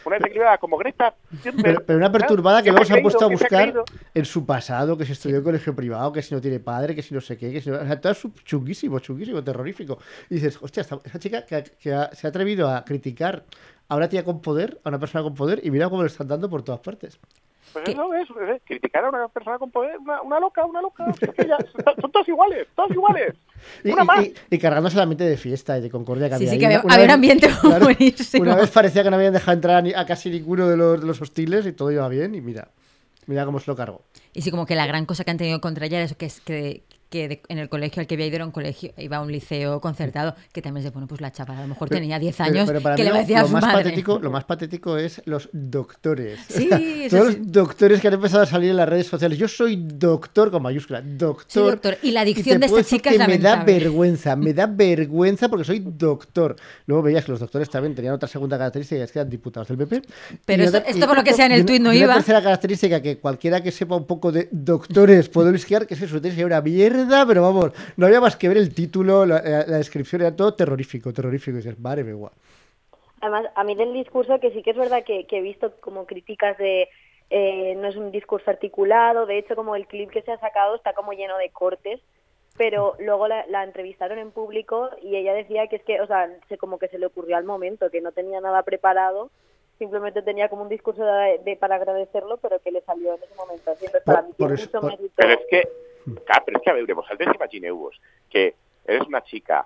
Una 0.04 0.16
desequilibrada 0.16 0.58
como 0.58 0.76
Greta. 0.78 1.14
Pero, 1.62 1.84
pero 1.86 1.98
una 1.98 2.10
perturbada 2.10 2.62
que 2.62 2.70
luego 2.70 2.84
se 2.84 2.98
ha 2.98 3.02
puesto 3.02 3.24
a 3.24 3.28
buscar 3.28 3.72
en 4.14 4.24
su 4.24 4.44
pasado, 4.44 4.61
que 4.98 5.04
si 5.04 5.12
estudió 5.12 5.36
en 5.38 5.44
colegio 5.44 5.74
privado, 5.74 6.12
que 6.12 6.22
si 6.22 6.34
no 6.34 6.40
tiene 6.40 6.60
padre, 6.60 6.94
que 6.94 7.02
si 7.02 7.14
no 7.14 7.20
sé 7.20 7.36
qué, 7.36 7.52
que 7.52 7.60
si 7.60 7.70
no... 7.70 7.76
O 7.80 7.84
sea, 7.86 8.00
todo 8.00 8.12
es 8.12 8.22
chunguísimo, 8.44 8.98
chunguísimo, 9.00 9.42
terrorífico. 9.42 9.98
Y 10.30 10.34
dices, 10.36 10.58
hostia, 10.60 10.80
esta- 10.82 11.00
esa 11.04 11.18
chica 11.18 11.44
que, 11.44 11.56
ha- 11.56 11.62
que 11.64 11.92
ha- 11.92 12.10
se 12.12 12.26
ha 12.26 12.30
atrevido 12.30 12.68
a 12.68 12.84
criticar 12.84 13.44
a 13.88 13.96
una 13.96 14.08
tía 14.08 14.24
con 14.24 14.40
poder, 14.40 14.78
a 14.84 14.88
una 14.88 14.98
persona 14.98 15.22
con 15.22 15.34
poder, 15.34 15.60
y 15.64 15.70
mira 15.70 15.88
cómo 15.90 16.02
le 16.02 16.08
están 16.08 16.28
dando 16.28 16.48
por 16.48 16.62
todas 16.62 16.80
partes. 16.80 17.18
Pues 17.72 17.84
¿Qué? 17.86 17.92
eso 17.92 18.12
es, 18.14 18.28
es 18.56 18.62
criticar 18.66 19.04
a 19.04 19.08
una 19.08 19.28
persona 19.28 19.58
con 19.58 19.70
poder, 19.70 19.96
una, 19.98 20.20
una 20.20 20.38
loca, 20.40 20.62
una 20.66 20.82
loca. 20.82 21.06
Ya, 21.38 21.56
son 22.00 22.12
todos 22.12 22.28
iguales, 22.28 22.66
todos 22.76 22.90
iguales. 22.90 23.34
Y, 23.84 23.92
Una 23.92 24.02
más. 24.02 24.24
y- 24.24 24.34
y 24.50 24.58
cargándose 24.58 24.96
la 24.96 25.06
mente 25.06 25.22
de 25.22 25.36
fiesta 25.36 25.78
y 25.78 25.82
de 25.82 25.88
concordia 25.88 26.28
que 26.28 26.36
Sí, 26.36 26.42
había 26.48 26.50
sí, 26.52 26.58
que 26.58 26.66
había- 26.66 26.78
Una- 26.80 26.84
una 26.86 26.94
había 26.94 27.04
un 27.04 27.08
vez- 27.08 27.14
ambiente 27.14 27.48
claro, 27.60 27.84
buenísimo. 27.84 28.42
Una 28.42 28.56
vez 28.56 28.70
parecía 28.72 29.04
que 29.04 29.10
no 29.10 29.16
habían 29.16 29.32
dejado 29.32 29.52
entrar 29.54 29.76
a, 29.76 29.82
ni- 29.82 29.94
a 29.94 30.04
casi 30.04 30.30
ninguno 30.30 30.68
de 30.68 30.76
los, 30.76 31.00
de 31.00 31.06
los 31.06 31.22
hostiles 31.22 31.64
y 31.66 31.72
todo 31.72 31.92
iba 31.92 32.08
bien, 32.08 32.34
y 32.34 32.40
mira, 32.40 32.66
mira 33.26 33.44
cómo 33.44 33.60
se 33.60 33.70
lo 33.70 33.76
cargó. 33.76 34.02
Y 34.32 34.42
sí, 34.42 34.50
como 34.50 34.66
que 34.66 34.74
la 34.74 34.86
gran 34.86 35.06
cosa 35.06 35.24
que 35.24 35.30
han 35.30 35.38
tenido 35.38 35.60
contra 35.60 35.86
ella 35.86 36.02
es 36.02 36.14
que, 36.14 36.26
es 36.26 36.40
que, 36.40 36.84
que 37.12 37.28
de- 37.28 37.42
en 37.48 37.58
el 37.58 37.68
colegio 37.68 38.00
al 38.00 38.06
que 38.06 38.14
había 38.14 38.26
ido 38.26 38.36
era 38.36 38.44
un 38.46 38.50
colegio, 38.52 38.92
iba 38.96 39.18
a 39.18 39.20
un 39.20 39.30
liceo 39.30 39.80
concertado, 39.82 40.34
que 40.52 40.62
también 40.62 40.82
de, 40.82 40.90
bueno, 40.90 41.06
pues 41.06 41.20
la 41.20 41.30
chavala 41.30 41.60
a 41.60 41.62
lo 41.62 41.68
mejor 41.68 41.88
Pero- 41.90 42.00
tenía 42.00 42.18
10 42.18 42.34
pero- 42.38 42.48
años, 42.50 42.66
pero 42.66 42.80
para 42.80 42.96
que 42.96 43.02
mí 43.02 43.08
le 43.08 43.14
lo- 43.14 43.20
decía 43.20 43.38
a 43.38 43.42
lo 43.42 43.48
su 43.48 43.52
más 43.52 43.62
madre. 43.62 43.84
patético 43.84 44.18
Lo 44.18 44.30
más 44.30 44.44
patético 44.44 44.96
es 44.96 45.20
los 45.26 45.48
doctores. 45.52 46.40
Sí, 46.48 46.68
Todos 47.10 47.34
sí. 47.34 47.38
los 47.40 47.52
doctores 47.52 48.00
que 48.00 48.08
han 48.08 48.14
empezado 48.14 48.42
a 48.42 48.46
salir 48.46 48.70
en 48.70 48.76
las 48.76 48.88
redes 48.88 49.06
sociales. 49.06 49.38
Yo 49.38 49.46
soy 49.46 49.76
doctor 49.76 50.50
con 50.50 50.62
mayúscula. 50.62 51.02
Doctor. 51.02 51.44
Sí, 51.48 51.60
doctor. 51.60 51.98
Y 52.02 52.12
la 52.12 52.24
dicción 52.24 52.58
te 52.60 52.66
de 52.66 52.66
esta 52.66 52.84
chica 52.84 53.10
que 53.10 53.16
es 53.16 53.28
me 53.28 53.38
da 53.38 53.62
vergüenza. 53.62 54.34
Me 54.34 54.54
da 54.54 54.66
vergüenza 54.66 55.48
porque 55.48 55.64
soy 55.64 55.80
doctor. 55.86 56.56
Luego 56.86 57.02
veías 57.02 57.24
que 57.24 57.32
los 57.32 57.40
doctores 57.40 57.68
también 57.68 57.94
tenían 57.94 58.14
otra 58.14 58.28
segunda 58.28 58.56
característica, 58.56 58.98
que 58.98 59.04
es 59.04 59.12
que 59.12 59.18
eran 59.18 59.28
diputados 59.30 59.68
del 59.68 59.76
PP. 59.76 60.02
Pero 60.46 60.64
esto- 60.64 60.78
otra- 60.78 60.90
esto 60.90 61.06
por 61.06 61.16
lo 61.16 61.24
que 61.24 61.34
sea 61.34 61.46
en 61.46 61.52
el 61.52 61.66
tuit 61.66 61.82
no 61.82 61.92
y 61.92 61.98
iba. 61.98 62.14
tercera 62.14 62.42
característica 62.42 63.02
que 63.02 63.18
cualquiera 63.18 63.62
que 63.62 63.70
sepa 63.70 63.96
un 63.96 64.06
poco 64.06 64.32
de 64.32 64.48
doctores 64.50 65.28
puede 65.28 65.50
brisquear, 65.50 65.86
que 65.86 65.94
es 65.94 66.00
que 66.00 66.08
su 66.08 66.20
tesis 66.20 66.38
era 66.38 66.60
mierda, 67.06 67.26
pero 67.26 67.42
vamos, 67.42 67.72
no 67.96 68.06
había 68.06 68.20
más 68.20 68.36
que 68.36 68.48
ver 68.48 68.56
el 68.58 68.74
título, 68.74 69.24
la, 69.26 69.40
la- 69.42 69.66
la 69.66 69.76
descripción, 69.78 70.22
era 70.22 70.34
todo 70.34 70.54
terrorífico, 70.54 71.12
terrorífico. 71.12 71.56
Y 71.58 71.60
dices, 71.62 71.78
madre 71.78 72.04
mía. 72.04 72.30
Además, 73.20 73.46
a 73.54 73.62
mí 73.64 73.74
del 73.74 73.92
discurso, 73.92 74.40
que 74.40 74.50
sí 74.50 74.62
que 74.62 74.70
es 74.70 74.76
verdad 74.76 75.04
que, 75.04 75.26
que 75.26 75.38
he 75.38 75.42
visto 75.42 75.72
como 75.80 76.06
críticas 76.06 76.58
de 76.58 76.88
eh, 77.30 77.74
no 77.76 77.88
es 77.88 77.96
un 77.96 78.10
discurso 78.10 78.50
articulado, 78.50 79.26
de 79.26 79.38
hecho 79.38 79.54
como 79.56 79.74
el 79.76 79.86
clip 79.86 80.10
que 80.10 80.22
se 80.22 80.32
ha 80.32 80.38
sacado 80.40 80.74
está 80.74 80.92
como 80.92 81.12
lleno 81.12 81.38
de 81.38 81.48
cortes, 81.50 82.00
pero 82.58 82.94
luego 82.98 83.28
la, 83.28 83.46
la 83.46 83.64
entrevistaron 83.64 84.18
en 84.18 84.30
público 84.32 84.90
y 85.00 85.16
ella 85.16 85.32
decía 85.32 85.66
que 85.68 85.76
es 85.76 85.82
que, 85.84 86.00
o 86.00 86.06
sea, 86.06 86.28
se, 86.48 86.58
como 86.58 86.78
que 86.78 86.88
se 86.88 86.98
le 86.98 87.06
ocurrió 87.06 87.36
al 87.38 87.44
momento, 87.44 87.90
que 87.90 88.02
no 88.02 88.12
tenía 88.12 88.40
nada 88.42 88.62
preparado, 88.64 89.30
simplemente 89.78 90.20
tenía 90.20 90.48
como 90.50 90.62
un 90.62 90.68
discurso 90.68 91.02
de, 91.04 91.40
de- 91.44 91.56
para 91.56 91.76
agradecerlo, 91.76 92.36
pero 92.36 92.58
que 92.58 92.70
le 92.70 92.82
salió 92.82 93.14
en 93.14 93.22
ese 93.22 93.34
momento. 93.34 93.70
Así, 93.70 93.86
Entonces, 93.86 94.04
para 94.04 94.22
mí 94.22 94.32
por 94.36 94.52
eso- 94.52 94.80
por-. 94.80 94.98
Però 95.16 95.30
és 95.32 95.46
que, 95.48 95.62
clar, 96.04 96.42
però 96.44 96.58
és 96.58 96.64
que 96.64 96.72
a 96.72 96.76
veure, 96.78 96.98
vosaltres 96.98 97.34
imagineu-vos 97.34 97.98
que 98.30 98.52
eres 98.86 99.06
una 99.06 99.22
xica, 99.26 99.62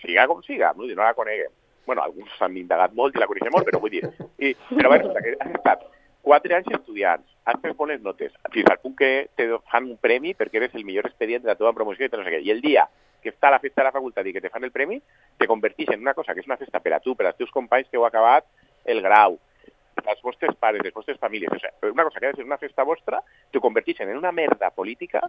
siga 0.00 0.26
com 0.30 0.42
siga, 0.42 0.72
dir, 0.78 0.94
no 0.94 1.02
la 1.02 1.14
coneguem. 1.14 1.52
Bueno, 1.86 2.02
alguns 2.02 2.32
s'han 2.38 2.56
indagat 2.58 2.94
molt 2.98 3.14
i 3.14 3.22
la 3.22 3.28
coneixem 3.30 3.54
molt, 3.54 3.66
però 3.66 3.80
vull 3.82 3.94
dir... 3.94 4.02
I, 4.42 4.52
però 4.72 4.90
resulta 4.90 5.22
que 5.22 5.36
has 5.38 5.54
estat 5.54 5.86
quatre 6.26 6.56
anys 6.56 6.72
estudiants, 6.74 7.26
has 7.46 7.60
fet 7.62 7.76
bones 7.78 8.00
notes, 8.02 8.32
fins 8.50 8.70
al 8.70 8.80
punt 8.82 8.96
que 8.98 9.10
te 9.38 9.46
fan 9.70 9.86
un 9.86 9.98
premi 10.02 10.34
perquè 10.34 10.58
eres 10.58 10.74
el 10.74 10.84
millor 10.84 11.06
expedient 11.06 11.44
de 11.44 11.52
la 11.52 11.58
teva 11.58 11.74
promoció 11.76 12.08
i 12.08 12.10
no 12.10 12.24
sé 12.26 12.32
què. 12.34 12.42
I 12.42 12.50
el 12.54 12.62
dia 12.64 12.88
que 13.22 13.30
està 13.30 13.48
a 13.48 13.54
la 13.54 13.62
festa 13.62 13.82
de 13.82 13.86
la 13.86 13.94
facultat 13.94 14.26
i 14.26 14.32
que 14.34 14.42
te 14.42 14.50
fan 14.50 14.66
el 14.66 14.74
premi, 14.74 14.98
te 15.38 15.46
convertix 15.46 15.94
en 15.94 16.02
una 16.02 16.14
cosa 16.14 16.34
que 16.34 16.42
és 16.42 16.50
una 16.50 16.58
festa 16.58 16.82
per 16.82 16.96
a 16.96 17.00
tu, 17.02 17.14
per 17.14 17.28
als 17.28 17.38
teus 17.38 17.54
companys 17.54 17.86
que 17.90 17.98
heu 17.98 18.06
acabat 18.06 18.46
el 18.86 19.02
grau, 19.02 19.38
els 20.02 20.22
vostres 20.22 20.54
pares, 20.58 20.82
les 20.84 20.94
vostres 20.94 21.18
famílies, 21.18 21.50
o 21.50 21.58
sigui, 21.58 21.92
una 21.94 22.04
cosa 22.06 22.20
que 22.20 22.26
ha 22.26 22.34
de 22.34 22.40
ser 22.40 22.46
una 22.46 22.58
festa 22.58 22.84
vostra, 22.86 23.22
t'ho 23.50 23.62
convertixen 23.62 24.10
en 24.10 24.18
una 24.18 24.34
merda 24.34 24.70
política 24.70 25.22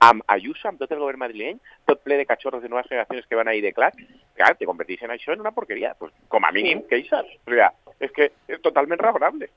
amb 0.00 0.24
Ayuso, 0.32 0.66
amb 0.68 0.80
tot 0.80 0.92
el 0.94 1.00
govern 1.02 1.20
madrileny, 1.20 1.58
tot 1.88 2.02
ple 2.04 2.16
de 2.16 2.26
cachorros 2.26 2.62
de 2.62 2.70
noves 2.72 2.88
generacions 2.88 3.26
que 3.28 3.36
van 3.36 3.48
ahir 3.48 3.62
de 3.62 3.74
clac, 3.76 3.98
clar, 4.38 4.54
te 4.56 4.68
convertixen 4.68 5.12
això 5.12 5.34
en 5.34 5.44
una 5.44 5.52
porqueria. 5.56 5.92
Pues, 5.98 6.12
com 6.32 6.44
a 6.44 6.52
mínim, 6.56 6.82
queixes. 6.88 7.34
O 7.44 7.52
sigui, 7.52 7.66
és 8.00 8.14
que 8.16 8.30
és 8.48 8.62
totalment 8.64 9.00
raonable. 9.00 9.50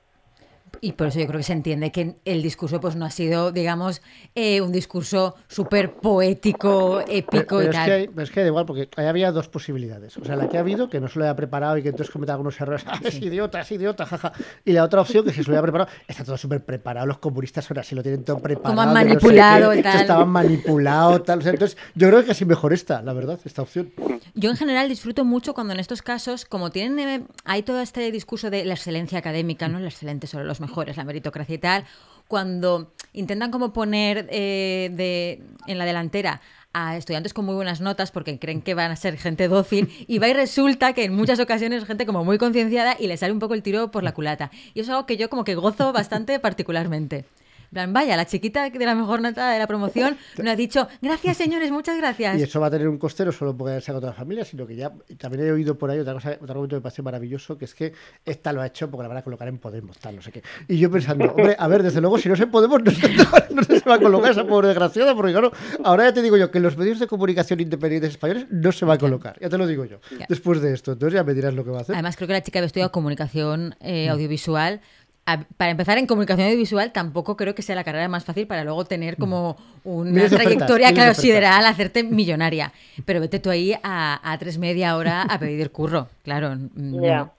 Y 0.83 0.91
por 0.91 1.07
eso 1.07 1.19
yo 1.19 1.27
creo 1.27 1.37
que 1.39 1.43
se 1.45 1.53
entiende 1.53 1.91
que 1.93 2.15
el 2.25 2.43
discurso 2.43 2.81
pues 2.81 2.95
no 2.97 3.05
ha 3.05 3.09
sido, 3.09 3.51
digamos, 3.53 4.01
eh, 4.35 4.59
un 4.61 4.71
discurso 4.73 5.35
súper 5.47 5.93
poético, 5.93 7.01
épico 7.07 7.57
Pero 7.59 7.63
y 7.63 7.65
es, 7.67 7.71
tal. 7.71 7.85
que, 7.85 7.91
hay- 7.93 8.07
pero 8.09 8.21
es 8.23 8.31
que 8.31 8.41
da 8.41 8.47
igual, 8.47 8.65
porque 8.65 8.89
ahí 8.97 9.05
había 9.05 9.31
dos 9.31 9.47
posibilidades. 9.47 10.17
O 10.17 10.25
sea, 10.25 10.35
la 10.35 10.49
que 10.49 10.57
ha 10.57 10.59
habido, 10.59 10.89
que 10.89 10.99
no 10.99 11.07
se 11.07 11.19
lo 11.19 11.25
haya 11.25 11.35
preparado 11.35 11.77
y 11.77 11.83
que 11.83 11.89
entonces 11.89 12.11
cometa 12.11 12.33
algunos 12.33 12.59
errores. 12.59 12.83
"Ah, 12.87 12.99
es 13.03 13.15
idiota, 13.21 13.61
es 13.61 13.71
idiota, 13.71 14.05
jaja. 14.05 14.33
Y 14.65 14.73
la 14.73 14.83
otra 14.83 15.01
opción, 15.01 15.23
que 15.23 15.31
si 15.31 15.43
se 15.43 15.49
lo 15.49 15.55
haya 15.55 15.61
preparado, 15.61 15.89
está 16.07 16.23
todo 16.25 16.37
súper 16.37 16.65
preparado. 16.65 17.07
Los 17.07 17.19
comunistas 17.19 17.69
ahora 17.71 17.83
sí 17.83 17.95
lo 17.95 18.03
tienen 18.03 18.23
todo 18.25 18.39
preparado. 18.39 18.81
han 18.81 18.87
no 18.93 18.99
sé 18.99 19.05
manipulado 19.05 19.71
qué, 19.71 19.79
y 19.79 19.83
tal. 19.83 20.01
Estaban 20.01 20.29
manipulados, 20.29 21.23
tal. 21.23 21.39
O 21.39 21.41
sea, 21.41 21.51
entonces, 21.51 21.77
yo 21.95 22.07
creo 22.09 22.21
que 22.21 22.27
casi 22.27 22.45
mejor 22.45 22.73
esta, 22.73 23.01
la 23.01 23.13
verdad, 23.13 23.39
esta 23.45 23.61
opción. 23.61 23.91
Yo 24.35 24.49
en 24.49 24.57
general 24.57 24.89
disfruto 24.89 25.23
mucho 25.25 25.53
cuando 25.53 25.73
en 25.73 25.79
estos 25.79 26.01
casos, 26.01 26.45
como 26.45 26.71
tienen, 26.71 26.99
eh, 27.07 27.23
hay 27.45 27.63
todo 27.63 27.79
este 27.81 28.11
discurso 28.11 28.49
de 28.49 28.65
la 28.65 28.73
excelencia 28.73 29.19
académica, 29.19 29.67
¿no? 29.67 29.79
La 29.79 29.87
excelente 29.87 30.27
sobre 30.27 30.45
los 30.45 30.59
mejores, 30.73 30.97
la 30.97 31.03
meritocracia 31.03 31.55
y 31.55 31.59
tal, 31.59 31.85
cuando 32.27 32.93
intentan 33.13 33.51
como 33.51 33.73
poner 33.73 34.27
eh, 34.31 34.89
de, 34.91 35.43
en 35.67 35.77
la 35.77 35.85
delantera 35.85 36.41
a 36.73 36.97
estudiantes 36.97 37.35
con 37.35 37.45
muy 37.45 37.53
buenas 37.53 37.79
notas 37.79 38.09
porque 38.09 38.39
creen 38.39 38.63
que 38.63 38.73
van 38.73 38.89
a 38.89 38.95
ser 38.95 39.17
gente 39.17 39.47
dócil 39.47 39.93
y 40.07 40.17
va 40.17 40.27
y 40.27 40.33
resulta 40.33 40.93
que 40.93 41.03
en 41.03 41.13
muchas 41.13 41.39
ocasiones 41.39 41.83
es 41.83 41.87
gente 41.87 42.07
como 42.07 42.25
muy 42.25 42.39
concienciada 42.39 42.97
y 42.99 43.05
le 43.05 43.17
sale 43.17 43.33
un 43.33 43.39
poco 43.39 43.53
el 43.53 43.61
tiro 43.61 43.91
por 43.91 44.03
la 44.03 44.13
culata. 44.13 44.49
Y 44.73 44.79
eso 44.79 44.89
es 44.91 44.95
algo 44.95 45.05
que 45.05 45.17
yo 45.17 45.29
como 45.29 45.43
que 45.43 45.53
gozo 45.53 45.93
bastante 45.93 46.39
particularmente. 46.39 47.25
En 47.73 47.75
plan, 47.75 47.91
vaya, 47.91 48.15
la 48.15 48.27
chiquita 48.27 48.69
de 48.69 48.85
la 48.85 48.93
mejor 48.93 49.19
nota 49.19 49.49
de 49.49 49.57
la 49.57 49.65
promoción 49.65 50.15
me 50.37 50.51
ha 50.51 50.55
dicho, 50.55 50.87
gracias 51.01 51.37
señores, 51.37 51.71
muchas 51.71 51.97
gracias. 51.97 52.39
Y 52.39 52.43
eso 52.43 52.59
va 52.59 52.67
a 52.67 52.69
tener 52.69 52.87
un 52.87 52.99
costero 52.99 53.31
solo 53.31 53.57
porque 53.57 53.81
se 53.81 53.89
haga 53.89 53.99
toda 53.99 54.11
la 54.11 54.15
familia, 54.15 54.45
sino 54.45 54.67
que 54.67 54.75
ya 54.75 54.91
también 55.17 55.47
he 55.47 55.51
oído 55.51 55.75
por 55.75 55.89
ahí 55.89 55.97
otra 55.97 56.13
cosa, 56.13 56.33
otro 56.33 56.51
argumento 56.51 56.75
que 56.75 56.81
me 56.81 56.83
parece 56.83 57.01
maravilloso, 57.01 57.57
que 57.57 57.65
es 57.65 57.73
que 57.73 57.91
esta 58.23 58.53
lo 58.53 58.61
ha 58.61 58.67
hecho 58.67 58.91
porque 58.91 59.01
la 59.01 59.07
van 59.07 59.17
a 59.17 59.21
colocar 59.23 59.47
en 59.47 59.57
Podemos, 59.57 59.97
tal, 59.97 60.17
no 60.17 60.21
sé 60.21 60.31
qué. 60.31 60.43
Y 60.67 60.77
yo 60.77 60.91
pensando, 60.91 61.25
hombre, 61.35 61.55
a 61.57 61.67
ver, 61.67 61.81
desde 61.81 61.99
luego, 61.99 62.19
si 62.19 62.29
no 62.29 62.35
es 62.35 62.41
en 62.41 62.51
Podemos, 62.51 62.83
no 62.83 62.91
sé, 62.91 63.09
no 63.49 63.63
se 63.63 63.79
va 63.89 63.95
a 63.95 63.99
colocar 63.99 64.33
esa 64.33 64.45
pobre 64.45 64.67
desgraciada, 64.67 65.15
porque 65.15 65.31
claro, 65.31 65.51
ahora 65.83 66.03
ya 66.03 66.13
te 66.13 66.21
digo 66.21 66.37
yo 66.37 66.51
que 66.51 66.59
en 66.59 66.65
los 66.65 66.77
medios 66.77 66.99
de 66.99 67.07
comunicación 67.07 67.59
independientes 67.59 68.11
españoles 68.11 68.45
no 68.51 68.71
se 68.71 68.85
va 68.85 68.93
a 68.93 68.97
colocar, 68.99 69.35
ya 69.39 69.49
te 69.49 69.57
lo 69.57 69.65
digo 69.65 69.85
yo, 69.85 69.97
después 70.29 70.61
de 70.61 70.75
esto. 70.75 70.91
Entonces 70.91 71.15
ya 71.15 71.23
me 71.23 71.33
dirás 71.33 71.55
lo 71.55 71.63
que 71.63 71.71
va 71.71 71.79
a 71.79 71.81
hacer. 71.81 71.95
Además, 71.95 72.17
creo 72.17 72.27
que 72.27 72.33
la 72.33 72.43
chica 72.43 72.59
había 72.59 72.67
estudiado 72.67 72.91
comunicación 72.91 73.75
eh, 73.79 74.09
audiovisual. 74.09 74.79
A- 75.25 75.39
para 75.57 75.71
empezar 75.71 75.97
en 75.97 76.05
comunicación 76.05 76.47
audiovisual, 76.47 76.91
tampoco 76.91 77.37
creo 77.37 77.55
que 77.55 77.61
sea 77.61 77.75
la 77.75 77.85
carrera 77.85 78.09
más 78.09 78.25
fácil 78.25 78.45
para 78.45 78.63
luego 78.65 78.83
tener 78.83 79.15
como 79.17 79.55
una 79.85 80.09
Miles 80.11 80.31
de 80.31 80.35
ofertas, 80.35 80.41
trayectoria, 80.57 80.87
claro, 80.89 81.11
ofertas. 81.11 81.21
sideral, 81.21 81.65
hacerte 81.65 82.03
millonaria. 82.03 82.73
Pero 83.05 83.21
vete 83.21 83.39
tú 83.39 83.49
ahí 83.49 83.73
a, 83.83 84.19
a 84.31 84.37
tres 84.37 84.57
media 84.57 84.97
hora 84.97 85.21
a 85.21 85.39
pedir 85.39 85.71
curro. 85.71 86.07
Claro, 86.23 86.55
no. 86.75 87.31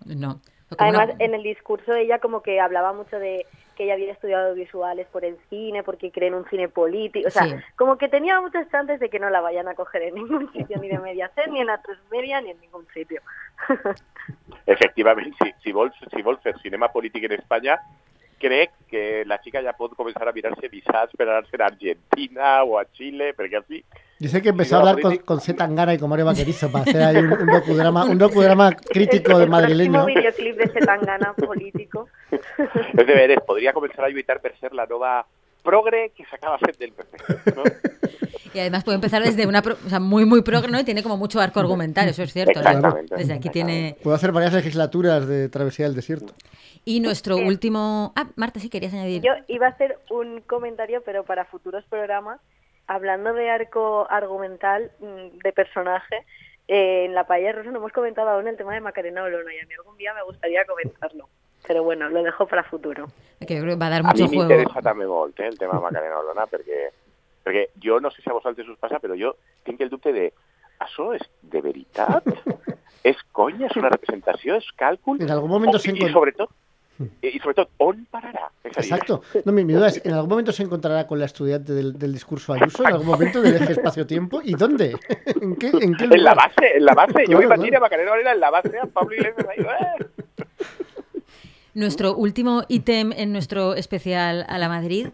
Además, 0.79 1.11
una- 1.15 1.25
en 1.25 1.35
el 1.35 1.43
discurso 1.43 1.93
ella 1.95 2.19
como 2.21 2.43
que 2.43 2.59
hablaba 2.59 2.93
mucho 2.95 3.19
de 3.19 3.45
que 3.77 3.85
ella 3.85 3.95
había 3.95 4.13
estudiado 4.13 4.51
audiovisuales 4.51 5.07
por 5.09 5.25
el 5.25 5.37
cine, 5.51 5.83
porque 5.83 6.11
cree 6.13 6.29
en 6.29 6.35
un 6.35 6.49
cine 6.49 6.69
político. 6.69 7.27
O 7.27 7.31
sea, 7.31 7.45
Sí. 7.45 7.55
como 7.77 7.99
que 7.99 8.09
tenía 8.09 8.41
muchas 8.41 8.71
chances 8.71 8.99
de 9.01 9.11
que 9.11 9.19
no 9.19 9.31
la 9.31 9.41
vayan 9.41 9.67
a 9.69 9.75
coger 9.75 10.03
en 10.05 10.15
ningún 10.15 10.51
sitio, 10.53 10.79
ni 10.81 10.89
de 10.89 10.99
media 11.01 11.31
ser, 11.35 11.51
ni 11.51 11.61
en 11.61 11.67
la 11.67 11.83
tres 11.83 11.99
media, 12.11 12.41
ni 12.41 12.51
en 12.51 12.61
ningún 12.61 12.87
sitio. 12.95 13.21
Efectivament, 14.67 15.35
si, 15.43 15.53
si, 15.63 15.73
vols, 15.73 15.97
si 16.11 16.23
vols 16.23 16.41
fer 16.43 16.55
cinema 16.63 16.89
polític 16.93 17.27
en 17.29 17.37
Espanya, 17.37 17.77
crec 18.45 18.73
que 18.91 19.25
la 19.27 19.39
xica 19.43 19.63
ja 19.65 19.73
pot 19.77 19.95
començar 19.97 20.29
a 20.29 20.33
mirar-se 20.37 20.69
visats 20.73 21.17
per 21.17 21.27
anar-se 21.27 21.61
a 21.61 21.69
Argentina 21.69 22.57
o 22.65 22.79
a 22.79 22.85
Xile, 22.93 23.33
perquè 23.37 23.61
així... 23.61 23.83
Dice 24.19 24.41
que 24.41 24.51
empezó 24.51 24.77
a 24.77 24.79
hablar 24.81 24.97
la 24.97 25.03
con, 25.03 25.17
con 25.19 25.41
Z 25.41 25.57
Tangana 25.57 25.95
y 25.95 25.99
con 25.99 26.09
Mario 26.09 26.27
Vaquerizo 26.27 26.71
para 26.71 26.85
hacer 26.85 27.03
ahí 27.03 27.17
un, 27.17 27.33
un 27.33 27.47
docudrama, 27.47 28.05
un 28.05 28.19
docudrama 28.19 28.73
crítico 28.95 29.39
de 29.39 29.45
el 29.45 29.51
madrileño. 29.51 29.93
próximo 29.93 30.21
videoclip 30.21 30.57
de 30.57 30.69
Setangana 30.73 31.33
político. 31.35 32.09
És 32.31 33.07
de 33.07 33.15
veres, 33.15 33.41
podria 33.47 33.73
començar 33.73 34.07
a 34.07 34.13
lluitar 34.13 34.41
per 34.41 34.55
ser 34.61 34.73
la 34.73 34.87
nova 34.87 35.25
progre 35.65 36.13
que 36.17 36.25
s'acaba 36.27 36.59
fent 36.59 36.79
del 36.79 36.93
PP. 36.93 37.17
No? 37.57 37.63
Y 38.55 38.61
además 38.61 38.85
puede 38.85 38.95
empezar 38.95 39.21
desde 39.21 39.49
una 39.49 39.63
pro- 39.63 39.77
o 39.85 39.89
sea, 39.89 39.99
muy, 39.99 40.25
muy 40.25 40.43
progre, 40.43 40.71
¿no? 40.71 40.79
Y 40.79 40.85
tiene 40.85 41.03
como 41.03 41.17
mucho 41.17 41.41
arco 41.41 41.59
argumental, 41.59 42.09
eso 42.09 42.23
es 42.23 42.33
cierto. 42.33 42.53
¿no? 42.55 42.61
Exactamente. 42.61 43.17
Desde 43.17 43.33
aquí 43.33 43.51
tiene... 43.51 43.97
Puedo 44.01 44.15
hacer 44.15 44.31
varias 44.31 44.53
legislaturas 44.53 45.27
de 45.27 45.49
travesía 45.49 45.87
del 45.87 45.97
desierto. 45.97 46.35
Y 46.85 47.01
nuestro 47.01 47.37
último... 47.37 48.13
Ah, 48.15 48.29
Marta, 48.37 48.61
sí 48.61 48.71
querías 48.71 48.95
añadir. 48.95 49.23
Yo 49.23 49.33
iba 49.49 49.67
a 49.67 49.71
hacer 49.71 49.99
un 50.09 50.41
comentario, 50.43 51.03
pero 51.05 51.25
para 51.25 51.47
futuros 51.47 51.85
programas, 51.87 52.41
hablando 52.87 53.33
de 53.33 53.51
arco 53.51 54.07
argumental 54.09 54.93
mm, 55.01 55.39
de 55.43 55.53
personaje, 55.53 56.19
eh, 56.69 57.07
en 57.07 57.15
la 57.15 57.27
paella 57.27 57.51
rosa 57.51 57.73
no 57.73 57.79
hemos 57.79 57.91
comentado 57.93 58.29
aún 58.31 58.47
el 58.47 58.57
tema 58.57 58.73
de 58.75 58.81
Macarena 58.81 59.25
Olona 59.25 59.53
y 59.53 59.59
a 59.59 59.67
mí 59.67 59.75
algún 59.77 59.97
día 59.97 60.15
me 60.15 60.23
gustaría 60.23 60.65
comentarlo. 60.65 61.29
Pero 61.67 61.83
bueno, 61.83 62.09
lo 62.11 62.23
dejo 62.23 62.47
para 62.47 62.63
futuro. 62.65 63.07
Que 63.41 63.55
yo 63.57 63.63
creo 63.63 63.75
que 63.75 63.81
va 63.81 63.87
a 63.87 63.91
dar 63.91 64.01
A 64.01 64.13
mi 64.13 64.21
mucho 64.23 64.27
juego. 64.29 64.49
m'interessa 64.51 64.83
també 64.83 65.07
molt 65.07 65.39
eh, 65.41 65.47
el 65.49 65.59
tema 65.59 65.81
Macarena 65.81 66.19
Olona, 66.19 66.45
perquè, 66.47 66.91
perquè 67.45 67.69
jo 67.83 68.01
no 68.01 68.11
sé 68.11 68.21
si 68.23 68.29
a 68.31 68.35
vosaltres 68.37 68.69
us 68.69 68.79
passa, 68.79 69.01
però 69.01 69.17
jo 69.17 69.37
tinc 69.65 69.81
el 69.81 69.89
dubte 69.89 70.13
de 70.13 70.33
això 70.81 71.15
és 71.15 71.23
de 71.43 71.61
veritat? 71.63 72.25
és 73.05 73.17
conya? 73.33 73.67
És 73.69 73.77
una 73.77 73.89
representació? 73.93 74.57
És 74.57 74.69
càlcul? 74.77 75.21
En 75.21 75.31
algun 75.31 75.51
moment 75.51 75.75
O- 75.75 75.79
se 75.79 75.91
i, 75.91 75.95
encont- 75.95 76.09
i 76.11 76.13
sobretot, 76.13 76.51
i, 77.01 77.29
i 77.37 77.39
sobretot, 77.41 77.69
on 77.79 78.07
a 78.13 78.21
dir, 78.21 78.45
Exacto. 78.77 79.23
No, 79.45 79.53
mi, 79.53 79.65
mi 79.65 79.73
duda 79.75 79.89
es, 79.89 80.01
¿en 80.05 80.13
algún 80.15 80.29
momento 80.31 80.53
se 80.53 80.63
encontrará 80.63 81.07
con 81.07 81.19
la 81.19 81.27
estudiante 81.27 81.73
del, 81.73 81.99
del 81.99 82.13
discurso 82.13 82.53
Ayuso? 82.55 82.83
¿En 82.83 82.93
algún 82.93 83.07
momento 83.07 83.41
del 83.41 83.57
eje 83.57 83.73
espacio-tiempo? 83.73 84.41
¿Y 84.43 84.55
dónde? 84.55 84.97
¿En 85.27 85.57
qué, 85.57 85.69
en 85.69 85.95
qué 85.95 86.05
En 86.05 86.11
la 86.25 86.33
lugar? 86.33 86.37
base, 86.37 86.77
en 86.77 86.85
la 86.85 86.95
base. 86.95 87.13
Claro, 87.25 87.33
jo 87.33 87.39
m'imagino 87.41 87.69
claro. 87.69 87.77
a 87.77 87.81
Macarena 87.89 88.13
Olona 88.13 88.33
en 88.33 88.41
la 88.41 88.51
base, 88.51 88.79
amb 88.79 88.93
Pablo 88.93 89.15
Iglesias 89.15 89.47
ahí, 89.49 89.61
eh? 89.65 90.07
Nuestro 91.75 92.15
último 92.17 92.63
ítem 92.69 93.13
en 93.17 93.33
nuestro 93.33 93.75
especial 93.75 94.45
a 94.49 94.59
la 94.59 94.69
Madrid 94.69 95.09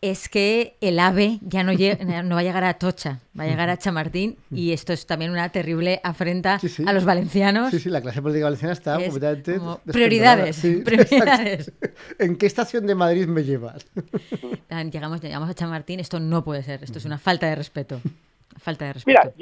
es 0.00 0.28
que 0.28 0.76
el 0.80 1.00
AVE 1.00 1.38
ya 1.42 1.64
no, 1.64 1.72
lle- 1.72 1.98
no 2.24 2.34
va 2.36 2.40
a 2.40 2.44
llegar 2.44 2.64
a 2.64 2.74
Tocha, 2.74 3.18
va 3.38 3.44
a 3.44 3.46
llegar 3.48 3.68
a 3.68 3.76
Chamartín 3.76 4.36
y 4.50 4.72
esto 4.72 4.92
es 4.92 5.06
también 5.06 5.30
una 5.32 5.48
terrible 5.50 6.00
afrenta 6.04 6.58
Sí, 6.60 6.68
sí. 6.68 6.84
a 6.86 6.92
los 6.92 7.04
valencianos. 7.04 7.70
Sí, 7.72 7.80
sí, 7.80 7.90
la 7.90 8.00
clase 8.00 8.22
política 8.22 8.44
valenciana 8.46 8.72
está 8.72 8.96
Es 9.00 9.10
completamente... 9.10 9.60
prioridades, 9.92 10.56
Sí, 10.56 10.76
prioridades. 10.84 11.72
¿En 12.18 12.36
qué 12.36 12.46
estación 12.46 12.86
de 12.86 12.94
Madrid 12.94 13.26
me 13.26 13.42
llevas? 13.42 13.86
Llegamos, 14.92 15.20
llegamos 15.20 15.50
a 15.50 15.54
Chamartín, 15.54 15.98
esto 16.00 16.20
no 16.20 16.44
puede 16.44 16.62
ser, 16.62 16.84
esto 16.84 16.98
es 16.98 17.04
una 17.04 17.18
falta 17.18 17.46
de 17.48 17.56
respeto. 17.56 18.00
Falta 18.58 18.86
de 18.86 18.92
respeto. 18.94 19.20
Mira, 19.20 19.34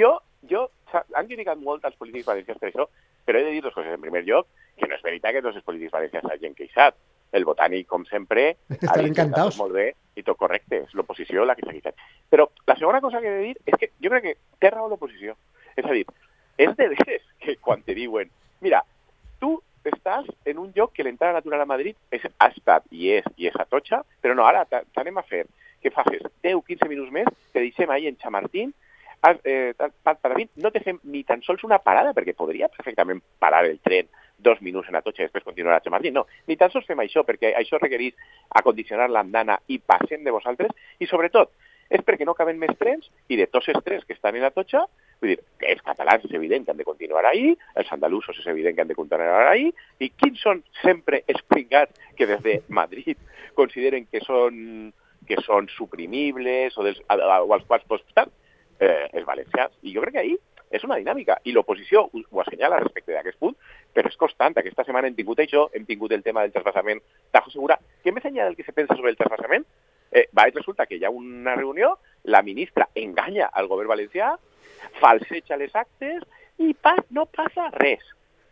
jo 0.48 0.70
sa- 0.90 1.04
han 1.14 1.26
criticat 1.26 1.58
molt 1.58 1.84
els 1.84 1.96
polítics 1.96 2.24
valencians 2.26 2.58
per 2.62 2.70
això, 2.70 2.86
però 3.26 3.40
he 3.40 3.44
de 3.44 3.50
dir 3.50 3.62
dues 3.62 3.74
coses. 3.74 3.92
En 3.92 4.00
primer 4.00 4.22
lloc, 4.24 4.46
que 4.76 4.86
no 4.88 4.94
és 4.96 5.02
veritat 5.02 5.32
que 5.36 5.42
tots 5.42 5.56
els 5.56 5.64
polítics 5.64 5.92
valencians 5.92 6.30
hagin 6.32 6.54
queixat. 6.54 6.94
El 7.32 7.44
botànic, 7.44 7.86
com 7.90 8.04
sempre, 8.06 8.52
Estan 8.70 9.32
tot 9.32 9.58
molt 9.58 9.74
bé 9.74 9.86
i 10.16 10.22
tot 10.22 10.36
correcte. 10.38 10.84
És 10.86 10.94
l'oposició 10.94 11.44
la 11.44 11.56
que 11.56 11.66
s'ha 11.66 11.72
queixat. 11.74 11.96
Però 12.30 12.46
la 12.66 12.76
segona 12.76 13.00
cosa 13.00 13.20
que 13.20 13.28
he 13.28 13.36
de 13.36 13.42
dir 13.48 13.56
és 13.66 13.74
que 13.80 13.90
jo 14.02 14.10
crec 14.10 14.22
que 14.22 14.36
té 14.62 14.70
raó 14.70 14.88
l'oposició. 14.88 15.34
És 15.76 15.84
a 15.84 15.92
dir, 15.92 16.06
és 16.56 16.76
de 16.76 16.88
veres 16.88 17.22
que 17.40 17.56
quan 17.56 17.82
te 17.82 17.94
diuen 17.94 18.30
mira, 18.60 18.82
tu 19.40 19.60
estàs 19.84 20.26
en 20.44 20.58
un 20.58 20.72
lloc 20.74 20.92
que 20.94 21.04
l'entrada 21.04 21.34
natural 21.38 21.60
a 21.62 21.68
Madrid 21.68 21.96
és, 22.10 22.22
ha 22.38 22.48
estat 22.48 22.86
i 22.90 23.10
és, 23.18 23.26
i 23.36 23.46
és 23.50 23.54
a 23.58 23.66
Totxa, 23.68 24.02
però 24.22 24.34
no, 24.34 24.46
ara 24.46 24.64
t'a- 24.64 24.82
t'anem 24.94 25.18
a 25.18 25.22
fer 25.22 25.44
que 25.82 25.90
facis 25.94 26.22
10-15 26.42 26.88
minuts 26.88 27.12
més, 27.12 27.28
te 27.52 27.60
deixem 27.60 27.90
ahí 27.90 28.08
en 28.08 28.16
Chamartín, 28.16 28.72
has, 29.22 29.38
eh, 29.44 29.74
per 29.76 30.16
no 30.56 30.70
te 30.70 30.80
fem 30.80 30.98
ni 31.04 31.22
tan 31.24 31.42
sols 31.42 31.62
una 31.64 31.78
parada, 31.78 32.12
perquè 32.14 32.34
podria 32.34 32.68
perfectament 32.68 33.22
parar 33.38 33.64
el 33.66 33.78
tren 33.80 34.08
dos 34.38 34.60
minuts 34.62 34.88
en 34.88 34.98
Atocha 34.98 35.24
i 35.24 35.28
després 35.28 35.44
continuar 35.44 35.76
a 35.76 35.84
Chamartín. 35.84 36.14
No, 36.14 36.26
ni 36.46 36.56
tan 36.56 36.72
sols 36.72 36.86
fem 36.88 37.00
això, 37.02 37.24
perquè 37.26 37.54
això 37.56 37.80
requereix 37.80 38.16
acondicionar 38.60 39.08
l'andana 39.10 39.58
i 39.68 39.78
passem 39.78 40.24
de 40.24 40.34
vosaltres, 40.34 40.74
i 41.00 41.08
sobretot, 41.10 41.52
és 41.90 42.02
perquè 42.02 42.26
no 42.26 42.34
caben 42.34 42.58
més 42.58 42.74
trens, 42.80 43.08
i 43.30 43.38
de 43.38 43.46
tots 43.46 43.68
els 43.70 43.82
trens 43.86 44.04
que 44.04 44.16
estan 44.16 44.36
en 44.36 44.46
Atocha, 44.48 44.82
vull 45.22 45.32
dir, 45.32 45.38
que 45.60 45.70
els 45.72 45.82
catalans 45.86 46.24
és 46.26 46.34
evident 46.36 46.66
que 46.66 46.74
han 46.74 46.80
de 46.80 46.88
continuar 46.88 47.24
ahí, 47.26 47.54
els 47.78 47.92
andalusos 47.94 48.38
és 48.42 48.48
evident 48.52 48.76
que 48.76 48.84
han 48.84 48.90
de 48.90 48.98
continuar 48.98 49.46
ahí, 49.46 49.70
i 50.02 50.10
quins 50.10 50.42
són 50.42 50.62
sempre 50.82 51.22
els 51.26 51.42
pringats 51.46 51.94
que 52.18 52.26
des 52.26 52.42
de 52.42 52.60
Madrid 52.68 53.18
consideren 53.54 54.06
que 54.10 54.20
són 54.26 54.92
que 55.26 55.40
són 55.42 55.66
suprimibles 55.74 56.76
o, 56.78 56.84
dels, 56.86 57.00
o 57.10 57.50
als 57.50 57.64
quals 57.66 57.86
pots 57.90 58.04
estar, 58.06 58.28
eh, 58.78 59.08
els 59.12 59.26
valencians. 59.26 59.74
I 59.82 59.94
jo 59.96 60.04
crec 60.04 60.14
que 60.14 60.22
ahí 60.22 60.36
és 60.70 60.84
una 60.84 60.98
dinàmica. 61.00 61.38
I 61.44 61.54
l'oposició 61.54 62.04
ho, 62.06 62.22
ho 62.30 62.42
assenyala 62.42 62.80
respecte 62.82 63.14
d'aquest 63.14 63.38
punt, 63.42 63.56
però 63.94 64.10
és 64.10 64.18
constant. 64.20 64.56
Aquesta 64.58 64.84
setmana 64.86 65.10
hem 65.10 65.16
tingut 65.18 65.40
això, 65.42 65.66
hem 65.72 65.86
tingut 65.88 66.12
el 66.16 66.24
tema 66.26 66.44
del 66.44 66.54
trasbassament 66.54 67.02
Tajo 67.34 67.52
Segura, 67.54 67.78
que 68.02 68.14
més 68.14 68.26
enllà 68.26 68.48
del 68.48 68.56
que 68.58 68.66
se 68.66 68.74
pensa 68.76 68.96
sobre 68.96 69.12
el 69.12 69.18
trasbassament, 69.20 69.66
eh, 70.10 70.26
va, 70.36 70.48
resulta 70.52 70.86
que 70.86 70.98
hi 70.98 71.04
ha 71.04 71.10
una 71.10 71.54
reunió, 71.54 71.96
la 72.24 72.42
ministra 72.42 72.88
enganya 72.94 73.50
al 73.52 73.68
govern 73.70 73.94
valencià, 73.94 74.34
falseja 75.00 75.58
les 75.60 75.74
actes 75.74 76.24
i 76.62 76.72
pa, 76.74 76.96
no 77.10 77.26
passa 77.26 77.70
res. 77.76 78.02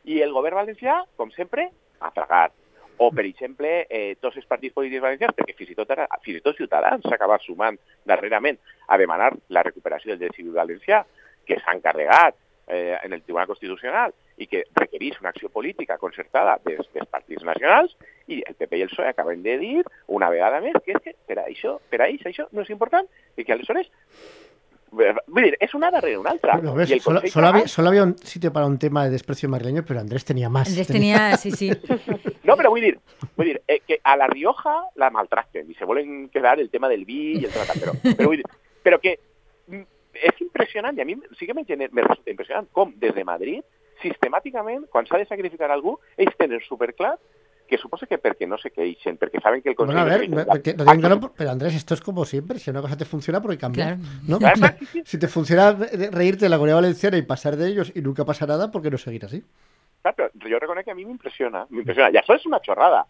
I 0.05 0.20
el 0.22 0.35
govern 0.37 0.61
valencià, 0.61 1.00
com 1.16 1.33
sempre, 1.33 1.70
ha 2.00 2.12
tragat. 2.14 2.53
O, 3.03 3.09
per 3.11 3.24
exemple, 3.27 3.70
eh, 3.90 4.14
tots 4.22 4.37
els 4.38 4.46
partits 4.46 4.74
polítics 4.74 5.03
valencians, 5.03 5.35
perquè 5.35 5.57
fins 5.59 5.72
i 5.72 5.74
tot, 5.74 5.90
ara, 5.90 6.07
fins 6.22 6.38
i 6.38 6.42
tot 6.44 6.55
Ciutadans 6.57 7.03
s'ha 7.03 7.38
sumant 7.42 7.79
darrerament 8.07 8.59
a 8.87 8.98
demanar 8.98 9.33
la 9.48 9.64
recuperació 9.66 10.12
del 10.12 10.20
dret 10.20 10.37
civil 10.37 10.55
valencià, 10.55 11.03
que 11.47 11.61
s'ha 11.61 11.77
encarregat 11.77 12.37
eh, 12.67 12.97
en 13.03 13.13
el 13.13 13.23
Tribunal 13.23 13.49
Constitucional 13.51 14.15
i 14.41 14.49
que 14.51 14.65
requereix 14.75 15.21
una 15.21 15.31
acció 15.31 15.51
política 15.53 15.99
concertada 15.99 16.57
des, 16.65 16.81
dels 16.95 17.11
partits 17.11 17.45
nacionals, 17.47 17.95
i 18.27 18.41
el 18.47 18.57
PP 18.57 18.81
i 18.81 18.87
el 18.87 18.91
PSOE 18.91 19.11
acaben 19.11 19.43
de 19.45 19.59
dir 19.61 19.83
una 20.07 20.31
vegada 20.33 20.63
més 20.65 20.81
que 20.85 20.97
és 20.97 21.05
que 21.05 21.15
per 21.29 21.39
a 21.43 21.47
això, 21.47 21.77
per 21.91 22.01
a 22.01 22.09
ells 22.09 22.25
això 22.27 22.49
no 22.53 22.65
és 22.65 22.73
important 22.73 23.07
i 23.37 23.45
que 23.45 23.55
aleshores 23.55 23.93
Vull 24.95 25.43
dir, 25.43 25.57
és 25.59 25.73
una 25.75 25.91
darrere 25.91 26.19
una 26.19 26.31
altra. 26.31 26.57
Lo 26.63 26.75
ves, 26.75 27.03
solo, 27.03 27.21
solo 27.27 27.49
había, 27.49 27.67
solo 27.67 27.89
había 27.89 28.05
un 28.05 28.17
sitio 28.19 28.53
para 28.53 28.67
un 28.67 28.79
tema 28.79 29.05
de 29.05 29.11
desprecio 29.11 29.49
madrileño, 29.49 29.85
pero 29.85 29.99
Andrés 29.99 30.25
tenía 30.25 30.49
más. 30.49 30.69
Andrés 30.69 30.87
tenía, 30.87 31.37
sí, 31.37 31.51
sí. 31.51 31.71
No, 32.45 32.59
però 32.61 32.69
vull 32.69 32.85
dir, 32.85 32.99
vull 33.39 33.49
dir 33.49 33.63
eh, 33.67 33.81
que 33.89 33.97
a 34.05 34.19
la 34.21 34.27
Rioja 34.29 34.75
la 35.01 35.09
maltracten 35.11 35.71
i 35.73 35.75
se 35.75 35.87
volen 35.89 36.29
quedar 36.29 36.59
el 36.61 36.69
tema 36.69 36.91
del 36.93 37.07
vi 37.09 37.39
i 37.39 37.47
el 37.47 37.51
tratat, 37.51 37.81
però, 37.81 37.95
però, 38.05 38.29
vull 38.29 38.43
dir, 38.43 38.51
però 38.85 38.99
que 39.01 39.15
mm, 39.17 39.34
és 40.22 40.40
impressionant 40.40 40.96
i 40.98 41.03
a 41.03 41.05
mi 41.05 41.16
sí 41.38 41.46
que 41.46 41.55
me, 41.55 41.64
gener, 41.64 41.90
me 41.92 42.03
resulta 42.03 42.31
impressionant 42.31 42.68
com 42.72 42.92
des 42.96 43.14
de 43.14 43.24
Madrid 43.24 43.62
sistemàticament, 44.03 44.87
quan 44.90 45.07
s'ha 45.07 45.18
de 45.18 45.27
sacrificar 45.27 45.70
algú, 45.70 45.98
ells 46.16 46.37
tenen 46.37 46.61
superclar 46.61 47.14
que 47.66 47.79
suposa 47.81 48.05
que 48.07 48.18
perquè 48.20 48.44
no 48.46 48.59
se 48.61 48.68
queixen, 48.70 49.16
perquè 49.16 49.40
saben 49.40 49.62
que 49.62 49.70
el 49.70 49.74
Bueno, 49.79 49.92
Consell... 49.94 50.05
a 50.05 50.18
ver, 50.18 50.29
de 50.29 50.44
porque 50.44 50.74
no 50.77 50.85
que 51.00 51.09
no, 51.09 51.33
pero 51.33 51.50
Andrés, 51.50 51.74
esto 51.74 51.94
es 51.94 52.03
como 52.03 52.27
siempre. 52.27 52.59
Si 52.59 52.68
una 52.68 52.83
cosa 52.83 52.94
te 52.96 53.07
funciona, 53.07 53.40
porque 53.40 53.57
cambia. 53.57 53.96
Claro. 53.96 54.03
¿no? 54.29 54.38
Claro, 54.38 54.77
sí, 54.81 54.87
sí. 54.92 55.03
Si 55.07 55.18
te 55.18 55.29
funciona 55.29 55.72
re- 55.72 56.11
reírte 56.11 56.44
de 56.44 56.50
la 56.50 56.57
comunidad 56.57 56.77
valenciana 56.77 57.16
y 57.16 57.22
pasar 57.22 57.57
de 57.57 57.68
ellos 57.68 57.90
y 57.94 58.03
nunca 58.03 58.27
pasa 58.27 58.46
nada, 58.46 58.70
¿por 58.70 58.83
qué 58.83 58.90
no 58.90 58.98
seguir 58.98 59.24
así? 59.24 59.42
Clar, 60.03 60.12
però 60.14 60.29
jo 60.37 60.59
reconec 60.61 60.85
que 60.85 60.90
a 60.92 60.94
mi 60.94 61.07
m'impressiona, 61.07 61.64
m'impressiona. 61.70 62.11
I 62.12 62.18
això 62.20 62.37
és 62.37 62.44
una 62.44 62.61
xorrada. 62.61 63.07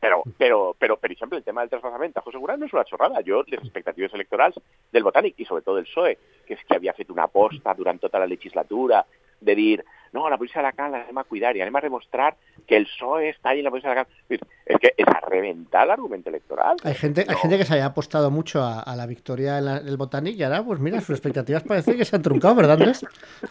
Però, 0.00 0.22
però, 0.38 0.74
però, 0.78 0.96
per 0.96 1.10
exemple, 1.10 1.38
el 1.38 1.44
tema 1.44 1.60
del 1.62 1.70
traspassament 1.70 2.12
a 2.16 2.20
José 2.22 2.36
Segura 2.36 2.56
no 2.56 2.66
és 2.66 2.72
una 2.72 2.84
xorrada. 2.86 3.18
Jo, 3.26 3.42
les 3.48 3.58
expectatives 3.60 4.14
electorals 4.14 4.54
del 4.92 5.02
Botànic 5.02 5.34
i 5.42 5.44
sobretot 5.44 5.74
del 5.74 5.88
PSOE, 5.88 6.16
que 6.46 6.54
és 6.54 6.60
que 6.64 6.76
havia 6.76 6.94
fet 6.94 7.10
una 7.10 7.24
aposta 7.26 7.74
durant 7.74 7.98
tota 7.98 8.20
la 8.22 8.26
legislatura 8.30 9.04
de 9.40 9.54
dir 9.54 9.84
no, 10.10 10.22
la 10.30 10.38
província 10.38 10.62
d'Alacant 10.62 10.88
l'anem 10.94 11.18
a 11.20 11.24
cuidar 11.28 11.50
i 11.54 11.60
anem 11.60 11.76
a 11.76 11.82
demostrar 11.84 12.30
que 12.66 12.76
el 12.78 12.86
PSOE 12.86 13.28
està 13.34 13.50
ahí 13.50 13.58
en 13.60 13.66
la 13.66 13.70
província 13.70 13.90
d'Alacant. 13.90 14.14
Vull 14.30 14.38
dir, 14.38 14.46
És 14.68 14.78
que 14.80 14.92
és 14.96 15.06
a 15.08 15.18
reventar 15.26 15.82
l'argument 15.86 16.22
electoral. 16.26 16.76
Hay 16.84 16.94
gente, 16.94 17.24
hay 17.28 17.36
gente 17.36 17.58
que 17.58 17.64
se 17.64 17.74
haya 17.74 17.86
apostado 17.86 18.30
mucho 18.30 18.62
a, 18.62 18.80
a 18.80 18.94
la 18.96 19.06
victoria 19.06 19.58
en, 19.58 19.64
la- 19.64 19.76
en 19.78 19.88
el 19.88 19.96
Botanic 19.96 20.36
y 20.36 20.42
ahora, 20.44 20.62
pues 20.62 20.78
mira, 20.80 21.00
sus 21.00 21.10
expectativas 21.10 21.62
parece 21.64 21.96
que 21.96 22.04
se 22.04 22.14
han 22.16 22.22
truncado, 22.22 22.54
¿verdad, 22.54 22.76
Andrés? 22.76 23.04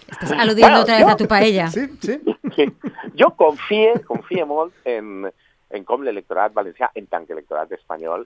Estás 0.10 0.32
aludiendo 0.32 0.68
Claro, 0.68 0.82
otra 0.82 0.96
vez 0.98 1.06
yo- 1.06 1.12
a 1.12 1.18
tu 1.18 1.28
paella. 1.28 1.68
Sí, 1.68 1.88
sí. 2.00 2.22
Confie, 3.38 3.94
confie 4.06 4.46
molt 4.46 4.74
en, 4.86 5.28
en 5.78 5.86
com 5.88 6.04
l'electorat 6.04 6.56
valencià, 6.56 6.92
en 6.96 7.08
tant 7.12 7.26
que 7.28 7.36
electorat 7.38 7.72
espanyol, 7.78 8.26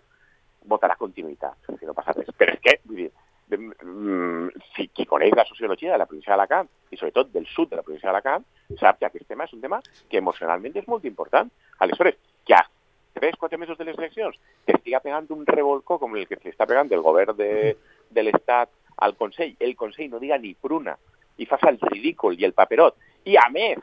votarà 0.72 0.96
continuïtat, 1.00 1.72
si 1.78 1.88
no 1.90 1.96
passa 1.98 2.16
res. 2.18 2.32
Però 2.38 2.54
és 2.56 2.64
que, 2.64 2.78
vull 2.86 3.04
dir, 3.04 3.12
mm, 3.52 4.66
si 4.76 4.88
qui 4.90 5.06
coneix 5.06 5.36
la 5.36 5.46
sociologia 5.46 5.92
de 5.92 6.02
la 6.02 6.08
província 6.10 6.34
d'Alacant, 6.34 6.70
i 6.90 6.98
sobretot 6.98 7.32
del 7.32 7.48
sud 7.48 7.70
de 7.70 7.80
la 7.80 7.84
província 7.84 8.10
d'Alacant, 8.10 8.46
sap 8.80 9.00
que 9.00 9.08
aquest 9.08 9.28
tema 9.28 9.46
és 9.46 9.54
un 9.54 9.62
tema 9.62 9.82
que 10.10 10.18
emocionalment 10.18 10.76
és 10.76 10.88
molt 10.88 11.06
important. 11.06 11.50
Aleshores, 11.80 12.16
que 12.46 12.54
a 12.54 12.66
3-4 13.14 13.58
mesos 13.58 13.78
de 13.78 13.86
les 13.86 13.98
eleccions 13.98 14.38
t'estiga 14.66 15.02
pegant 15.04 15.28
un 15.36 15.46
revolcó 15.46 16.00
com 16.00 16.16
el 16.16 16.28
que 16.28 16.40
s'està 16.40 16.68
pegant 16.68 16.88
del 16.88 17.04
govern 17.04 17.36
de, 17.36 17.76
de 18.10 18.24
l'Estat 18.24 18.70
al 18.98 19.16
Consell, 19.18 19.56
el 19.60 19.76
Consell 19.76 20.10
no 20.10 20.20
diga 20.20 20.38
ni 20.38 20.54
pruna 20.54 20.96
i 21.38 21.48
fas 21.50 21.64
el 21.68 21.80
ridícul 21.82 22.38
i 22.40 22.46
el 22.46 22.54
paperot, 22.54 22.96
i 23.26 23.36
a 23.38 23.48
més 23.50 23.80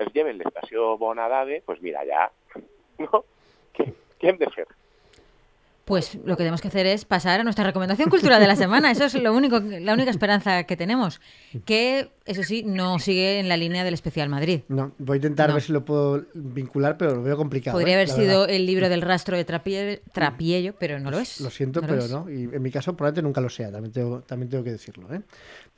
els 0.00 0.12
lleven 0.14 0.38
l'estació 0.38 0.96
Bonadade, 0.98 1.62
pues 1.66 1.80
mira, 1.84 2.02
ja, 2.08 2.28
no? 3.00 3.24
Hem 4.20 4.36
de? 4.38 4.46
Pues 5.86 6.14
lo 6.24 6.36
que 6.36 6.42
tenemos 6.44 6.60
que 6.60 6.68
hacer 6.68 6.86
es 6.86 7.04
pasar 7.04 7.40
a 7.40 7.42
nuestra 7.42 7.64
recomendación 7.64 8.10
cultural 8.10 8.38
de 8.40 8.46
la 8.46 8.54
semana. 8.54 8.92
Eso 8.92 9.06
es 9.06 9.14
lo 9.14 9.34
único, 9.34 9.58
la 9.58 9.92
única 9.94 10.10
esperanza 10.10 10.62
que 10.62 10.76
tenemos. 10.76 11.20
Que, 11.64 12.10
eso 12.26 12.44
sí, 12.44 12.62
no 12.64 13.00
sigue 13.00 13.40
en 13.40 13.48
la 13.48 13.56
línea 13.56 13.82
del 13.82 13.94
especial 13.94 14.28
Madrid. 14.28 14.60
No, 14.68 14.92
voy 14.98 15.14
a 15.14 15.16
intentar 15.16 15.48
No. 15.48 15.54
ver 15.54 15.62
si 15.64 15.72
lo 15.72 15.84
puedo 15.84 16.24
vincular, 16.34 16.96
pero 16.96 17.16
lo 17.16 17.22
veo 17.24 17.36
complicado. 17.36 17.76
Podría 17.76 17.94
¿eh? 17.94 17.96
haber 17.96 18.08
La 18.08 18.14
sido 18.14 18.40
verdad. 18.42 18.54
el 18.54 18.66
libro 18.66 18.88
del 18.88 19.02
rastro 19.02 19.36
de 19.36 19.44
Trapie- 19.44 20.00
Trapiello, 20.12 20.74
pero 20.78 21.00
no 21.00 21.10
lo 21.10 21.18
es. 21.18 21.40
Lo 21.40 21.50
siento, 21.50 21.80
lo 21.80 21.88
pero 21.88 22.04
es. 22.04 22.10
no. 22.10 22.30
Y 22.30 22.44
en 22.54 22.62
mi 22.62 22.70
caso 22.70 22.94
probablemente 22.94 23.22
nunca 23.22 23.40
lo 23.40 23.48
sea, 23.48 23.72
también 23.72 23.92
tengo, 23.92 24.20
también 24.20 24.48
tengo 24.48 24.62
que 24.62 24.70
decirlo. 24.70 25.12
¿eh? 25.12 25.22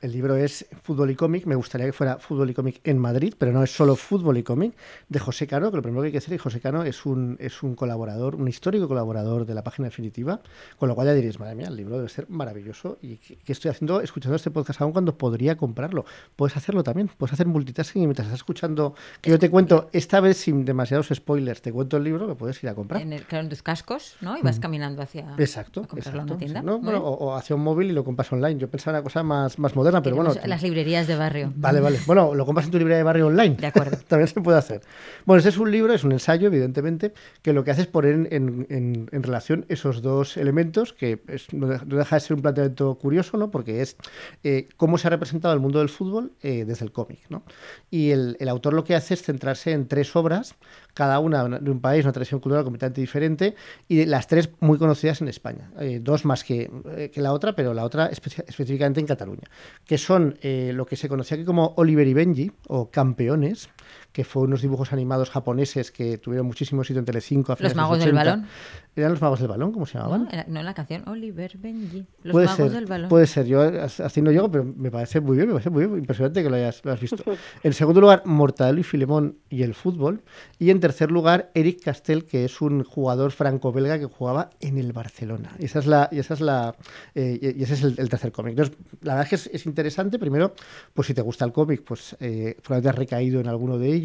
El 0.03 0.11
libro 0.11 0.35
es 0.35 0.65
Fútbol 0.81 1.11
y 1.11 1.15
cómic. 1.15 1.45
Me 1.45 1.55
gustaría 1.55 1.87
que 1.87 1.93
fuera 1.93 2.17
Fútbol 2.17 2.49
y 2.49 2.53
cómic 2.53 2.81
en 2.83 2.97
Madrid, 2.97 3.35
pero 3.37 3.53
no 3.53 3.63
es 3.63 3.73
solo 3.73 3.95
Fútbol 3.95 4.37
y 4.37 4.43
cómic, 4.43 4.73
de 5.07 5.17
José 5.17 5.47
Cano, 5.47 5.71
que 5.71 5.77
lo 5.77 5.81
primero 5.81 6.01
que 6.01 6.07
hay 6.07 6.11
que 6.11 6.17
decir 6.17 6.33
es 6.33 6.41
José 6.41 6.59
Cano 6.59 6.83
es 6.83 7.05
un, 7.05 7.37
es 7.39 7.63
un 7.63 7.73
colaborador, 7.73 8.35
un 8.35 8.49
histórico 8.49 8.89
colaborador 8.89 9.45
de 9.45 9.55
la 9.55 9.63
página 9.63 9.87
definitiva, 9.87 10.41
con 10.77 10.89
lo 10.89 10.95
cual 10.95 11.07
ya 11.07 11.13
diréis, 11.13 11.39
madre 11.39 11.55
mía, 11.55 11.67
el 11.69 11.77
libro 11.77 11.95
debe 11.95 12.09
ser 12.09 12.29
maravilloso. 12.29 12.97
¿Y 13.01 13.15
qué, 13.15 13.53
estoy 13.53 13.71
haciendo 13.71 14.01
escuchando 14.01 14.35
este 14.35 14.51
podcast 14.51 14.81
aún 14.81 14.91
cuando 14.91 15.17
podría 15.17 15.55
comprarlo? 15.55 16.03
Puedes 16.35 16.57
hacerlo 16.57 16.83
también, 16.83 17.09
puedes 17.17 17.31
hacer 17.31 17.47
multitasking 17.47 18.03
y 18.03 18.07
mientras 18.07 18.25
estás 18.27 18.39
escuchando 18.39 18.95
que 19.21 19.29
yo 19.29 19.39
te 19.39 19.49
cuento, 19.49 19.89
esta 19.93 20.19
vez 20.19 20.35
sin 20.35 20.65
demasiados 20.65 21.11
spoilers, 21.13 21.61
te 21.61 21.71
cuento 21.71 21.95
el 21.95 22.03
libro, 22.03 22.27
lo 22.27 22.35
puedes 22.35 22.61
ir 22.61 22.67
a 22.67 22.75
comprar. 22.75 23.01
En, 23.01 23.13
el, 23.13 23.23
claro, 23.23 23.45
en 23.45 23.49
tus 23.49 23.63
cascos, 23.63 24.17
¿no? 24.19 24.37
Y 24.37 24.41
vas 24.41 24.59
caminando 24.59 25.01
hacia. 25.01 25.33
Exacto, 25.37 25.79
a 25.79 25.87
comprarlo 25.87 26.23
exacto. 26.23 26.33
en 26.33 26.35
una 26.35 26.37
tienda. 26.37 26.59
sí, 26.59 26.65
¿no? 26.65 26.73
Muy 26.73 26.83
Bueno, 26.83 26.99
bien. 26.99 27.09
o, 27.09 27.25
o 27.27 27.35
hacia 27.35 27.55
un 27.55 27.63
móvil 27.63 27.89
y 27.89 27.93
lo 27.93 28.03
compras 28.03 28.29
online. 28.33 28.59
Yo 28.59 28.69
pensaba 28.69 28.97
una 28.97 29.03
cosa 29.03 29.23
más, 29.23 29.57
más 29.57 29.73
moderna, 29.77 29.92
pero 30.01 30.15
bueno. 30.15 30.31
Queremos 30.31 30.49
las 30.49 30.63
librerías 30.63 31.07
de 31.07 31.15
barrio. 31.15 31.53
Vale, 31.55 31.79
vale. 31.81 31.99
Bueno, 32.05 32.33
lo 32.33 32.45
compras 32.45 32.65
en 32.65 32.71
tu 32.71 32.77
librería 32.77 32.97
de 32.97 33.03
barrio 33.03 33.27
online. 33.27 33.55
De 33.57 33.67
acuerdo. 33.67 33.97
También 34.07 34.27
se 34.27 34.41
puede 34.41 34.57
hacer. 34.57 34.81
Bueno, 35.25 35.37
este 35.39 35.49
es 35.49 35.57
un 35.57 35.69
libro, 35.71 35.93
es 35.93 36.03
un 36.03 36.11
ensayo, 36.13 36.47
evidentemente, 36.47 37.13
que 37.41 37.53
lo 37.53 37.63
que 37.63 37.71
hace 37.71 37.81
es 37.81 37.87
poner 37.87 38.13
en, 38.13 38.27
en- 38.31 38.67
en- 38.69 39.09
en 39.11 39.23
relación 39.23 39.65
esos 39.69 40.01
dos 40.01 40.37
elementos, 40.37 40.93
que 40.93 41.21
es- 41.27 41.53
no 41.53 41.67
deja 41.67 41.85
no 41.85 41.97
deja 41.97 42.15
de 42.15 42.19
ser 42.21 42.35
un 42.35 42.41
planteamiento 42.41 42.95
curioso, 42.95 43.37
¿no? 43.37 43.51
Porque 43.51 43.81
es 43.81 43.97
eh, 44.43 44.69
cómo 44.77 44.97
se 44.97 45.07
ha 45.07 45.09
representado 45.09 45.53
el 45.53 45.59
mundo 45.59 45.79
del 45.79 45.89
fútbol 45.89 46.31
eh, 46.41 46.63
desde 46.65 46.85
el 46.85 46.91
cómic, 46.91 47.19
¿no? 47.29 47.43
Y 47.91 48.11
el, 48.11 48.37
el 48.39 48.49
autor 48.49 48.73
lo 48.73 48.83
que 48.83 48.95
hace 48.95 49.13
es 49.13 49.21
centrarse 49.21 49.71
en 49.71 49.87
tres 49.87 50.15
obras, 50.15 50.55
cada 50.93 51.19
una 51.19 51.47
de 51.59 51.71
un 51.71 51.81
país, 51.81 52.05
una 52.05 52.13
tradición 52.13 52.39
cultural 52.39 52.63
completamente 52.63 53.01
diferente, 53.01 53.55
y 53.87 54.05
las 54.05 54.27
tres 54.27 54.49
muy 54.59 54.77
conocidas 54.77 55.21
en 55.21 55.27
España. 55.27 55.71
Eh, 55.79 55.99
dos 56.01 56.23
más 56.25 56.43
que, 56.43 56.69
eh, 56.95 57.11
que 57.13 57.21
la 57.21 57.33
otra, 57.33 57.55
pero 57.55 57.73
la 57.73 57.83
otra 57.83 58.09
espe- 58.11 58.43
específicamente 58.47 58.99
en 58.99 59.07
Cataluña, 59.07 59.43
que 59.85 59.97
son 59.97 60.37
eh, 60.41 60.71
lo 60.73 60.85
que 60.85 60.95
se 60.95 61.09
conocía 61.09 61.35
aquí 61.35 61.45
como 61.45 61.73
Oliver 61.77 62.07
y 62.07 62.13
Benji, 62.13 62.51
o 62.67 62.89
Campeones, 62.89 63.69
que 64.13 64.23
fue 64.23 64.43
unos 64.43 64.61
dibujos 64.61 64.93
animados 64.93 65.29
japoneses 65.31 65.91
que 65.91 66.17
tuvieron 66.17 66.45
muchísimo 66.47 66.81
éxito 66.83 66.99
en 66.99 67.05
Telecinco 67.05 67.51
a 67.51 67.57
Los 67.59 67.75
magos 67.75 67.99
del 67.99 68.09
80. 68.09 68.23
balón. 68.31 68.47
¿Eran 68.95 69.11
los 69.11 69.21
magos 69.21 69.39
del 69.39 69.47
balón? 69.49 69.71
¿Cómo 69.71 69.87
se 69.87 69.97
llamaban? 69.97 70.25
¿No? 70.25 70.29
Era- 70.29 70.45
no 70.47 70.59
en 70.59 70.65
la 70.67 70.73
canción 70.75 71.07
Oliver 71.09 71.57
Benji. 71.57 72.05
Los 72.21 72.31
puede 72.31 72.45
magos 72.45 72.57
ser, 72.57 72.71
del 72.71 72.85
balón. 72.85 73.09
puede 73.09 73.25
ser. 73.27 73.47
Yo 73.47 73.61
así 73.63 74.21
no 74.21 74.31
llego, 74.31 74.51
pero 74.51 74.63
me 74.63 74.91
parece 74.91 75.19
muy 75.19 75.35
bien, 75.35 75.47
me 75.47 75.53
parece 75.53 75.71
muy 75.71 75.85
bien, 75.87 75.97
impresionante 75.97 76.43
que 76.43 76.49
lo 76.49 76.55
hayas, 76.55 76.85
lo 76.85 76.95
visto. 76.95 77.23
En 77.63 77.73
segundo 77.73 77.99
lugar, 78.01 78.21
Mortadelo 78.25 78.79
y 78.79 78.83
Filemón 78.83 79.39
y 79.49 79.63
el 79.63 79.73
fútbol. 79.73 80.21
Y 80.59 80.69
en 80.69 80.79
tercer 80.79 81.09
lugar, 81.11 81.49
Eric 81.55 81.81
Castell, 81.83 82.23
que 82.25 82.45
es 82.45 82.61
un 82.61 82.83
jugador 82.83 83.31
franco-belga 83.31 83.97
que 83.97 84.05
jugaba 84.05 84.51
en 84.59 84.77
el 84.77 84.93
Barcelona. 84.93 85.49
Y 85.57 85.65
esa 85.65 85.79
es 85.79 85.87
la, 85.87 86.07
y 86.11 86.19
esa 86.19 86.35
es 86.35 86.41
la, 86.41 86.75
eh, 87.15 87.55
y 87.57 87.63
ese 87.63 87.73
es 87.73 87.83
el, 87.83 87.95
el 87.97 88.09
tercer 88.09 88.31
cómic. 88.31 88.51
Entonces, 88.51 88.77
la 89.01 89.15
verdad 89.15 89.23
es 89.23 89.29
que 89.29 89.35
es, 89.35 89.55
es 89.61 89.65
interesante. 89.65 90.19
Primero, 90.19 90.53
pues 90.93 91.07
si 91.07 91.15
te 91.15 91.21
gusta 91.23 91.45
el 91.45 91.51
cómic, 91.51 91.81
pues 91.83 92.15
eh, 92.19 92.55
probablemente 92.61 92.89
has 92.89 92.95
recaído 92.95 93.39
en 93.39 93.47
alguno 93.47 93.79
de 93.79 93.87
ellos. 93.87 94.02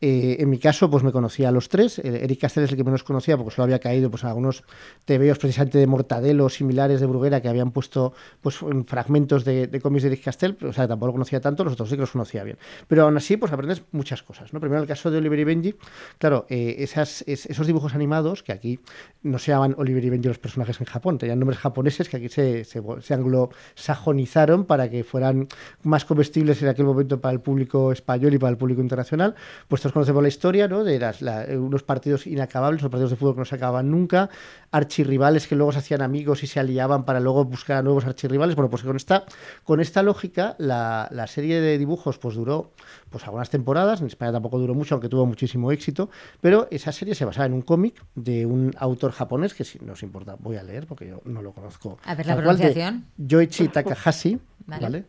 Eh, 0.00 0.36
en 0.40 0.50
mi 0.50 0.58
caso, 0.58 0.90
pues 0.90 1.04
me 1.04 1.12
conocía 1.12 1.48
a 1.48 1.52
los 1.52 1.68
tres. 1.68 1.98
Eh, 1.98 2.20
Eric 2.24 2.40
Castell 2.40 2.64
es 2.64 2.70
el 2.70 2.76
que 2.76 2.84
menos 2.84 3.04
conocía 3.04 3.36
porque 3.36 3.54
solo 3.54 3.64
había 3.64 3.78
caído 3.78 4.10
pues, 4.10 4.22
en 4.24 4.30
algunos 4.30 4.64
TVOs 5.04 5.38
precisamente 5.38 5.78
de 5.78 5.86
Mortadelo 5.86 6.48
similares 6.48 7.00
de 7.00 7.06
Bruguera 7.06 7.40
que 7.40 7.48
habían 7.48 7.70
puesto 7.70 8.12
pues, 8.40 8.60
en 8.62 8.84
fragmentos 8.84 9.44
de, 9.44 9.66
de 9.68 9.80
cómics 9.80 10.02
de 10.02 10.08
Eric 10.08 10.24
Castell. 10.24 10.56
O 10.62 10.72
sea, 10.72 10.88
tampoco 10.88 11.08
lo 11.08 11.12
conocía 11.12 11.40
tanto, 11.40 11.64
los 11.64 11.74
otros 11.74 11.88
sí 11.88 11.94
que 11.94 12.00
los 12.00 12.10
conocía 12.10 12.42
bien. 12.44 12.58
Pero 12.88 13.04
aún 13.04 13.16
así, 13.16 13.36
pues 13.36 13.52
aprendes 13.52 13.82
muchas 13.92 14.22
cosas. 14.22 14.52
¿no? 14.52 14.60
Primero, 14.60 14.82
el 14.82 14.88
caso 14.88 15.10
de 15.10 15.18
Oliver 15.18 15.38
y 15.38 15.44
Benji, 15.44 15.74
claro, 16.18 16.46
eh, 16.48 16.76
esos 16.78 17.66
dibujos 17.66 17.94
animados 17.94 18.42
que 18.42 18.52
aquí 18.52 18.80
no 19.22 19.38
se 19.38 19.52
llaman 19.52 19.74
Oliver 19.78 20.04
y 20.04 20.10
Benji 20.10 20.28
los 20.28 20.38
personajes 20.38 20.80
en 20.80 20.86
Japón, 20.86 21.18
tenían 21.18 21.38
nombres 21.38 21.58
japoneses 21.58 22.08
que 22.08 22.16
aquí 22.16 22.28
se, 22.28 22.64
se, 22.64 22.82
se 23.00 23.14
anglosajonizaron 23.14 24.64
para 24.64 24.90
que 24.90 25.04
fueran 25.04 25.48
más 25.82 26.04
comestibles 26.04 26.60
en 26.62 26.68
aquel 26.68 26.86
momento 26.86 27.20
para 27.20 27.32
el 27.32 27.40
público 27.40 27.92
español 27.92 28.34
y 28.34 28.38
para 28.38 28.50
el 28.50 28.56
público 28.56 28.80
internacional. 28.80 29.21
Pues 29.68 29.80
todos 29.82 29.92
conocemos 29.92 30.22
la 30.22 30.28
historia, 30.28 30.68
¿no? 30.68 30.84
De 30.84 30.98
las, 30.98 31.22
la- 31.22 31.46
unos 31.56 31.82
partidos 31.82 32.26
inacabables, 32.26 32.82
los 32.82 32.90
partidos 32.90 33.10
de 33.10 33.16
fútbol 33.16 33.34
que 33.34 33.40
no 33.40 33.44
se 33.44 33.54
acababan 33.54 33.90
nunca, 33.90 34.28
archirrivales 34.70 35.46
que 35.46 35.54
luego 35.56 35.72
se 35.72 35.78
hacían 35.78 36.02
amigos 36.02 36.42
y 36.42 36.46
se 36.46 36.60
aliaban 36.60 37.04
para 37.04 37.20
luego 37.20 37.44
buscar 37.44 37.78
a 37.78 37.82
nuevos 37.82 38.04
archirrivales. 38.06 38.56
Bueno, 38.56 38.70
pues 38.70 38.82
con 38.82 38.96
esta, 38.96 39.24
con 39.64 39.80
esta 39.80 40.02
lógica, 40.02 40.54
la, 40.58 41.08
la 41.10 41.26
serie 41.26 41.60
de 41.60 41.78
dibujos 41.78 42.18
pues 42.18 42.34
duró 42.36 42.72
pues 43.10 43.24
algunas 43.24 43.50
temporadas, 43.50 44.00
en 44.00 44.06
España 44.06 44.32
tampoco 44.32 44.58
duró 44.58 44.74
mucho, 44.74 44.94
aunque 44.94 45.08
tuvo 45.08 45.26
muchísimo 45.26 45.70
éxito, 45.72 46.08
pero 46.40 46.68
esa 46.70 46.92
serie 46.92 47.14
se 47.14 47.24
basaba 47.24 47.46
en 47.46 47.52
un 47.52 47.62
cómic 47.62 48.02
de 48.14 48.46
un 48.46 48.72
autor 48.78 49.12
japonés 49.12 49.52
que 49.54 49.64
si 49.64 49.78
no 49.80 49.92
os 49.92 50.02
importa 50.02 50.36
voy 50.38 50.56
a 50.56 50.62
leer 50.62 50.86
porque 50.86 51.06
yo 51.08 51.20
no 51.24 51.42
lo 51.42 51.52
conozco. 51.52 51.98
A 52.04 52.14
ver 52.14 52.26
la 52.26 52.36
de 52.36 52.42
pronunciación. 52.42 53.04
Yoichi 53.18 53.68
Takahashi, 53.68 54.38
Vale. 54.66 54.82
¿vale? 54.82 55.04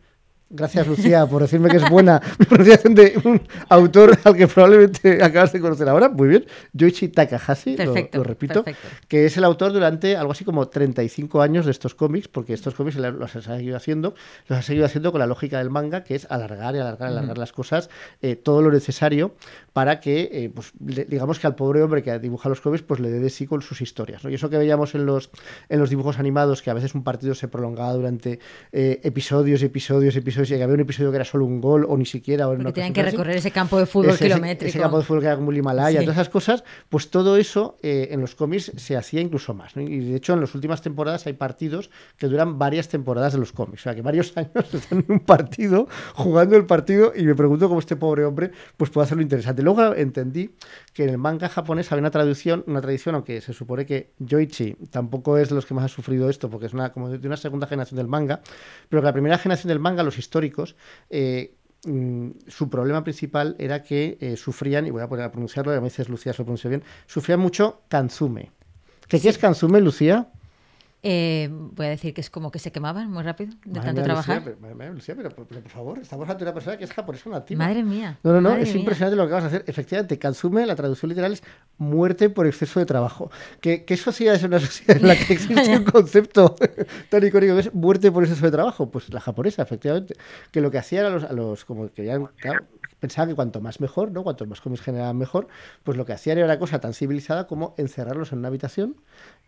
Gracias, 0.56 0.86
Lucía, 0.86 1.26
por 1.26 1.42
decirme 1.42 1.68
que 1.68 1.78
es 1.78 1.90
buena 1.90 2.20
mi 2.38 2.44
pronunciación 2.46 2.94
de 2.94 3.20
un 3.24 3.42
autor 3.68 4.16
al 4.22 4.36
que 4.36 4.46
probablemente 4.46 5.22
acabas 5.22 5.52
de 5.52 5.60
conocer 5.60 5.88
ahora. 5.88 6.08
Muy 6.08 6.28
bien. 6.28 6.46
Yoichi 6.72 7.08
Takahashi, 7.08 7.72
lo, 7.76 7.76
Perfecto, 7.92 8.18
lo 8.18 8.24
repito, 8.24 8.62
perfecto. 8.64 8.88
que 9.08 9.26
es 9.26 9.36
el 9.36 9.42
autor 9.44 9.72
durante 9.72 10.16
algo 10.16 10.30
así 10.32 10.44
como 10.44 10.68
35 10.68 11.42
años 11.42 11.64
de 11.66 11.72
estos 11.72 11.94
cómics, 11.96 12.28
porque 12.28 12.52
estos 12.52 12.74
cómics 12.74 12.96
los 12.96 13.34
ha 13.36 13.42
seguido 13.42 13.76
haciendo, 13.76 14.14
los 14.48 14.58
ha 14.58 14.62
seguido 14.62 14.86
haciendo 14.86 15.10
con 15.10 15.18
la 15.18 15.26
lógica 15.26 15.58
del 15.58 15.70
manga, 15.70 16.04
que 16.04 16.14
es 16.14 16.26
alargar 16.30 16.76
y 16.76 16.78
alargar 16.78 17.10
y 17.10 17.12
alargar 17.14 17.38
las 17.38 17.52
cosas, 17.52 17.90
eh, 18.22 18.36
todo 18.36 18.62
lo 18.62 18.70
necesario 18.70 19.34
para 19.72 19.98
que, 19.98 20.28
eh, 20.32 20.50
pues, 20.54 20.72
le- 20.86 21.04
digamos 21.04 21.40
que 21.40 21.48
al 21.48 21.56
pobre 21.56 21.82
hombre 21.82 22.02
que 22.04 22.16
dibuja 22.20 22.48
los 22.48 22.60
cómics, 22.60 22.82
pues 22.82 23.00
le 23.00 23.10
dé 23.10 23.18
de 23.18 23.30
sí 23.30 23.46
con 23.46 23.60
sus 23.60 23.80
historias. 23.80 24.22
¿no? 24.22 24.30
Y 24.30 24.34
eso 24.34 24.48
que 24.48 24.56
veíamos 24.58 24.94
en 24.94 25.04
los, 25.04 25.30
en 25.68 25.80
los 25.80 25.90
dibujos 25.90 26.20
animados, 26.20 26.62
que 26.62 26.70
a 26.70 26.74
veces 26.74 26.94
un 26.94 27.02
partido 27.02 27.34
se 27.34 27.48
prolongaba 27.48 27.92
durante 27.92 28.38
eh, 28.70 29.00
episodios 29.02 29.62
y 29.62 29.64
episodios 29.64 30.14
y 30.14 30.18
episodios, 30.18 30.43
y 30.50 30.56
que 30.56 30.62
había 30.62 30.74
un 30.74 30.80
episodio 30.80 31.10
que 31.10 31.16
era 31.16 31.24
solo 31.24 31.44
un 31.44 31.60
gol 31.60 31.86
o 31.88 31.96
ni 31.96 32.06
siquiera. 32.06 32.48
O 32.48 32.56
tenían 32.72 32.92
que 32.92 33.00
así. 33.00 33.10
recorrer 33.10 33.36
ese 33.36 33.50
campo 33.50 33.78
de 33.78 33.86
fútbol 33.86 34.10
Ese- 34.10 34.26
ese- 34.26 34.34
kilométrico. 34.34 34.68
Ese 34.68 34.78
campo 34.78 34.98
de 34.98 35.04
fútbol 35.04 35.20
que 35.20 35.26
era 35.26 35.36
como 35.36 35.50
el 35.50 35.56
Himalaya, 35.58 36.00
Sí. 36.00 36.04
todas 36.06 36.16
esas 36.18 36.28
cosas, 36.28 36.64
pues 36.88 37.10
todo 37.10 37.36
eso 37.36 37.78
eh, 37.82 38.08
en 38.10 38.20
los 38.20 38.34
cómics 38.34 38.72
se 38.76 38.96
hacía 38.96 39.20
incluso 39.20 39.54
más. 39.54 39.76
¿no? 39.76 39.82
Y 39.82 39.98
de 40.10 40.16
hecho, 40.16 40.34
en 40.34 40.40
las 40.40 40.54
últimas 40.54 40.82
temporadas 40.82 41.26
hay 41.26 41.32
partidos 41.34 41.90
que 42.16 42.26
duran 42.28 42.58
varias 42.58 42.88
temporadas 42.88 43.32
de 43.32 43.38
los 43.38 43.52
cómics. 43.52 43.82
O 43.82 43.84
sea, 43.84 43.94
que 43.94 44.02
varios 44.02 44.32
años 44.36 44.72
están 44.72 44.98
en 45.06 45.12
un 45.12 45.20
partido, 45.20 45.88
jugando 46.14 46.56
el 46.56 46.66
partido, 46.66 47.12
y 47.16 47.24
me 47.24 47.34
pregunto 47.34 47.68
cómo 47.68 47.80
este 47.80 47.96
pobre 47.96 48.24
hombre 48.24 48.50
pues 48.76 48.90
puede 48.90 49.04
hacerlo 49.04 49.22
interesante. 49.22 49.62
Luego 49.62 49.94
entendí 49.94 50.50
que 50.94 51.02
en 51.02 51.10
el 51.10 51.18
manga 51.18 51.48
japonés 51.48 51.90
había 51.90 52.02
una 52.02 52.10
traducción, 52.12 52.62
una 52.68 52.80
tradición, 52.80 53.16
aunque 53.16 53.40
se 53.40 53.52
supone 53.52 53.84
que 53.84 54.12
Yoichi 54.20 54.76
tampoco 54.90 55.36
es 55.36 55.48
de 55.48 55.56
los 55.56 55.66
que 55.66 55.74
más 55.74 55.84
ha 55.84 55.88
sufrido 55.88 56.30
esto, 56.30 56.48
porque 56.48 56.66
es 56.66 56.72
una, 56.72 56.92
como 56.92 57.10
de 57.10 57.26
una 57.26 57.36
segunda 57.36 57.66
generación 57.66 57.98
del 57.98 58.06
manga, 58.06 58.40
pero 58.88 59.02
que 59.02 59.06
la 59.06 59.12
primera 59.12 59.36
generación 59.36 59.68
del 59.68 59.80
manga, 59.80 60.04
los 60.04 60.18
históricos, 60.18 60.76
eh, 61.10 61.56
mm, 61.84 62.30
su 62.46 62.70
problema 62.70 63.02
principal 63.02 63.56
era 63.58 63.82
que 63.82 64.16
eh, 64.20 64.36
sufrían, 64.36 64.86
y 64.86 64.90
voy 64.90 65.02
a 65.02 65.08
poner 65.08 65.24
a 65.24 65.32
pronunciarlo, 65.32 65.74
y 65.74 65.76
a 65.76 65.80
veces 65.80 66.08
Lucía 66.08 66.32
se 66.32 66.42
lo 66.42 66.46
pronuncia 66.46 66.70
bien, 66.70 66.84
sufrían 67.06 67.40
mucho 67.40 67.82
kanzume. 67.88 68.52
¿Qué, 69.08 69.20
qué 69.20 69.30
es 69.30 69.38
kanzume, 69.38 69.80
Lucía? 69.80 70.28
Eh, 71.06 71.50
voy 71.50 71.84
a 71.84 71.90
decir 71.90 72.14
que 72.14 72.22
es 72.22 72.30
como 72.30 72.50
que 72.50 72.58
se 72.58 72.72
quemaban 72.72 73.10
muy 73.10 73.22
rápido 73.22 73.52
de 73.66 73.72
Madre 73.72 73.88
tanto 73.88 74.00
mía, 74.00 74.04
trabajar. 74.04 74.36
Lucía, 74.38 74.44
pero, 74.44 74.60
madre 74.62 74.74
mía, 74.74 74.90
Lucía, 74.94 75.14
pero, 75.14 75.28
pero, 75.30 75.60
por 75.60 75.70
favor, 75.70 75.98
estamos 75.98 76.26
ante 76.30 76.44
una 76.44 76.54
persona 76.54 76.78
que 76.78 76.84
es 76.84 76.92
japonesa 76.94 77.28
nativa. 77.28 77.62
Madre 77.62 77.84
mía. 77.84 78.18
No, 78.22 78.32
no, 78.32 78.40
no, 78.40 78.56
es 78.56 78.70
mía. 78.70 78.78
impresionante 78.78 79.14
lo 79.14 79.26
que 79.26 79.34
vas 79.34 79.44
a 79.44 79.48
hacer. 79.48 79.64
Efectivamente, 79.66 80.18
Kansume, 80.18 80.64
la 80.64 80.74
traducción 80.74 81.10
literal 81.10 81.34
es 81.34 81.42
muerte 81.76 82.30
por 82.30 82.46
exceso 82.46 82.80
de 82.80 82.86
trabajo. 82.86 83.30
¿Qué, 83.60 83.84
qué 83.84 83.98
sociedad 83.98 84.34
es 84.34 84.44
una 84.44 84.58
sociedad 84.58 84.96
en 84.96 85.06
la 85.06 85.14
que 85.14 85.34
existe 85.34 85.76
un 85.76 85.84
concepto 85.92 86.56
tan 87.10 87.26
icónico 87.26 87.52
que 87.52 87.60
es 87.60 87.74
muerte 87.74 88.10
por 88.10 88.22
exceso 88.22 88.46
de 88.46 88.52
trabajo? 88.52 88.90
Pues 88.90 89.12
la 89.12 89.20
japonesa, 89.20 89.60
efectivamente. 89.60 90.14
Que 90.50 90.62
lo 90.62 90.70
que 90.70 90.78
hacían 90.78 91.04
a 91.04 91.10
los, 91.10 91.24
a 91.24 91.34
los 91.34 91.66
como 91.66 91.92
querían, 91.92 92.28
claro, 92.36 92.64
pensaban 93.04 93.28
que 93.28 93.34
cuanto 93.34 93.60
más 93.60 93.80
mejor, 93.80 94.10
¿no? 94.10 94.22
Cuanto 94.22 94.46
más 94.46 94.60
cómics 94.62 94.80
generaban 94.82 95.16
mejor, 95.18 95.46
pues 95.82 95.98
lo 95.98 96.06
que 96.06 96.14
hacían 96.14 96.38
era 96.38 96.46
una 96.46 96.58
cosa 96.58 96.80
tan 96.80 96.94
civilizada 96.94 97.46
como 97.46 97.74
encerrarlos 97.76 98.32
en 98.32 98.38
una 98.38 98.48
habitación 98.48 98.96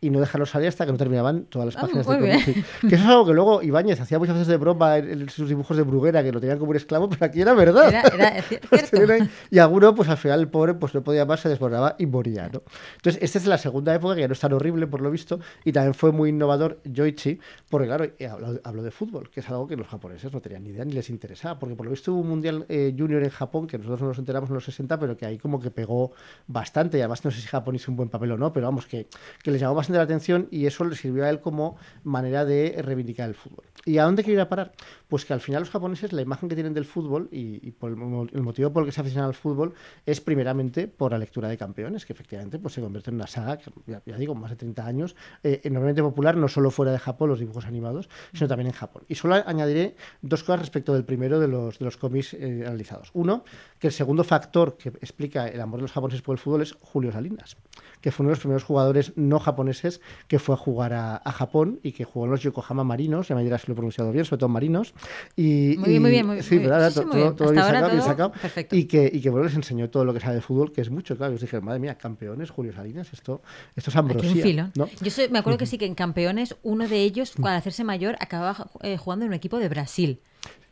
y 0.01 0.11
no 0.11 0.21
dejarlos 0.21 0.51
salir 0.51 0.69
hasta 0.69 0.85
que 0.85 0.93
no 0.93 0.99
terminaban 0.99 1.45
todas 1.47 1.67
las 1.67 1.77
Ah, 1.77 1.81
páginas 1.83 2.07
muy 2.07 2.17
de 2.17 2.23
bien. 2.23 2.41
cómic. 2.43 2.67
Sí. 2.81 2.89
Que 2.89 2.95
eso 2.97 3.05
es 3.05 3.11
algo 3.11 3.25
que 3.27 3.33
luego 3.33 3.63
Ibáñez 3.63 3.99
hacía 4.01 4.19
muchas 4.19 4.35
veces 4.35 4.49
de 4.49 4.57
broma 4.59 4.99
en, 4.99 5.23
en 5.23 5.29
sus 5.31 5.49
dibujos 5.49 5.75
de 5.77 5.83
Bruguera, 5.85 6.23
que 6.23 6.33
lo 6.33 6.41
tenían 6.41 6.59
como 6.59 6.71
un 6.73 6.77
esclavo, 6.77 7.09
pero 7.09 7.25
aquí 7.25 7.41
era 7.41 7.55
verdad. 7.55 7.89
Era, 7.89 8.03
era 8.03 8.43
cierto. 8.43 9.25
y 9.51 9.59
alguno, 9.59 9.95
pues 9.95 10.09
al 10.11 10.19
final 10.19 10.41
el 10.41 10.49
pobre 10.49 10.75
pues 10.75 10.95
no 10.95 11.03
podía 11.03 11.25
más, 11.25 11.41
se 11.41 11.49
desbordaba 11.49 11.97
y 11.99 12.07
moría, 12.07 12.49
¿no? 12.53 12.63
Entonces, 12.97 13.23
esta 13.23 13.39
es 13.39 13.47
la 13.47 13.57
segunda 13.59 13.95
época 13.95 14.15
que 14.15 14.21
ya 14.21 14.29
no 14.29 14.33
es 14.35 14.41
tan 14.41 14.53
horrible 14.53 14.87
por 14.87 15.01
lo 15.01 15.11
visto, 15.11 15.41
y 15.65 15.73
también 15.73 15.95
fue 15.95 16.13
muy 16.13 16.29
innovador 16.31 16.79
Yoichi, 16.85 17.39
porque 17.71 17.87
claro, 17.87 18.05
eh, 18.19 18.27
habló, 18.27 18.61
habló 18.65 18.83
de 18.83 18.91
fútbol, 18.91 19.31
que 19.31 19.41
es 19.41 19.49
algo 19.49 19.67
que 19.67 19.77
los 19.77 19.87
japoneses 19.87 20.33
no 20.33 20.41
tenían 20.41 20.65
ni 20.65 20.71
idea 20.71 20.85
ni 20.85 20.93
les 20.93 21.09
interesaba, 21.09 21.59
porque 21.59 21.75
por 21.75 21.87
lo 21.87 21.91
visto 21.93 22.13
hubo 22.13 22.21
un 22.21 22.29
mundial 22.29 22.67
eh, 22.69 22.95
junior 22.97 23.23
en 23.23 23.31
Japón, 23.31 23.46
que 23.69 23.79
nosotros 23.79 24.01
no 24.03 24.09
nos 24.09 24.19
enteramos 24.19 24.49
en 24.51 24.55
los 24.55 24.65
60, 24.65 24.99
pero 24.99 25.17
que 25.17 25.27
ahí 25.27 25.39
como 25.39 25.61
que 25.61 25.71
pegó 25.71 26.13
bastante, 26.47 26.99
y 26.99 27.01
además 27.01 27.25
no 27.25 27.31
sé 27.31 27.41
si 27.41 27.47
Japón 27.49 27.75
hizo 27.75 27.91
un 27.91 27.97
buen 27.97 28.09
papel 28.09 28.33
o 28.33 28.39
no, 28.39 28.53
pero 28.53 28.67
vamos, 28.67 28.87
que, 28.87 29.07
que 29.43 29.51
les 29.51 29.61
llamó 29.61 29.75
bastante 29.75 29.99
la 29.99 30.05
atención 30.05 30.49
y 30.51 30.67
eso 30.67 30.85
le 30.85 30.97
sirvió 30.97 31.25
a 31.25 31.31
él 31.31 31.41
como 31.41 31.77
manera 32.05 32.45
de 32.45 32.81
reivindicar 32.83 33.29
el 33.29 33.35
fútbol. 33.35 33.65
¿Y 33.85 33.99
a 33.99 34.05
dónde 34.05 34.25
quiero 34.25 34.39
ir 34.39 34.41
a 34.41 34.49
parar? 34.49 34.73
Pues 35.09 35.25
que 35.25 35.33
al 35.33 35.41
final 35.41 35.61
los 35.63 35.71
japoneses, 35.71 36.13
la 36.13 36.23
imagen 36.23 36.49
que 36.49 36.57
tienen 36.57 36.75
del 36.75 36.85
fútbol 36.85 37.29
y, 37.31 37.71
por 37.73 37.91
el, 37.91 37.97
mo- 37.97 38.27
el 38.33 38.43
motivo 38.43 38.73
por 38.73 38.83
el 38.83 38.89
que 38.89 38.93
se 38.93 39.01
aficionan 39.01 39.29
al 39.29 39.35
fútbol 39.35 39.75
es 40.05 40.21
primeramente 40.21 40.89
por 40.89 41.13
la 41.13 41.19
lectura 41.19 41.49
de 41.49 41.57
campeones, 41.57 42.05
que 42.05 42.13
efectivamente 42.13 42.59
pues, 42.59 42.75
se 42.75 42.81
convierte 42.81 43.11
en 43.11 43.17
una 43.17 43.27
saga, 43.29 43.59
que, 43.59 43.71
ya, 43.87 44.01
digo, 44.17 44.35
más 44.35 44.51
de 44.51 44.57
30 44.57 44.85
años, 44.85 45.15
eh, 45.45 45.61
enormemente 45.65 46.03
popular, 46.03 46.37
no 46.37 46.49
solo 46.49 46.71
fuera 46.73 46.91
de 46.91 46.99
Japón, 46.99 47.29
los 47.31 47.39
dibujos 47.39 47.65
animados, 47.67 48.09
sino 48.33 48.49
también 48.49 48.67
en 48.69 48.73
Japón. 48.73 49.05
Y 49.09 49.15
solo 49.15 49.37
añadiré 49.47 49.95
dos 50.21 50.43
cosas 50.43 50.61
respecto 50.61 50.93
del 50.93 51.05
primero 51.05 51.39
de 51.39 51.47
los, 51.49 51.79
de 51.79 51.85
los 51.85 51.97
cómics 51.97 52.35
eh, 52.35 52.65
analizados. 52.67 53.11
Uno, 53.15 53.36
que 53.79 53.89
el 53.89 53.93
segundo 53.93 54.25
factor 54.25 54.77
que 54.77 54.89
explica 54.89 55.49
el 55.49 55.61
amor 55.61 55.79
de 55.79 55.83
los 55.83 55.93
japoneses 55.93 56.23
por 56.23 56.35
el 56.35 56.39
fútbol 56.39 56.63
es 56.63 56.73
Julio 56.81 57.13
Salinas, 57.13 57.57
que 58.01 58.11
fue 58.11 58.25
uno 58.25 58.31
de 58.31 58.37
los 58.37 58.41
primeros 58.41 58.65
jugadores 58.65 59.13
no 59.17 59.39
japoneses 59.39 60.01
que 60.29 60.39
fue 60.39 60.55
a 60.55 60.59
jugar 60.59 60.93
a, 60.95 61.17
a 61.17 61.33
Japón 61.33 61.79
y 61.83 61.93
que 61.93 62.05
jugó 62.05 62.25
en 62.25 62.31
los 62.31 62.41
Yokohama 62.43 62.85
Marinos, 62.85 63.29
ya 63.29 63.35
me 63.35 63.45
dirás 63.45 63.63
si 63.63 63.67
lo 63.69 63.73
he 63.73 63.77
pronunciado 63.77 64.11
bien, 64.13 64.25
sobre 64.25 64.39
todo 64.41 64.49
Marinos. 64.49 64.95
Y, 65.37 65.77
Muy 65.79 65.89
bien, 65.91 66.03
muy 66.03 66.11
bien, 66.11 66.27
muy- 66.27 66.43
sí, 66.43 66.59
bien. 66.59 66.71
Sí, 66.91 66.95
sí, 66.95 67.01
todo, 67.11 67.35
todo 67.35 67.51
bien 67.53 67.63
sacado, 67.65 67.91
bien. 67.91 68.67
Y 68.73 68.85
que, 68.85 69.11
y 69.13 69.21
que 69.21 69.29
bueno, 69.31 69.45
les 69.45 69.55
enseñó 69.55 69.91
todo 69.91 70.05
lo 70.05 70.15
que 70.15 70.21
sabe 70.21 70.37
de 70.37 70.41
fútbol, 70.41 70.73
que 70.73 70.81
es 70.81 70.91
mucho, 70.91 71.17
claro. 71.17 71.33
Y 71.33 71.37
os 71.37 71.41
dije, 71.43 71.61
madre 71.61 71.79
mía, 71.81 71.97
campeones, 71.97 72.51
Julio 72.51 72.73
Salinas, 72.73 73.13
esto, 73.13 73.43
esto 73.75 73.91
es 73.91 73.97
ambrosía. 73.97 74.71
Yo 74.75 75.13
me 75.31 75.39
acuerdo 75.39 75.59
que 75.59 75.67
sí, 75.67 75.77
que 75.77 75.87
en 75.87 75.95
campeones, 75.95 76.57
uno 76.63 76.89
de 76.89 77.03
ellos, 77.03 77.35
Mm. 77.39 77.45
al 77.47 77.57
hacerse 77.57 77.85
mayor, 77.85 78.17
acababa 78.21 78.69
eh, 78.83 78.97
jugando 78.97 79.25
en 79.25 79.31
un 79.31 79.35
equipo 79.35 79.59
de 79.59 79.69
Brasil. 79.69 80.21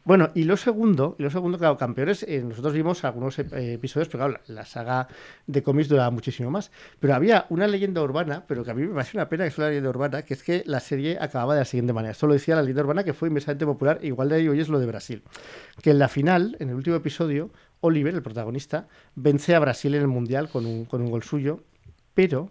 Bueno, 0.05 0.31
y 0.35 0.45
lo 0.45 0.59
segundo, 0.59 1.17
y 1.19 1.23
lo 1.23 1.31
segundo, 1.31 1.59
claro, 1.59 1.79
campeones, 1.79 2.25
eh, 2.25 2.43
nosotros 2.43 2.75
vimos 2.75 3.05
algunos 3.05 3.39
eh, 3.39 3.47
episodios, 3.73 4.09
pero 4.09 4.25
claro, 4.25 4.41
la, 4.49 4.55
la 4.55 4.65
saga 4.67 5.09
de 5.47 5.63
cómics 5.63 5.89
duraba 5.89 6.11
muchísimo 6.11 6.51
más. 6.51 6.71
Pero 7.01 7.15
había 7.15 7.47
una 7.49 7.67
leyenda 7.67 8.03
urbana, 8.03 8.45
pero 8.47 8.65
que 8.65 8.71
a 8.71 8.75
mí 8.75 8.83
me 8.83 8.93
parece 8.93 9.17
una 9.17 9.31
pena 9.31 9.45
que 9.45 9.51
sea 9.51 9.65
una 9.65 9.69
leyenda 9.71 9.89
urbana, 9.89 10.23
que 10.23 10.35
es 10.35 10.43
que 10.43 10.63
la 10.67 10.81
serie 10.81 11.17
acababa 11.19 11.55
de 11.55 11.61
la 11.61 11.65
siguiente 11.65 11.95
manera. 11.95 12.13
Esto 12.13 12.27
lo 12.27 12.35
decía 12.35 12.55
la 12.55 12.63
leyenda 12.63 12.83
urbana, 12.83 13.03
que 13.03 13.15
fue 13.15 13.29
inmensamente 13.29 13.65
popular, 13.65 13.99
igual 14.03 14.29
de 14.29 14.37
ahí 14.37 14.49
hoy 14.49 14.61
es 14.61 14.69
lo 14.69 14.79
de 14.79 14.87
Brasil. 14.87 15.23
Que 15.81 15.93
en 15.93 15.99
la 15.99 16.09
final, 16.09 16.57
en 16.61 16.69
el 16.69 16.75
último 16.75 16.97
episodio, 16.97 17.51
Oliver, 17.81 18.15
el 18.15 18.23
protagonista, 18.23 18.89
vence 19.15 19.55
a 19.55 19.59
Brasil 19.59 19.95
en 19.95 20.03
el 20.03 20.09
Mundial 20.09 20.51
con 20.51 20.67
un, 20.67 20.85
con 20.85 21.01
un 21.01 21.11
gol 21.11 21.23
suyo, 21.23 21.61
pero 22.13 22.51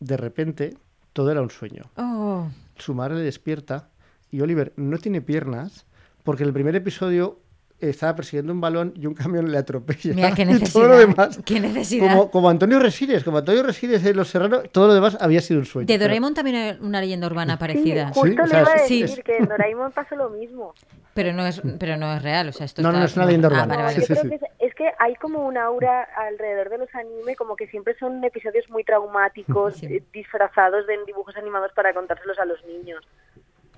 de 0.00 0.16
repente 0.18 0.76
todo 1.14 1.30
era 1.30 1.40
un 1.40 1.50
sueño 1.50 1.84
Oh, 1.96 2.48
su 2.76 2.92
madre 2.94 3.14
le 3.14 3.22
despierta 3.22 3.88
y 4.30 4.42
Oliver 4.42 4.74
no 4.76 4.98
tiene 4.98 5.22
piernas 5.22 5.86
porque 6.26 6.42
en 6.42 6.48
el 6.48 6.52
primer 6.52 6.76
episodio 6.76 7.38
estaba 7.78 8.14
persiguiendo 8.16 8.52
un 8.54 8.60
balón 8.60 8.94
y 8.96 9.06
un 9.06 9.12
camión 9.14 9.50
le 9.52 9.58
atropella. 9.58 10.14
mira 10.14 10.32
qué 10.34 10.42
Y 10.44 10.46
todo 10.46 10.54
necesidad. 10.58 10.88
lo 10.88 10.96
demás, 10.98 11.40
Qué 11.44 11.60
necesidad. 11.60 12.08
como, 12.08 12.30
como 12.30 12.48
Antonio 12.50 12.78
Resines, 12.78 13.22
como 13.22 13.36
Antonio 13.38 13.62
Resines 13.62 14.04
en 14.04 14.16
Los 14.16 14.28
Serranos, 14.28 14.62
todo 14.72 14.86
lo 14.88 14.94
demás 14.94 15.16
había 15.20 15.40
sido 15.42 15.60
un 15.60 15.66
sueño. 15.66 15.86
De 15.86 15.94
Pero- 15.94 16.04
Doraemon 16.04 16.32
también 16.34 16.56
hay 16.56 16.78
una 16.80 17.00
leyenda 17.00 17.26
urbana 17.26 17.58
parecida. 17.58 18.12
Sí, 18.14 18.20
justo 18.20 18.34
Sí, 18.34 18.40
o 18.40 18.44
le 18.44 18.48
sea, 18.50 18.60
iba 18.62 18.72
a 18.72 18.78
sí. 18.78 19.02
decir 19.02 19.22
que 19.24 19.36
en 19.38 19.44
Doraemon 19.48 19.92
pasó 19.92 20.16
lo 20.16 20.30
mismo. 20.30 20.74
Pero 21.12 21.32
no 21.32 21.46
es, 21.46 21.62
pero 21.78 21.96
no 21.98 22.12
es 22.14 22.22
real. 22.22 22.48
O 22.48 22.52
sea, 22.52 22.64
esto 22.66 22.80
No, 22.82 22.92
no, 22.92 22.98
está- 22.98 23.06
es 23.10 23.16
una 23.16 23.26
leyenda 23.26 23.48
Ah, 23.48 23.52
urbana. 23.52 23.66
vale, 23.66 23.78
No, 23.78 23.84
vale. 23.84 23.94
Sí, 23.94 24.00
yo 24.00 24.06
sí, 24.06 24.20
creo 24.28 24.32
sí. 24.32 24.38
que 24.58 24.66
es, 24.66 24.74
que 24.74 24.90
hay 24.98 25.14
como 25.16 25.46
un 25.46 25.56
aura 25.58 26.02
alrededor 26.16 26.68
de 26.70 26.78
los 26.78 26.94
anime, 26.94 27.36
como 27.36 27.56
que 27.56 27.66
siempre 27.68 27.94
son 27.98 28.22
episodios 28.24 28.68
muy 28.70 28.84
traumáticos, 28.84 29.76
Sí. 29.76 29.86
eh, 29.86 30.02
disfrazados 30.14 30.86
de 30.86 30.94
dibujos 31.06 31.36
animados 31.36 31.72
para 31.74 31.92
contárselos 31.94 32.38
a 32.38 32.44
los 32.46 32.62
niños. 32.66 33.02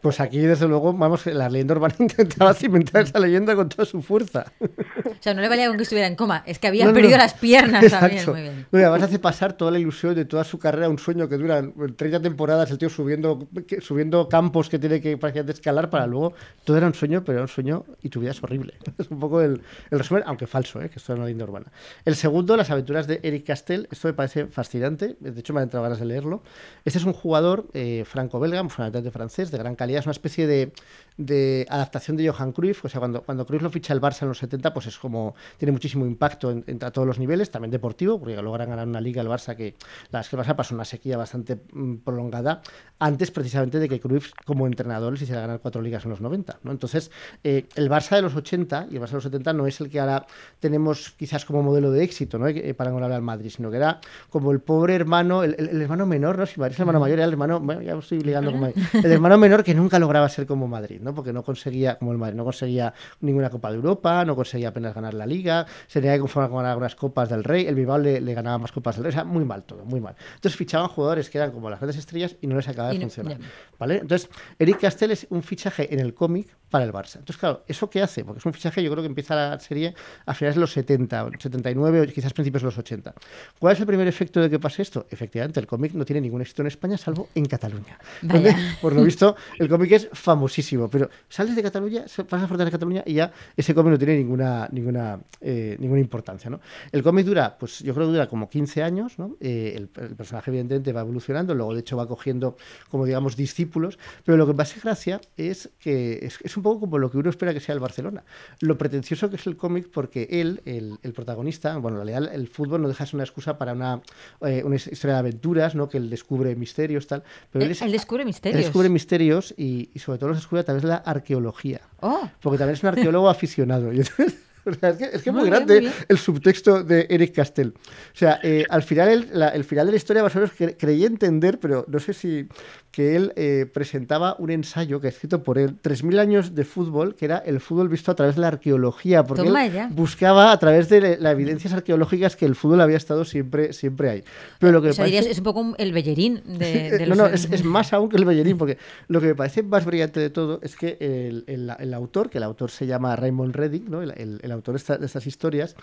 Pues 0.01 0.21
aquí, 0.21 0.39
desde 0.39 0.69
luego, 0.69 0.93
vamos, 0.93 1.27
la 1.27 1.49
leyenda 1.49 1.75
urbana 1.75 1.95
intentaba 1.99 2.55
cimentar 2.55 3.03
esa 3.05 3.19
leyenda 3.19 3.55
con 3.57 3.69
toda 3.69 3.85
su 3.85 4.01
fuerza. 4.03 4.53
O 4.61 5.23
sea, 5.23 5.35
no 5.35 5.41
le 5.41 5.49
valía 5.49 5.67
con 5.69 5.77
que 5.77 5.83
estuviera 5.83 6.07
en 6.07 6.15
coma. 6.15 6.43
Es 6.47 6.59
que 6.59 6.67
había 6.69 6.85
No, 6.85 6.91
no, 6.91 6.95
perdido 6.95 7.17
no. 7.17 7.23
las 7.25 7.35
piernas 7.35 7.91
también. 7.91 8.13
Exacto. 8.13 8.33
Muy 8.33 8.43
bien. 8.43 8.67
No, 8.71 8.79
y 8.79 8.83
además 8.83 9.03
hace 9.03 9.19
pasar 9.19 9.55
toda 9.55 9.71
la 9.71 9.79
ilusión 9.79 10.15
de 10.15 10.25
toda 10.25 10.45
su 10.45 10.59
carrera 10.59 10.87
a 10.87 10.89
un 10.89 10.99
sueño 10.99 11.29
que 11.29 11.37
dura 11.37 11.63
30 11.97 12.21
temporadas, 12.23 12.71
el 12.71 12.79
tío 12.79 12.89
subiendo, 12.89 13.49
subiendo 13.81 14.29
campos 14.29 14.69
que 14.69 14.79
tiene 14.79 15.01
que 15.01 15.17
prácticamente 15.17 15.53
escalar 15.53 15.91
para 15.91 16.07
luego. 16.07 16.35
Todo 16.65 16.77
era 16.77 16.87
un 16.87 16.95
sueño, 16.95 17.25
pero 17.25 17.39
era 17.39 17.43
un 17.43 17.49
sueño 17.49 17.85
y 18.03 18.09
tu 18.09 18.21
vida 18.21 18.31
es 18.33 18.43
horrible. 18.43 18.75
Es 18.99 19.11
un 19.11 19.21
poco 19.21 19.41
el, 19.41 19.61
el 19.91 19.99
resumen, 19.99 20.23
aunque 20.27 20.47
falso, 20.47 20.81
¿eh? 20.83 20.89
que 20.91 20.99
esto 20.99 21.13
era 21.13 21.21
una 21.21 21.27
leyenda 21.27 21.45
urbana. 21.45 21.67
El 22.05 22.17
segundo, 22.17 22.57
las 22.57 22.71
aventuras 22.71 23.07
de 23.07 23.21
Eric 23.23 23.47
Castell. 23.47 23.89
Esto 23.91 24.09
me 24.09 24.15
parece 24.15 24.47
fascinante. 24.47 25.17
De 25.21 25.39
hecho, 25.41 25.53
me 25.53 25.61
han 25.61 25.65
entrado 25.65 25.83
ganas 25.85 25.99
de 26.01 26.05
leerlo. 26.07 26.43
Este 26.85 26.99
es 26.99 27.05
un 27.05 27.13
jugador 27.13 27.67
eh, 27.75 28.05
franco-belga, 28.07 28.61
un 28.63 28.71
fundamentalmente 28.71 29.11
francés, 29.13 29.51
de 29.51 29.59
gran 29.59 29.75
calidad. 29.77 29.88
Es 29.97 30.07
una 30.07 30.13
especie 30.13 30.47
de, 30.47 31.67
adaptación 31.69 32.17
de 32.17 32.29
Johan 32.29 32.53
Cruyff. 32.53 32.85
O 32.85 32.89
sea, 32.89 33.01
cuando, 33.01 33.23
cuando 33.23 33.47
Cruyff 33.47 33.63
lo 33.63 33.71
ficha 33.71 33.93
el 33.95 34.01
Barça 34.01 34.23
en 34.23 34.29
los 34.29 34.39
70, 34.39 34.73
pues 34.75 34.87
es 34.87 34.99
como. 34.99 35.35
Tiene 35.57 35.73
muchísimo 35.73 36.07
impacto 36.07 36.51
en, 36.51 36.65
a 36.83 36.91
todos 36.91 37.07
los 37.07 37.19
niveles, 37.19 37.51
también 37.51 37.71
deportivo, 37.71 38.19
porque 38.19 38.41
logran 38.43 38.71
ganar 38.71 38.87
una 38.87 39.01
liga 39.01 39.23
el 39.23 39.29
Barça 39.29 39.57
que 39.57 39.75
la 40.11 40.21
es 40.21 40.29
que 40.29 40.37
el 40.37 40.43
Barça 40.43 40.55
pasó 40.55 40.75
una 40.75 40.85
sequía 40.85 41.17
bastante 41.17 41.59
mm, 41.73 41.97
prolongada 41.99 42.63
antes 42.99 43.31
precisamente 43.31 43.79
de 43.79 43.89
que 43.89 44.01
Cruyff 44.01 44.33
como 44.45 44.67
entrenador 44.67 45.13
les 45.13 45.23
hiciera 45.23 45.43
ganar 45.43 45.61
cuatro 45.61 45.81
ligas 45.81 46.05
en 46.05 46.11
los 46.11 46.21
90. 46.21 46.61
¿no? 46.63 46.73
Entonces, 46.73 47.11
eh, 47.45 47.67
el 47.77 47.89
Barça 47.89 48.17
de 48.17 48.23
los 48.23 48.35
80 48.35 48.89
y 48.91 48.97
el 48.97 49.03
Barça 49.03 49.11
de 49.11 49.15
los 49.15 49.25
70 49.25 49.53
no 49.53 49.67
es 49.67 49.81
el 49.81 49.89
que 49.89 50.01
ahora 50.01 50.27
tenemos 50.59 51.11
quizás 51.11 51.45
como 51.45 51.63
modelo 51.63 51.91
de 51.91 52.03
éxito 52.03 52.39
¿no? 52.39 52.49
Eh, 52.49 52.75
para 52.75 52.91
encontrar 52.91 53.13
al 53.13 53.23
Madrid, 53.23 53.51
sino 53.55 53.71
que 53.71 53.77
era 53.77 54.01
como 54.31 54.51
el 54.51 54.61
pobre 54.61 54.95
hermano, 54.95 55.45
el, 55.45 55.55
hermano 55.81 56.07
menor, 56.07 56.39
¿no? 56.39 56.47
Si 56.47 56.61
el 56.61 56.73
hermano 56.73 57.01
mayor, 57.01 57.19
era 57.19 57.25
el 57.27 57.33
hermano, 57.33 57.61
bueno, 57.61 57.83
ya 57.83 57.95
estoy 57.95 58.21
ligando 58.21 58.53
con 58.53 58.65
el 58.65 59.13
hermano 59.13 59.39
menor 59.39 59.63
que 59.63 59.75
nunca 59.79 59.99
lograba 59.99 60.29
ser 60.29 60.47
como 60.47 60.69
Madrid, 60.69 61.01
¿no? 61.01 61.15
Porque 61.15 61.33
no 61.33 61.43
conseguía, 61.43 61.97
como 61.99 62.13
el 62.13 62.19
Madrid, 62.19 62.37
no 62.37 62.45
conseguía 62.45 62.93
ninguna 63.21 63.51
Copa 63.51 63.71
de 63.71 63.77
Europa, 63.77 64.25
no 64.25 64.37
conseguía 64.37 64.69
apenas 64.69 64.95
ganar 64.95 65.15
la 65.15 65.27
Liga, 65.27 65.67
se 65.87 66.01
tenía 66.01 66.15
que 66.17 66.21
conformar 66.21 66.51
con 66.51 66.65
algunas 66.67 66.95
Copas 66.95 67.29
del 67.29 67.45
Rey, 67.45 67.67
el 67.67 67.75
Bilbao 67.75 67.99
le, 67.99 68.21
le 68.21 68.35
ganaba 68.35 68.59
más 68.59 68.73
Copas 68.73 68.97
del 68.97 69.05
Rey, 69.05 69.11
o 69.11 69.13
sea, 69.15 69.25
muy 69.25 69.45
mal 69.45 69.65
todo, 69.65 69.85
muy 69.85 70.01
mal. 70.01 70.15
Entonces 70.35 70.57
fichaban 70.57 70.89
jugadores 70.89 71.31
que 71.31 71.39
eran 71.39 71.51
como 71.53 71.71
las 71.71 71.81
grandes 71.81 71.97
estrellas 71.99 72.37
y 72.41 72.47
no 72.47 72.57
les 72.57 72.69
acababa 72.69 72.93
de 72.93 72.99
no- 72.99 73.03
funcionar. 73.03 73.39
¿vale? 73.79 73.97
Entonces, 73.99 74.29
Eric 74.59 74.81
Castell 74.81 75.11
es 75.13 75.27
un 75.31 75.43
fichaje 75.43 75.93
en 75.93 76.01
el 76.01 76.15
cómic 76.15 76.55
para 76.71 76.85
el 76.85 76.93
Barça. 76.93 77.17
Entonces, 77.17 77.39
claro, 77.39 77.65
¿eso 77.67 77.89
qué 77.89 78.03
hace? 78.03 78.25
Porque 78.25 78.41
es 78.41 78.47
un 78.47 78.53
fichaje, 78.53 78.83
yo 78.83 78.91
creo 78.91 79.03
que 79.03 79.09
empieza 79.09 79.35
la 79.35 79.59
serie 79.59 79.95
a 80.27 80.35
finales 80.35 80.57
de 80.57 80.61
los 80.61 80.73
70, 80.73 81.25
o 81.25 81.31
79 81.39 82.03
o 82.03 82.07
quizás 82.13 82.33
principios 82.35 82.63
de 82.63 82.67
los 82.67 82.77
80. 82.79 83.15
¿Cuál 83.59 83.73
es 83.75 83.81
el 83.81 83.87
primer 83.87 84.07
efecto 84.07 84.41
de 84.41 84.51
que 84.51 84.59
pase 84.59 84.83
esto? 84.83 85.07
Efectivamente, 85.11 85.61
el 85.61 85.67
cómic 85.67 85.95
no 85.95 86.05
tiene 86.05 86.21
ningún 86.21 86.43
éxito 86.43 86.63
en 86.63 86.69
España, 86.69 86.99
salvo 86.99 87.29
en 87.35 87.47
Cataluña. 87.47 87.99
Vaya. 88.23 88.35
Donde, 88.53 88.57
por 88.83 88.93
lo 88.95 89.03
visto, 89.03 89.37
el 89.59 89.68
cómic 89.69 89.93
es 89.93 90.09
famosísimo, 90.13 90.89
pero 90.89 91.09
sales 91.29 91.55
de 91.57 91.63
Cataluña, 91.63 92.03
pasas 92.03 92.45
a 92.45 92.47
fronteras 92.47 92.67
de 92.67 92.71
Cataluña 92.73 93.03
y 93.07 93.15
ya 93.15 93.33
ese 93.57 93.75
cómic 93.75 93.93
no 93.93 93.99
tiene 93.99 94.17
ninguna, 94.17 94.69
ninguna, 94.73 95.21
eh, 95.41 95.77
ninguna 95.79 96.01
importancia. 96.01 96.51
¿no? 96.51 96.61
El 96.93 97.03
cómic 97.03 97.27
dura, 97.27 97.57
pues 97.59 97.81
yo 97.81 97.95
creo 97.95 98.07
que 98.07 98.13
dura 98.13 98.29
como 98.29 98.49
15 98.49 98.83
años, 98.83 99.19
¿no? 99.19 99.37
Eh, 99.41 99.75
el, 99.77 99.91
el 100.05 100.15
personaje 100.17 100.51
evidentemente 100.51 100.93
va 100.93 101.01
evolucionando, 101.03 101.55
luego 101.55 101.75
de 101.75 101.81
hecho 101.81 101.97
va 101.97 102.07
cogiendo 102.09 102.57
como 102.91 103.05
digamos 103.07 103.37
discípulos, 103.37 103.99
pero 104.25 104.37
lo 104.37 104.47
que 104.47 104.55
me 104.55 104.63
hace 104.63 104.81
gracia 104.81 105.21
es 105.37 105.71
que 105.79 106.21
es, 106.23 106.39
es 106.43 106.57
un 106.57 106.63
poco 106.63 106.81
como 106.81 106.99
lo 106.99 107.11
que 107.11 107.19
uno 107.19 107.31
espera 107.31 107.53
que 107.55 107.61
sea 107.61 107.75
el 107.75 107.81
Barcelona. 107.81 108.25
Lo 108.61 108.79
pretencioso 108.79 109.31
que 109.31 109.37
es 109.37 109.47
el 109.47 109.57
cómic 109.57 109.89
porque 109.93 110.29
él, 110.31 110.63
el, 110.65 110.99
el 111.03 111.13
protagonista, 111.13 111.77
bueno, 111.79 112.01
en 112.01 112.07
realidad 112.07 112.35
el 112.35 112.49
fútbol 112.49 112.83
no 112.83 112.89
deja 112.89 113.05
de 113.05 113.11
ser 113.11 113.17
una 113.17 113.25
excusa 113.25 113.59
para 113.59 113.73
una, 113.73 114.01
eh, 114.43 114.63
una 114.65 114.77
historia 114.77 115.15
de 115.15 115.19
aventuras, 115.21 115.75
¿no? 115.75 115.89
Que 115.89 115.99
él 115.99 116.11
descubre 116.11 116.55
misterios, 116.57 117.07
tal. 117.07 117.23
Pero 117.53 117.65
él 117.65 117.71
Él, 117.71 117.73
es- 117.73 117.83
él 117.83 117.93
descubre 117.93 118.23
él 118.23 118.27
misterios. 118.27 118.63
descubre 118.65 118.89
misterios 118.89 119.55
y, 119.59 119.91
y 119.93 119.99
sobre 119.99 120.19
todo 120.19 120.31
los 120.31 120.39
descubre 120.39 120.61
a 120.61 120.65
través 120.65 120.83
de 120.83 120.89
la 120.89 120.97
arqueología. 120.97 121.81
Oh, 122.01 122.29
Porque 122.41 122.59
también 122.59 122.75
es 122.77 122.83
un 122.83 122.89
arqueólogo 122.91 123.29
aficionado. 123.37 123.93
Y 123.93 123.99
entonces, 123.99 124.37
o 124.65 124.73
sea, 124.75 124.91
es 124.91 124.97
que 124.97 125.05
es 125.13 125.23
que 125.23 125.31
muy, 125.33 125.41
Muy 125.43 125.51
bien, 125.51 125.55
grande 125.67 125.75
muy 125.75 125.81
bien. 125.91 125.93
el 126.09 126.19
subtexto 126.19 126.85
de 126.85 127.07
Eric 127.11 127.35
Castell. 127.35 127.75
O 127.77 128.17
sea, 128.17 128.39
eh, 128.43 128.65
al 128.69 128.83
final 128.83 129.09
el, 129.09 129.29
la- 129.33 129.49
el 129.49 129.65
final 129.65 129.87
de 129.87 129.93
la 129.93 129.97
historia 129.97 130.23
más 130.23 130.35
o 130.37 130.39
menos 130.41 130.55
cre- 130.57 130.77
creí 130.79 131.05
entender, 131.05 131.59
pero 131.59 131.85
no 131.89 131.99
sé 131.99 132.13
si 132.13 132.47
que 132.91 133.15
él 133.17 133.33
eh, 133.37 133.67
presentaba 133.73 134.35
un 134.39 134.51
ensayo 134.51 134.99
que 135.01 135.07
ha 135.09 135.11
escrito 135.11 135.43
por 135.43 135.59
él, 135.59 135.77
3.000 135.83 136.19
años 136.19 136.55
de 136.55 136.65
fútbol, 136.65 137.15
que 137.15 137.27
era 137.27 137.37
el 137.39 137.61
fútbol 137.61 137.89
visto 137.89 138.11
a 138.11 138.15
través 138.15 138.35
de 138.37 138.41
la 138.41 138.49
arqueología, 138.49 139.25
porque 139.25 139.43
él 139.43 139.53
buscaba 139.91 140.53
a 140.53 140.59
través 140.59 140.89
de 140.89 141.19
las 141.19 141.33
evidencias 141.33 141.73
arqueológicas 141.75 142.35
que 142.35 142.47
el 142.47 142.55
fútbol 142.55 142.81
había 142.81 142.97
estado 142.97 143.25
siempre, 143.25 143.73
siempre 143.75 144.09
ahí. 144.11 144.25
Pero 144.59 144.73
lo 144.73 144.81
que 144.83 144.89
o 144.89 144.95
dirías, 145.05 145.27
es 145.27 145.39
un 145.39 145.45
poco 145.45 145.75
el 145.77 145.93
bellerín 145.93 146.43
de, 146.47 146.91
de 146.99 147.07
no, 147.07 147.15
los... 147.15 147.19
no, 147.19 147.27
es, 147.27 147.49
es 147.53 147.63
más 147.65 147.93
aún 147.93 148.09
que 148.09 148.17
el 148.17 148.25
Bellerín, 148.25 148.57
porque 148.57 148.79
lo 149.09 149.21
que 149.21 149.27
me 149.29 149.35
parece 149.35 149.63
más 149.63 149.85
brillante 149.85 150.19
de 150.19 150.31
todo 150.31 150.59
es 150.63 150.75
que 150.75 150.97
el, 151.01 151.45
el- 151.47 151.71
el 151.79 151.95
autor, 151.95 152.31
que 152.31 152.39
el 152.39 152.45
autor 152.45 152.71
se 152.71 152.87
llama 152.87 153.15
Raymond 153.17 153.55
Reddick, 153.55 153.89
¿no? 153.89 154.03
el, 154.03 154.13
el- 154.17 154.41
el 154.43 154.51
autor 154.53 154.75
de, 154.75 154.79
esta- 154.79 154.97
de 154.97 155.07
estas 155.07 155.27
historias, 155.27 155.77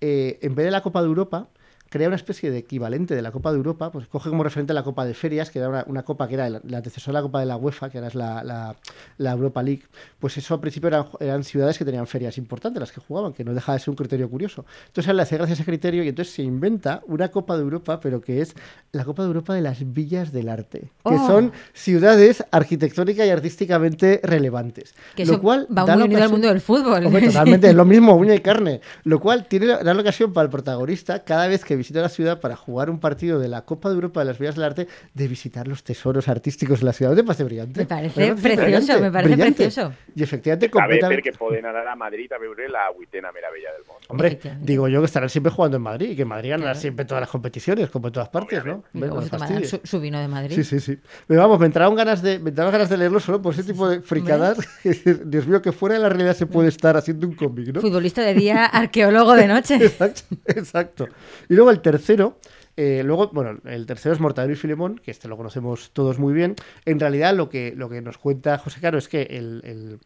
eh, 0.00 0.38
en 0.42 0.54
vez 0.54 0.64
de 0.66 0.70
la 0.70 0.80
Copa 0.82 1.00
de 1.02 1.08
Europa, 1.08 1.48
crea 1.92 2.06
una 2.08 2.16
especie 2.16 2.50
de 2.50 2.56
equivalente 2.56 3.14
de 3.14 3.20
la 3.20 3.30
Copa 3.32 3.50
de 3.52 3.58
Europa, 3.58 3.92
pues 3.92 4.06
coge 4.06 4.30
como 4.30 4.42
referente 4.42 4.72
la 4.72 4.82
Copa 4.82 5.04
de 5.04 5.12
Ferias, 5.12 5.50
que 5.50 5.58
era 5.58 5.68
una, 5.68 5.84
una 5.86 6.02
copa 6.04 6.26
que 6.26 6.34
era 6.34 6.48
la, 6.48 6.60
la 6.66 6.78
antecesora 6.78 7.18
de 7.18 7.22
la 7.22 7.28
Copa 7.28 7.40
de 7.40 7.46
la 7.46 7.56
UEFA, 7.58 7.90
que 7.90 7.98
ahora 7.98 8.08
es 8.08 8.14
la, 8.14 8.42
la- 8.42 8.74
la 9.18 9.32
Europa 9.32 9.62
League, 9.62 9.82
pues 10.18 10.38
eso 10.38 10.54
al 10.54 10.60
principio 10.60 10.88
eran, 10.88 11.04
eran 11.20 11.44
ciudades 11.44 11.76
que 11.76 11.84
tenían 11.84 12.06
ferias 12.06 12.38
importantes, 12.38 12.80
las 12.80 12.90
que 12.92 13.00
jugaban, 13.02 13.34
que 13.34 13.44
no 13.44 13.52
deja 13.52 13.74
de 13.74 13.78
ser 13.78 13.90
un 13.90 13.96
criterio 13.96 14.30
curioso. 14.30 14.64
Entonces 14.86 15.14
le 15.14 15.20
hace 15.22 15.36
gracia 15.36 15.52
ese 15.52 15.64
criterio 15.66 16.02
y 16.02 16.08
entonces 16.08 16.32
se 16.32 16.42
inventa 16.42 17.02
una 17.06 17.28
Copa 17.28 17.56
de 17.56 17.62
Europa, 17.62 18.00
pero 18.00 18.22
que 18.22 18.40
es 18.40 18.54
la 18.92 19.04
Copa 19.04 19.22
de 19.22 19.28
Europa 19.28 19.52
de 19.54 19.60
las 19.60 19.92
villas 19.92 20.32
del 20.32 20.48
arte, 20.48 20.80
que 21.04 21.14
Oh. 21.14 21.26
son 21.26 21.52
ciudades 21.74 22.42
arquitectónica 22.50 23.26
y 23.26 23.30
artísticamente 23.30 24.20
relevantes. 24.22 24.94
Que 25.14 25.26
lo 25.26 25.32
eso 25.34 25.42
cual 25.42 25.66
va 25.76 25.84
da 25.84 25.94
muy 25.94 26.04
unido 26.04 26.22
al 26.24 26.30
mundo 26.30 26.48
del 26.48 26.60
fútbol. 26.60 27.04
Hombre, 27.06 27.26
totalmente, 27.26 27.68
es 27.68 27.74
lo 27.74 27.84
mismo, 27.84 28.14
uña 28.16 28.34
y 28.34 28.40
carne. 28.40 28.80
Lo 29.04 29.20
cual 29.20 29.46
tiene 29.46 29.66
da 29.66 29.82
la 29.94 30.00
ocasión 30.00 30.32
para 30.32 30.44
el 30.44 30.50
protagonista, 30.50 31.24
cada 31.24 31.46
vez 31.48 31.64
que 31.64 31.76
visita 31.82 32.00
la 32.00 32.08
ciudad 32.08 32.40
para 32.40 32.56
jugar 32.56 32.90
un 32.90 32.98
partido 32.98 33.38
de 33.38 33.48
la 33.48 33.64
Copa 33.64 33.88
de 33.88 33.94
Europa 33.96 34.20
de 34.20 34.26
las 34.26 34.38
Villas 34.38 34.54
del 34.54 34.64
Arte, 34.64 34.88
de 35.14 35.28
visitar 35.28 35.68
los 35.68 35.84
tesoros 35.84 36.28
artísticos 36.28 36.80
de 36.80 36.86
la 36.86 36.92
ciudad. 36.92 37.10
¿No 37.12 37.16
te 37.16 37.24
parece 37.24 37.44
brillante? 37.44 37.80
Me 37.80 37.86
parece 37.86 38.34
precioso, 38.34 39.00
me 39.00 39.10
parece 39.10 39.34
Brillante. 39.34 39.62
precioso. 39.64 39.92
Y 40.14 40.22
efectivamente, 40.22 40.66
A 40.66 40.68
veces 40.68 40.72
completamente. 40.82 41.22
que 41.22 41.32
pueden 41.38 41.66
anar 41.66 41.86
a 41.88 41.94
Madrid 41.96 42.32
a 42.32 42.38
veure 42.38 42.68
la 42.68 42.90
vuitena 42.94 43.30
meravella 43.32 43.70
del 43.72 43.82
mundo. 43.86 44.00
Hombre, 44.08 44.38
digo 44.60 44.88
yo 44.88 45.00
que 45.00 45.06
estarán 45.06 45.28
siempre 45.28 45.50
jugando 45.52 45.76
en 45.76 45.82
Madrid 45.82 46.10
y 46.10 46.16
que 46.16 46.24
Madrid 46.24 46.50
ganará 46.50 46.70
Claro. 46.72 46.80
siempre 46.80 47.04
todas 47.04 47.20
las 47.22 47.30
competiciones, 47.30 47.90
como 47.90 48.06
en 48.08 48.12
todas 48.12 48.28
partes, 48.28 48.64
¿no? 48.64 48.84
Luego 48.92 49.16
no 49.16 49.22
se 49.22 49.30
tomarán 49.30 49.48
fastidies. 49.56 49.80
su, 49.82 49.86
su 49.96 50.00
vino 50.00 50.20
de 50.20 50.28
Madrid. 50.28 50.54
Sí, 50.54 50.64
sí, 50.64 50.80
sí. 50.80 50.98
Pero 51.26 51.40
vamos, 51.40 51.58
me 51.58 51.66
entraron 51.66 51.94
ganas 51.94 52.22
de, 52.22 52.38
me 52.38 52.50
entraron 52.50 52.72
ganas 52.72 52.88
de 52.88 52.96
leerlo 52.98 53.20
solo 53.20 53.42
por 53.42 53.54
ese 53.54 53.64
tipo 53.64 53.88
de 53.88 54.00
fricadas. 54.02 54.58
Dios 55.24 55.46
mío, 55.46 55.60
que 55.62 55.72
fuera 55.72 55.96
de 55.96 56.00
la 56.02 56.08
realidad 56.08 56.34
se 56.36 56.46
puede 56.46 56.68
estar 56.68 56.96
haciendo 56.96 57.26
un 57.26 57.34
cómic, 57.34 57.68
¿no? 57.74 57.80
Futbolista 57.80 58.22
de 58.22 58.34
día, 58.34 58.64
arqueólogo 58.72 59.34
de 59.34 59.46
noche. 59.48 59.76
Exacto, 59.76 60.22
exacto. 60.46 61.08
Y 61.48 61.54
luego 61.54 61.70
el 61.72 61.80
tercero, 61.80 62.38
eh, 62.76 63.02
luego, 63.04 63.28
bueno, 63.32 63.60
el 63.64 63.84
tercero 63.86 64.14
es 64.14 64.20
Mortadelo 64.20 64.54
y 64.54 64.56
Filemón, 64.56 64.98
que 64.98 65.10
este 65.10 65.28
lo 65.28 65.36
conocemos 65.36 65.90
todos 65.92 66.18
muy 66.18 66.32
bien. 66.32 66.54
En 66.84 66.98
realidad, 67.00 67.34
lo 67.34 67.48
que, 67.48 67.74
lo 67.76 67.88
que 67.88 68.00
nos 68.00 68.18
cuenta 68.18 68.56
José 68.58 68.80
Caro 68.80 68.98
es 68.98 69.08
que 69.08 69.22
el, 69.22 69.98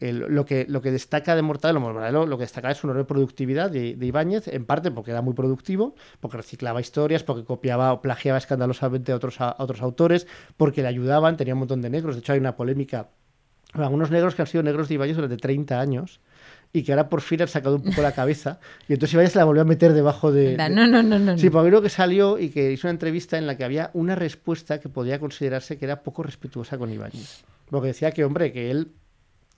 lo, 0.00 0.44
que, 0.44 0.66
lo 0.68 0.82
que 0.82 0.90
destaca 0.90 1.34
de 1.34 1.42
Mortadelo, 1.42 1.80
Mortadelo 1.80 2.26
lo 2.26 2.36
que 2.36 2.44
destaca 2.44 2.70
es 2.70 2.78
su 2.78 2.86
enorme 2.86 3.04
productividad 3.04 3.70
de, 3.70 3.96
Ibáñez, 4.00 4.48
en 4.48 4.66
parte 4.66 4.90
porque 4.90 5.12
era 5.12 5.22
muy 5.22 5.34
productivo, 5.34 5.94
porque 6.20 6.36
reciclaba 6.36 6.80
historias, 6.80 7.22
porque 7.22 7.44
copiaba 7.44 7.92
o 7.92 8.02
plagiaba 8.02 8.38
escandalosamente 8.38 9.12
a 9.12 9.16
otros, 9.16 9.40
a 9.40 9.56
otros 9.58 9.80
autores, 9.80 10.26
porque 10.56 10.82
le 10.82 10.88
ayudaban, 10.88 11.36
tenía 11.36 11.54
un 11.54 11.60
montón 11.60 11.80
de 11.80 11.90
negros. 11.90 12.16
De 12.16 12.20
hecho, 12.20 12.32
hay 12.32 12.38
una 12.40 12.56
polémica 12.56 13.08
algunos 13.72 14.10
negros 14.10 14.34
que 14.34 14.42
han 14.42 14.48
sido 14.48 14.64
negros 14.64 14.88
de 14.88 14.94
Ibáñez 14.94 15.16
durante 15.16 15.36
30 15.36 15.80
años 15.80 16.20
y 16.72 16.82
que 16.82 16.92
ahora 16.92 17.08
por 17.08 17.20
fin 17.20 17.42
han 17.42 17.48
sacado 17.48 17.76
un 17.76 17.82
poco 17.82 18.00
la 18.02 18.12
cabeza 18.12 18.60
y 18.88 18.92
entonces 18.92 19.14
Ibáñez 19.14 19.32
se 19.32 19.38
la 19.38 19.44
volvió 19.44 19.62
a 19.62 19.64
meter 19.64 19.92
debajo 19.92 20.30
de... 20.30 20.56
no, 20.56 20.86
no, 20.86 21.02
no. 21.02 21.18
no. 21.18 21.38
Sí, 21.38 21.50
porque 21.50 21.68
creo 21.68 21.82
que 21.82 21.88
salió 21.88 22.38
y 22.38 22.50
que 22.50 22.72
hizo 22.72 22.86
una 22.86 22.92
entrevista 22.92 23.38
en 23.38 23.46
la 23.46 23.56
que 23.56 23.64
había 23.64 23.90
una 23.94 24.14
respuesta 24.14 24.78
que 24.78 24.88
podía 24.88 25.18
considerarse 25.18 25.78
que 25.78 25.84
era 25.84 26.02
poco 26.02 26.22
respetuosa 26.22 26.78
con 26.78 26.92
Ibáñez. 26.92 27.42
Porque 27.70 27.88
decía 27.88 28.10
que, 28.10 28.24
hombre, 28.24 28.52
que 28.52 28.70
él 28.70 28.88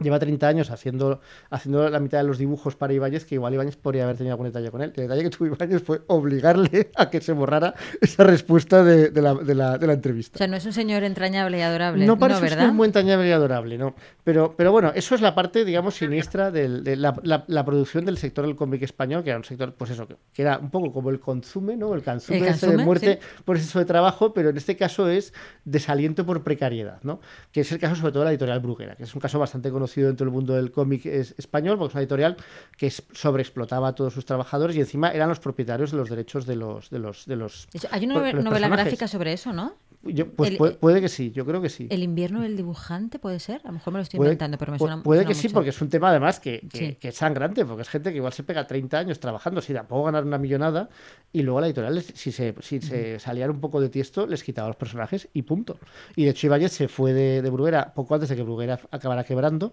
lleva 0.02 0.18
30 0.18 0.46
años 0.48 0.70
haciendo, 0.70 1.20
haciendo 1.50 1.88
la 1.88 2.00
mitad 2.00 2.18
de 2.18 2.24
los 2.24 2.38
dibujos 2.38 2.76
para 2.76 2.92
Ibáñez, 2.92 3.24
que 3.24 3.36
igual 3.36 3.54
Ibáñez 3.54 3.76
podría 3.76 4.04
haber 4.04 4.16
tenido 4.16 4.34
algún 4.34 4.46
detalle 4.46 4.70
con 4.70 4.82
él. 4.82 4.92
El 4.96 5.02
detalle 5.02 5.22
que 5.22 5.30
tuvo 5.30 5.46
Ibáñez 5.46 5.82
fue 5.82 6.02
obligarle 6.06 6.90
a 6.96 7.10
que 7.10 7.20
se 7.20 7.32
borrara 7.32 7.74
esa 8.00 8.24
respuesta 8.24 8.82
de, 8.84 9.10
de 9.10 9.22
la, 9.22 9.34
de 9.34 9.54
la- 9.54 9.78
de 9.78 9.86
la 9.86 9.92
entrevista. 9.94 10.36
O 10.36 10.38
sea, 10.38 10.46
no 10.46 10.56
es 10.56 10.66
un 10.66 10.72
señor 10.72 11.02
entrañable 11.04 11.58
y 11.58 11.62
adorable. 11.62 12.06
No 12.06 12.18
parece 12.18 12.40
¿verdad? 12.42 12.64
ser 12.66 12.72
muy 12.72 12.86
entrañable 12.86 13.28
y 13.28 13.32
adorable, 13.32 13.78
¿no? 13.78 13.94
Pero, 14.24 14.54
pero 14.56 14.72
bueno, 14.72 14.92
eso 14.94 15.14
es 15.14 15.20
la 15.20 15.34
parte, 15.34 15.64
digamos, 15.64 15.94
siniestra 15.94 16.50
del- 16.50 16.84
de 16.84 16.96
la, 16.96 17.64
producción 17.64 18.04
del 18.04 18.18
sector 18.18 18.44
del 18.46 18.56
cómic 18.56 18.82
español, 18.82 19.22
que 19.22 19.30
era 19.30 19.38
un 19.38 19.44
sector, 19.44 19.74
pues 19.74 19.90
eso, 19.90 20.06
que, 20.06 20.16
que 20.32 20.42
era 20.42 20.58
un 20.58 20.70
poco 20.70 20.92
como 20.92 21.10
el 21.10 21.20
consume, 21.20 21.76
¿no? 21.76 21.94
El 21.94 22.02
consume, 22.02 22.38
El 22.48 22.58
de 22.58 22.76
muerte 22.84 23.18
sí. 23.20 23.28
por 23.44 23.56
exceso 23.56 23.78
de 23.78 23.84
trabajo, 23.84 24.32
pero 24.34 24.50
en 24.50 24.56
este 24.56 24.76
caso 24.76 25.08
es 25.08 25.32
desaliento 25.64 26.24
por 26.26 26.42
precariedad, 26.42 26.98
¿no? 27.02 27.20
Que 27.52 27.60
es 27.60 27.72
el 27.72 27.78
caso 27.78 27.96
sobre 27.96 28.12
todo 28.12 28.20
de 28.22 28.26
la 28.26 28.30
editorial 28.32 28.60
Bruguera, 28.60 28.96
que 28.96 29.04
es 29.04 29.14
un 29.14 29.20
caso 29.20 29.38
bastante 29.38 29.70
conocido 29.70 29.91
dentro 30.00 30.24
del 30.24 30.32
mundo 30.32 30.54
del 30.54 30.72
cómic 30.72 31.04
es- 31.06 31.34
español, 31.36 31.76
porque 31.78 31.90
es 31.90 31.94
una 31.94 32.02
editorial 32.02 32.36
que 32.78 32.86
es- 32.86 33.02
sobreexplotaba 33.12 33.88
a 33.88 33.94
todos 33.94 34.14
sus 34.14 34.24
trabajadores 34.24 34.74
y 34.76 34.80
encima 34.80 35.10
eran 35.10 35.28
los 35.28 35.40
propietarios 35.40 35.90
de 35.90 35.98
los 35.98 36.08
derechos 36.08 36.46
de 36.46 36.56
los... 36.56 36.88
De 36.90 36.98
los, 36.98 37.26
de 37.26 37.36
los 37.36 37.68
Hay 37.90 38.04
una 38.06 38.14
novela, 38.14 38.32
los 38.36 38.44
novela 38.44 38.66
personajes. 38.68 38.84
gráfica 38.84 39.08
sobre 39.08 39.32
eso, 39.34 39.52
¿no? 39.52 39.74
Yo- 40.04 40.28
pues 40.32 40.50
el- 40.50 40.56
puede, 40.56 40.74
puede 40.74 41.00
que 41.00 41.08
sí, 41.08 41.30
yo 41.30 41.46
creo 41.46 41.62
que 41.62 41.68
sí. 41.68 41.86
El 41.90 42.02
invierno 42.02 42.40
del 42.42 42.56
dibujante, 42.56 43.18
¿puede 43.20 43.38
ser? 43.38 43.60
A 43.64 43.68
lo 43.68 43.74
mejor 43.74 43.92
me 43.92 43.98
lo 43.98 44.02
estoy 44.02 44.18
Puede- 44.18 44.30
inventando, 44.30 44.58
pero 44.58 44.72
me 44.72 44.78
suena 44.78 45.02
Puede 45.02 45.20
suena 45.20 45.28
que 45.28 45.34
sí, 45.34 45.46
mucho. 45.48 45.54
porque 45.54 45.70
es 45.70 45.80
un 45.80 45.88
tema 45.88 46.10
además 46.10 46.40
que, 46.40 46.60
que- 46.68 46.78
Sí. 46.78 46.94
que 46.96 47.08
es 47.08 47.14
sangrante, 47.16 47.64
porque 47.64 47.82
es 47.82 47.88
gente 47.88 48.10
que 48.10 48.16
igual 48.16 48.32
se 48.32 48.42
pega 48.42 48.66
30 48.66 48.98
años 48.98 49.20
trabajando, 49.20 49.60
si 49.60 49.72
tampoco 49.72 50.04
ganar 50.04 50.24
una 50.24 50.38
millonada, 50.38 50.88
y 51.32 51.42
luego 51.42 51.60
la 51.60 51.66
editorial, 51.68 52.02
si 52.02 52.32
se, 52.32 52.54
si 52.60 52.80
se 52.80 53.18
salían 53.20 53.50
un 53.50 53.60
poco 53.60 53.80
de 53.80 53.88
tiesto, 53.90 54.26
les 54.26 54.42
quitaba 54.42 54.68
los 54.68 54.76
personajes 54.76 55.28
y 55.32 55.42
punto. 55.42 55.78
Y 56.16 56.24
de 56.24 56.30
hecho 56.30 56.46
Ibáñez 56.48 56.72
se 56.72 56.88
fue 56.88 57.12
de, 57.12 57.40
de 57.42 57.50
Bruguera 57.50 57.94
poco 57.94 58.14
antes 58.14 58.28
de 58.28 58.36
que 58.36 58.42
Bruguera 58.42 58.80
acabara 58.90 59.24
quebrando 59.24 59.72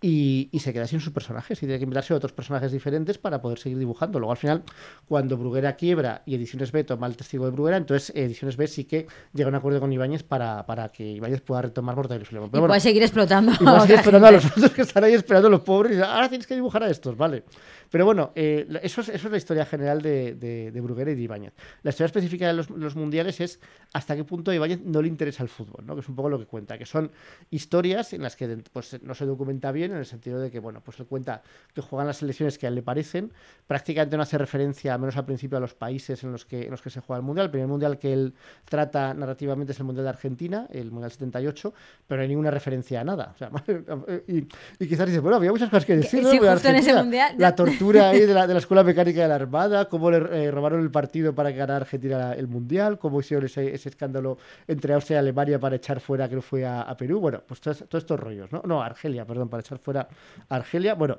y, 0.00 0.48
y 0.52 0.58
se 0.60 0.72
queda 0.72 0.86
sin 0.86 1.00
sus 1.00 1.12
personajes 1.12 1.58
y 1.62 1.66
tiene 1.66 1.78
que 1.78 1.84
inventarse 1.84 2.14
otros 2.14 2.32
personajes 2.32 2.72
diferentes 2.72 3.18
para 3.18 3.40
poder 3.40 3.58
seguir 3.58 3.78
dibujando. 3.78 4.18
Luego 4.18 4.32
al 4.32 4.38
final, 4.38 4.62
cuando 5.06 5.36
Bruguera 5.36 5.76
quiebra 5.76 6.22
y 6.26 6.34
Ediciones 6.34 6.72
B 6.72 6.84
toma 6.84 7.06
el 7.06 7.16
testigo 7.16 7.44
de 7.46 7.50
Bruguera, 7.52 7.76
entonces 7.76 8.12
Ediciones 8.14 8.56
B 8.56 8.66
sí 8.66 8.84
que 8.84 9.06
llega 9.32 9.48
a 9.48 9.50
un 9.50 9.54
acuerdo 9.68 9.80
con 9.80 9.92
Ibáñez 9.92 10.22
para, 10.22 10.64
para 10.64 10.88
que 10.88 11.04
Ibáñez 11.04 11.42
pueda 11.42 11.62
retomar 11.62 11.94
Mortadelo 11.94 12.22
y 12.22 12.26
Filemón. 12.26 12.48
Y 12.48 12.52
bueno, 12.52 12.68
puede 12.68 12.80
seguir 12.80 13.02
explotando. 13.02 13.52
y 13.60 13.66
a 13.66 13.82
otra 13.82 13.96
esperando 13.96 14.26
a 14.26 14.32
los 14.32 14.44
otros 14.46 14.70
que 14.70 14.82
están 14.82 15.04
ahí 15.04 15.14
esperando 15.14 15.50
los 15.50 15.60
pobres 15.60 15.98
y 15.98 16.00
ahora 16.00 16.28
tienes 16.28 16.46
que 16.46 16.54
dibujar 16.54 16.82
a 16.82 16.90
estos, 16.90 17.16
vale. 17.16 17.44
Pero 17.90 18.04
bueno, 18.04 18.32
eh, 18.34 18.66
eso, 18.82 19.00
es, 19.00 19.08
eso 19.08 19.26
es 19.28 19.30
la 19.30 19.36
historia 19.36 19.64
general 19.66 20.02
de, 20.02 20.34
de, 20.34 20.70
de 20.70 20.80
Bruguera 20.80 21.10
y 21.10 21.14
de 21.14 21.22
Ibáñez. 21.22 21.52
La 21.82 21.90
historia 21.90 22.06
específica 22.06 22.46
de 22.46 22.52
los, 22.52 22.70
los 22.70 22.96
mundiales 22.96 23.40
es 23.40 23.60
hasta 23.92 24.16
qué 24.16 24.24
punto 24.24 24.50
a 24.50 24.54
Ibáñez 24.54 24.80
no 24.82 25.02
le 25.02 25.08
interesa 25.08 25.42
el 25.42 25.48
fútbol, 25.48 25.84
¿no? 25.86 25.94
que 25.94 26.00
es 26.00 26.08
un 26.08 26.14
poco 26.14 26.28
lo 26.28 26.38
que 26.38 26.46
cuenta, 26.46 26.78
que 26.78 26.86
son 26.86 27.10
historias 27.50 28.12
en 28.12 28.22
las 28.22 28.36
que 28.36 28.48
pues, 28.72 29.02
no 29.02 29.14
se 29.14 29.24
documenta 29.24 29.72
bien, 29.72 29.92
en 29.92 29.98
el 29.98 30.06
sentido 30.06 30.40
de 30.40 30.50
que, 30.50 30.58
bueno, 30.58 30.80
pues 30.84 30.98
él 31.00 31.06
cuenta 31.06 31.42
que 31.74 31.80
juegan 31.80 32.06
las 32.06 32.18
selecciones 32.18 32.58
que 32.58 32.66
a 32.66 32.68
él 32.68 32.74
le 32.74 32.82
parecen, 32.82 33.32
prácticamente 33.66 34.16
no 34.16 34.22
hace 34.22 34.38
referencia, 34.38 34.94
al 34.94 35.00
menos 35.00 35.16
al 35.16 35.24
principio, 35.24 35.58
a 35.58 35.60
los 35.60 35.74
países 35.74 36.22
en 36.24 36.32
los 36.32 36.44
que, 36.44 36.64
en 36.64 36.70
los 36.70 36.82
que 36.82 36.90
se 36.90 37.00
juega 37.00 37.18
el 37.18 37.24
mundial. 37.24 37.46
El 37.46 37.50
primer 37.50 37.68
mundial 37.68 37.98
que 37.98 38.12
él 38.12 38.34
trata 38.64 39.14
actualmente 39.48 39.72
es 39.72 39.78
el 39.78 39.84
Mundial 39.84 40.04
de 40.04 40.10
Argentina, 40.10 40.66
el 40.70 40.90
Mundial 40.90 41.10
78, 41.10 41.74
pero 42.06 42.18
no 42.18 42.22
hay 42.22 42.28
ninguna 42.28 42.50
referencia 42.50 43.00
a 43.00 43.04
nada. 43.04 43.32
O 43.34 43.38
sea, 43.38 43.50
y, 44.26 44.38
y, 44.78 44.88
quizás 44.88 45.06
dices, 45.06 45.20
bueno, 45.20 45.36
había 45.36 45.50
muchas 45.50 45.68
cosas 45.70 45.84
que 45.84 45.96
decir. 45.96 46.24
Sí, 46.24 46.38
justo 46.38 46.68
en 46.68 46.76
ese 46.76 46.94
mundial. 46.94 47.34
La 47.38 47.54
ahí 48.00 48.20
de 48.20 48.34
la, 48.34 48.46
de 48.46 48.54
la 48.54 48.58
Escuela 48.58 48.82
Mecánica 48.82 49.22
de 49.22 49.28
la 49.28 49.36
Armada, 49.36 49.88
cómo 49.88 50.10
le 50.10 50.18
eh, 50.18 50.50
robaron 50.50 50.80
el 50.80 50.90
partido 50.90 51.34
para 51.34 51.50
ganar 51.50 51.82
Argentina 51.82 52.32
el 52.34 52.48
Mundial, 52.48 52.98
cómo 52.98 53.20
hicieron 53.20 53.46
ese, 53.46 53.74
escándalo 53.74 54.38
entre 54.66 54.94
Austria 54.94 55.16
y 55.16 55.18
Alemania 55.18 55.58
para 55.58 55.76
echar 55.76 56.00
fuera, 56.00 56.28
creo 56.28 56.42
fue 56.42 56.64
a, 56.64 56.82
a 56.82 56.96
Perú. 56.96 57.20
Bueno, 57.20 57.42
pues 57.46 57.60
todos, 57.60 57.78
todos 57.88 58.02
estos 58.02 58.18
rollos, 58.18 58.50
¿no? 58.52 58.62
No, 58.64 58.82
Argelia, 58.82 59.24
perdón, 59.24 59.48
para 59.48 59.60
echar 59.60 59.78
fuera 59.78 60.08
a 60.48 60.56
Argelia. 60.56 60.94
Bueno, 60.94 61.18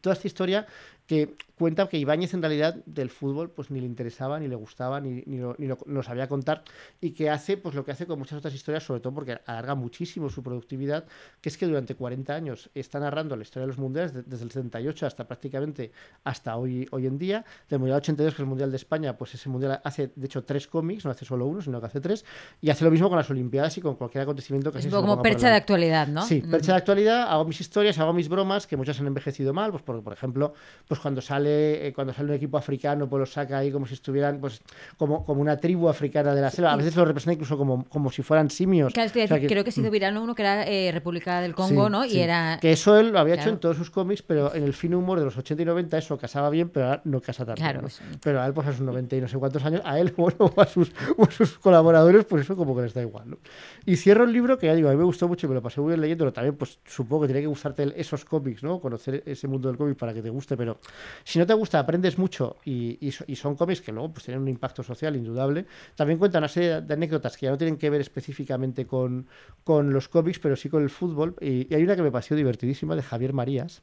toda 0.00 0.14
esta 0.14 0.26
historia 0.26 0.66
que 1.08 1.34
cuenta 1.56 1.88
que 1.88 1.96
Ibáñez 1.96 2.34
en 2.34 2.42
realidad 2.42 2.76
del 2.84 3.08
fútbol 3.08 3.50
pues 3.50 3.70
ni 3.70 3.80
le 3.80 3.86
interesaba, 3.86 4.38
ni 4.38 4.46
le 4.46 4.54
gustaba, 4.54 5.00
ni, 5.00 5.22
ni, 5.26 5.38
lo, 5.38 5.56
ni 5.58 5.66
lo, 5.66 5.78
lo, 5.86 6.02
sabía 6.02 6.28
contar 6.28 6.62
y 7.00 7.10
que 7.10 7.30
hace 7.30 7.56
pues 7.56 7.74
lo 7.74 7.84
que 7.84 7.90
hace 7.90 8.06
con 8.06 8.18
muchas 8.18 8.38
otras 8.38 8.54
historias, 8.54 8.84
sobre 8.84 9.00
todo 9.00 9.14
porque 9.14 9.40
alarga 9.46 9.74
muchísimo 9.74 10.28
su 10.28 10.42
productividad, 10.42 11.06
que 11.40 11.48
es 11.48 11.56
que 11.56 11.66
durante 11.66 11.94
40 11.94 12.32
años 12.34 12.70
está 12.74 13.00
narrando 13.00 13.36
la 13.36 13.42
historia 13.42 13.62
de 13.62 13.68
los 13.68 13.78
mundiales 13.78 14.12
de, 14.12 14.22
desde 14.22 14.44
el 14.44 14.50
78 14.50 15.06
hasta 15.06 15.26
prácticamente 15.26 15.90
hasta 16.24 16.54
hoy, 16.56 16.86
hoy 16.92 17.06
en 17.06 17.18
día, 17.18 17.44
del 17.70 17.78
Mundial 17.78 17.98
82 17.98 18.34
que 18.34 18.36
es 18.36 18.40
el 18.40 18.46
Mundial 18.46 18.70
de 18.70 18.76
España, 18.76 19.16
pues 19.16 19.34
ese 19.34 19.48
Mundial 19.48 19.80
hace 19.82 20.12
de 20.14 20.26
hecho 20.26 20.44
tres 20.44 20.68
cómics, 20.68 21.06
no 21.06 21.10
hace 21.10 21.24
solo 21.24 21.46
uno, 21.46 21.62
sino 21.62 21.80
que 21.80 21.86
hace 21.86 22.00
tres, 22.00 22.26
y 22.60 22.68
hace 22.68 22.84
lo 22.84 22.90
mismo 22.90 23.08
con 23.08 23.16
las 23.16 23.30
Olimpiadas 23.30 23.76
y 23.78 23.80
con 23.80 23.96
cualquier 23.96 24.22
acontecimiento 24.22 24.70
que 24.70 24.78
es 24.78 24.84
se 24.84 24.90
como 24.90 25.22
percha 25.22 25.48
de 25.48 25.56
actualidad, 25.56 26.06
¿no? 26.06 26.22
Sí, 26.22 26.42
percha 26.42 26.72
de 26.72 26.78
actualidad, 26.78 27.28
hago 27.30 27.46
mis 27.46 27.60
historias, 27.60 27.98
hago 27.98 28.12
mis 28.12 28.28
bromas, 28.28 28.66
que 28.66 28.76
muchas 28.76 29.00
han 29.00 29.06
envejecido 29.06 29.54
mal, 29.54 29.70
pues 29.70 29.82
por, 29.82 30.02
por 30.02 30.12
ejemplo, 30.12 30.52
pues 30.86 30.97
cuando 31.00 31.20
sale 31.20 31.88
eh, 31.88 31.92
cuando 31.92 32.12
sale 32.12 32.28
un 32.30 32.34
equipo 32.34 32.58
africano, 32.58 33.08
pues 33.08 33.20
los 33.20 33.32
saca 33.32 33.58
ahí 33.58 33.70
como 33.70 33.86
si 33.86 33.94
estuvieran 33.94 34.40
pues 34.40 34.62
como, 34.96 35.24
como 35.24 35.40
una 35.40 35.56
tribu 35.56 35.88
africana 35.88 36.34
de 36.34 36.40
la 36.40 36.50
selva. 36.50 36.72
A 36.72 36.76
veces 36.76 36.96
lo 36.96 37.04
representa 37.04 37.34
incluso 37.34 37.56
como, 37.56 37.84
como 37.88 38.10
si 38.10 38.22
fueran 38.22 38.50
simios. 38.50 38.92
Claro, 38.92 39.10
o 39.10 39.26
sea, 39.26 39.40
que, 39.40 39.46
creo 39.46 39.64
que 39.64 39.72
se 39.72 39.80
hizo 39.80 39.90
viral 39.90 40.16
uno 40.16 40.34
que 40.34 40.42
era 40.42 40.66
eh, 40.66 40.90
República 40.92 41.40
del 41.40 41.54
Congo, 41.54 41.86
sí, 41.86 41.92
¿no? 41.92 42.04
Sí. 42.04 42.16
Y 42.16 42.20
era... 42.20 42.58
Que 42.60 42.72
eso 42.72 42.98
él 42.98 43.10
lo 43.10 43.18
había 43.18 43.34
claro. 43.34 43.48
hecho 43.48 43.54
en 43.54 43.60
todos 43.60 43.76
sus 43.76 43.90
cómics, 43.90 44.22
pero 44.22 44.54
en 44.54 44.64
el 44.64 44.74
fin 44.74 44.94
humor 44.94 45.18
de 45.18 45.24
los 45.24 45.36
80 45.36 45.62
y 45.62 45.66
90 45.66 45.98
eso 45.98 46.18
casaba 46.18 46.50
bien, 46.50 46.68
pero 46.68 46.86
ahora 46.86 47.02
no 47.04 47.20
casa 47.20 47.44
tan 47.44 47.56
claro. 47.56 47.82
¿no? 47.82 47.88
Pero 48.22 48.40
a 48.40 48.46
él, 48.46 48.52
pues 48.52 48.66
a 48.66 48.72
sus 48.72 48.80
90 48.80 49.16
y 49.16 49.20
no 49.20 49.28
sé 49.28 49.38
cuántos 49.38 49.64
años, 49.64 49.82
a 49.84 49.98
él 49.98 50.12
bueno, 50.16 50.52
o, 50.54 50.60
a 50.60 50.66
sus, 50.66 50.92
o 51.16 51.24
a 51.24 51.30
sus 51.30 51.58
colaboradores, 51.58 52.24
pues 52.24 52.42
eso 52.42 52.56
como 52.56 52.74
que 52.76 52.82
les 52.82 52.94
da 52.94 53.02
igual, 53.02 53.30
¿no? 53.30 53.38
Y 53.86 53.96
cierro 53.96 54.24
el 54.24 54.32
libro, 54.32 54.58
que 54.58 54.66
ya 54.66 54.74
digo, 54.74 54.88
a 54.88 54.92
mí 54.92 54.98
me 54.98 55.04
gustó 55.04 55.28
mucho 55.28 55.46
y 55.46 55.48
me 55.48 55.54
lo 55.54 55.62
pasé 55.62 55.80
muy 55.80 55.90
bien 55.90 56.00
leyendo, 56.00 56.24
pero 56.24 56.32
también 56.32 56.56
pues 56.56 56.78
supongo 56.84 57.22
que 57.22 57.28
tiene 57.28 57.40
que 57.42 57.46
gustarte 57.46 57.92
esos 57.96 58.24
cómics, 58.24 58.62
¿no? 58.62 58.80
Conocer 58.80 59.22
ese 59.26 59.48
mundo 59.48 59.68
del 59.68 59.76
cómic 59.76 59.96
para 59.96 60.12
que 60.12 60.22
te 60.22 60.30
guste, 60.30 60.56
pero 60.56 60.78
si 61.24 61.38
no 61.38 61.46
te 61.46 61.54
gusta, 61.54 61.78
aprendes 61.78 62.18
mucho 62.18 62.56
y, 62.64 63.12
son 63.34 63.56
cómics 63.56 63.80
que 63.80 63.92
luego 63.92 64.12
pues, 64.12 64.24
tienen 64.24 64.42
un 64.42 64.48
impacto 64.48 64.82
social 64.82 65.16
indudable. 65.16 65.66
También 65.94 66.18
cuentan 66.18 66.42
una 66.42 66.48
serie 66.48 66.80
de 66.80 66.94
anécdotas 66.94 67.36
que 67.36 67.46
ya 67.46 67.50
no 67.50 67.58
tienen 67.58 67.76
que 67.76 67.90
ver 67.90 68.00
específicamente 68.00 68.86
con, 68.86 69.26
los 69.66 70.08
cómics, 70.08 70.38
pero 70.38 70.56
sí 70.56 70.68
con 70.68 70.82
el 70.82 70.90
fútbol. 70.90 71.34
Y, 71.40 71.72
hay 71.74 71.82
una 71.82 71.96
que 71.96 72.02
me 72.02 72.10
pareció 72.10 72.36
divertidísima 72.36 72.96
de 72.96 73.02
Javier 73.02 73.32
Marías, 73.32 73.82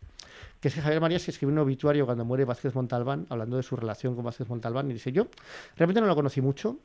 que 0.59 0.69
es 0.69 0.73
que 0.73 0.81
Javier 0.81 1.01
Marías 1.01 1.27
escribió 1.27 1.53
un 1.53 1.59
obituario 1.59 2.05
cuando 2.05 2.25
muere 2.25 2.45
Vázquez 2.45 2.73
Montalbán, 2.75 3.25
hablando 3.29 3.57
de 3.57 3.63
su 3.63 3.75
relación 3.75 4.15
con 4.15 4.25
Vázquez 4.25 4.47
Montalbán, 4.49 4.89
y 4.89 4.93
dice, 4.93 5.11
yo 5.11 5.27
realmente 5.75 6.01
no 6.01 6.07
lo 6.07 6.15
conocí 6.15 6.41
mucho 6.41 6.79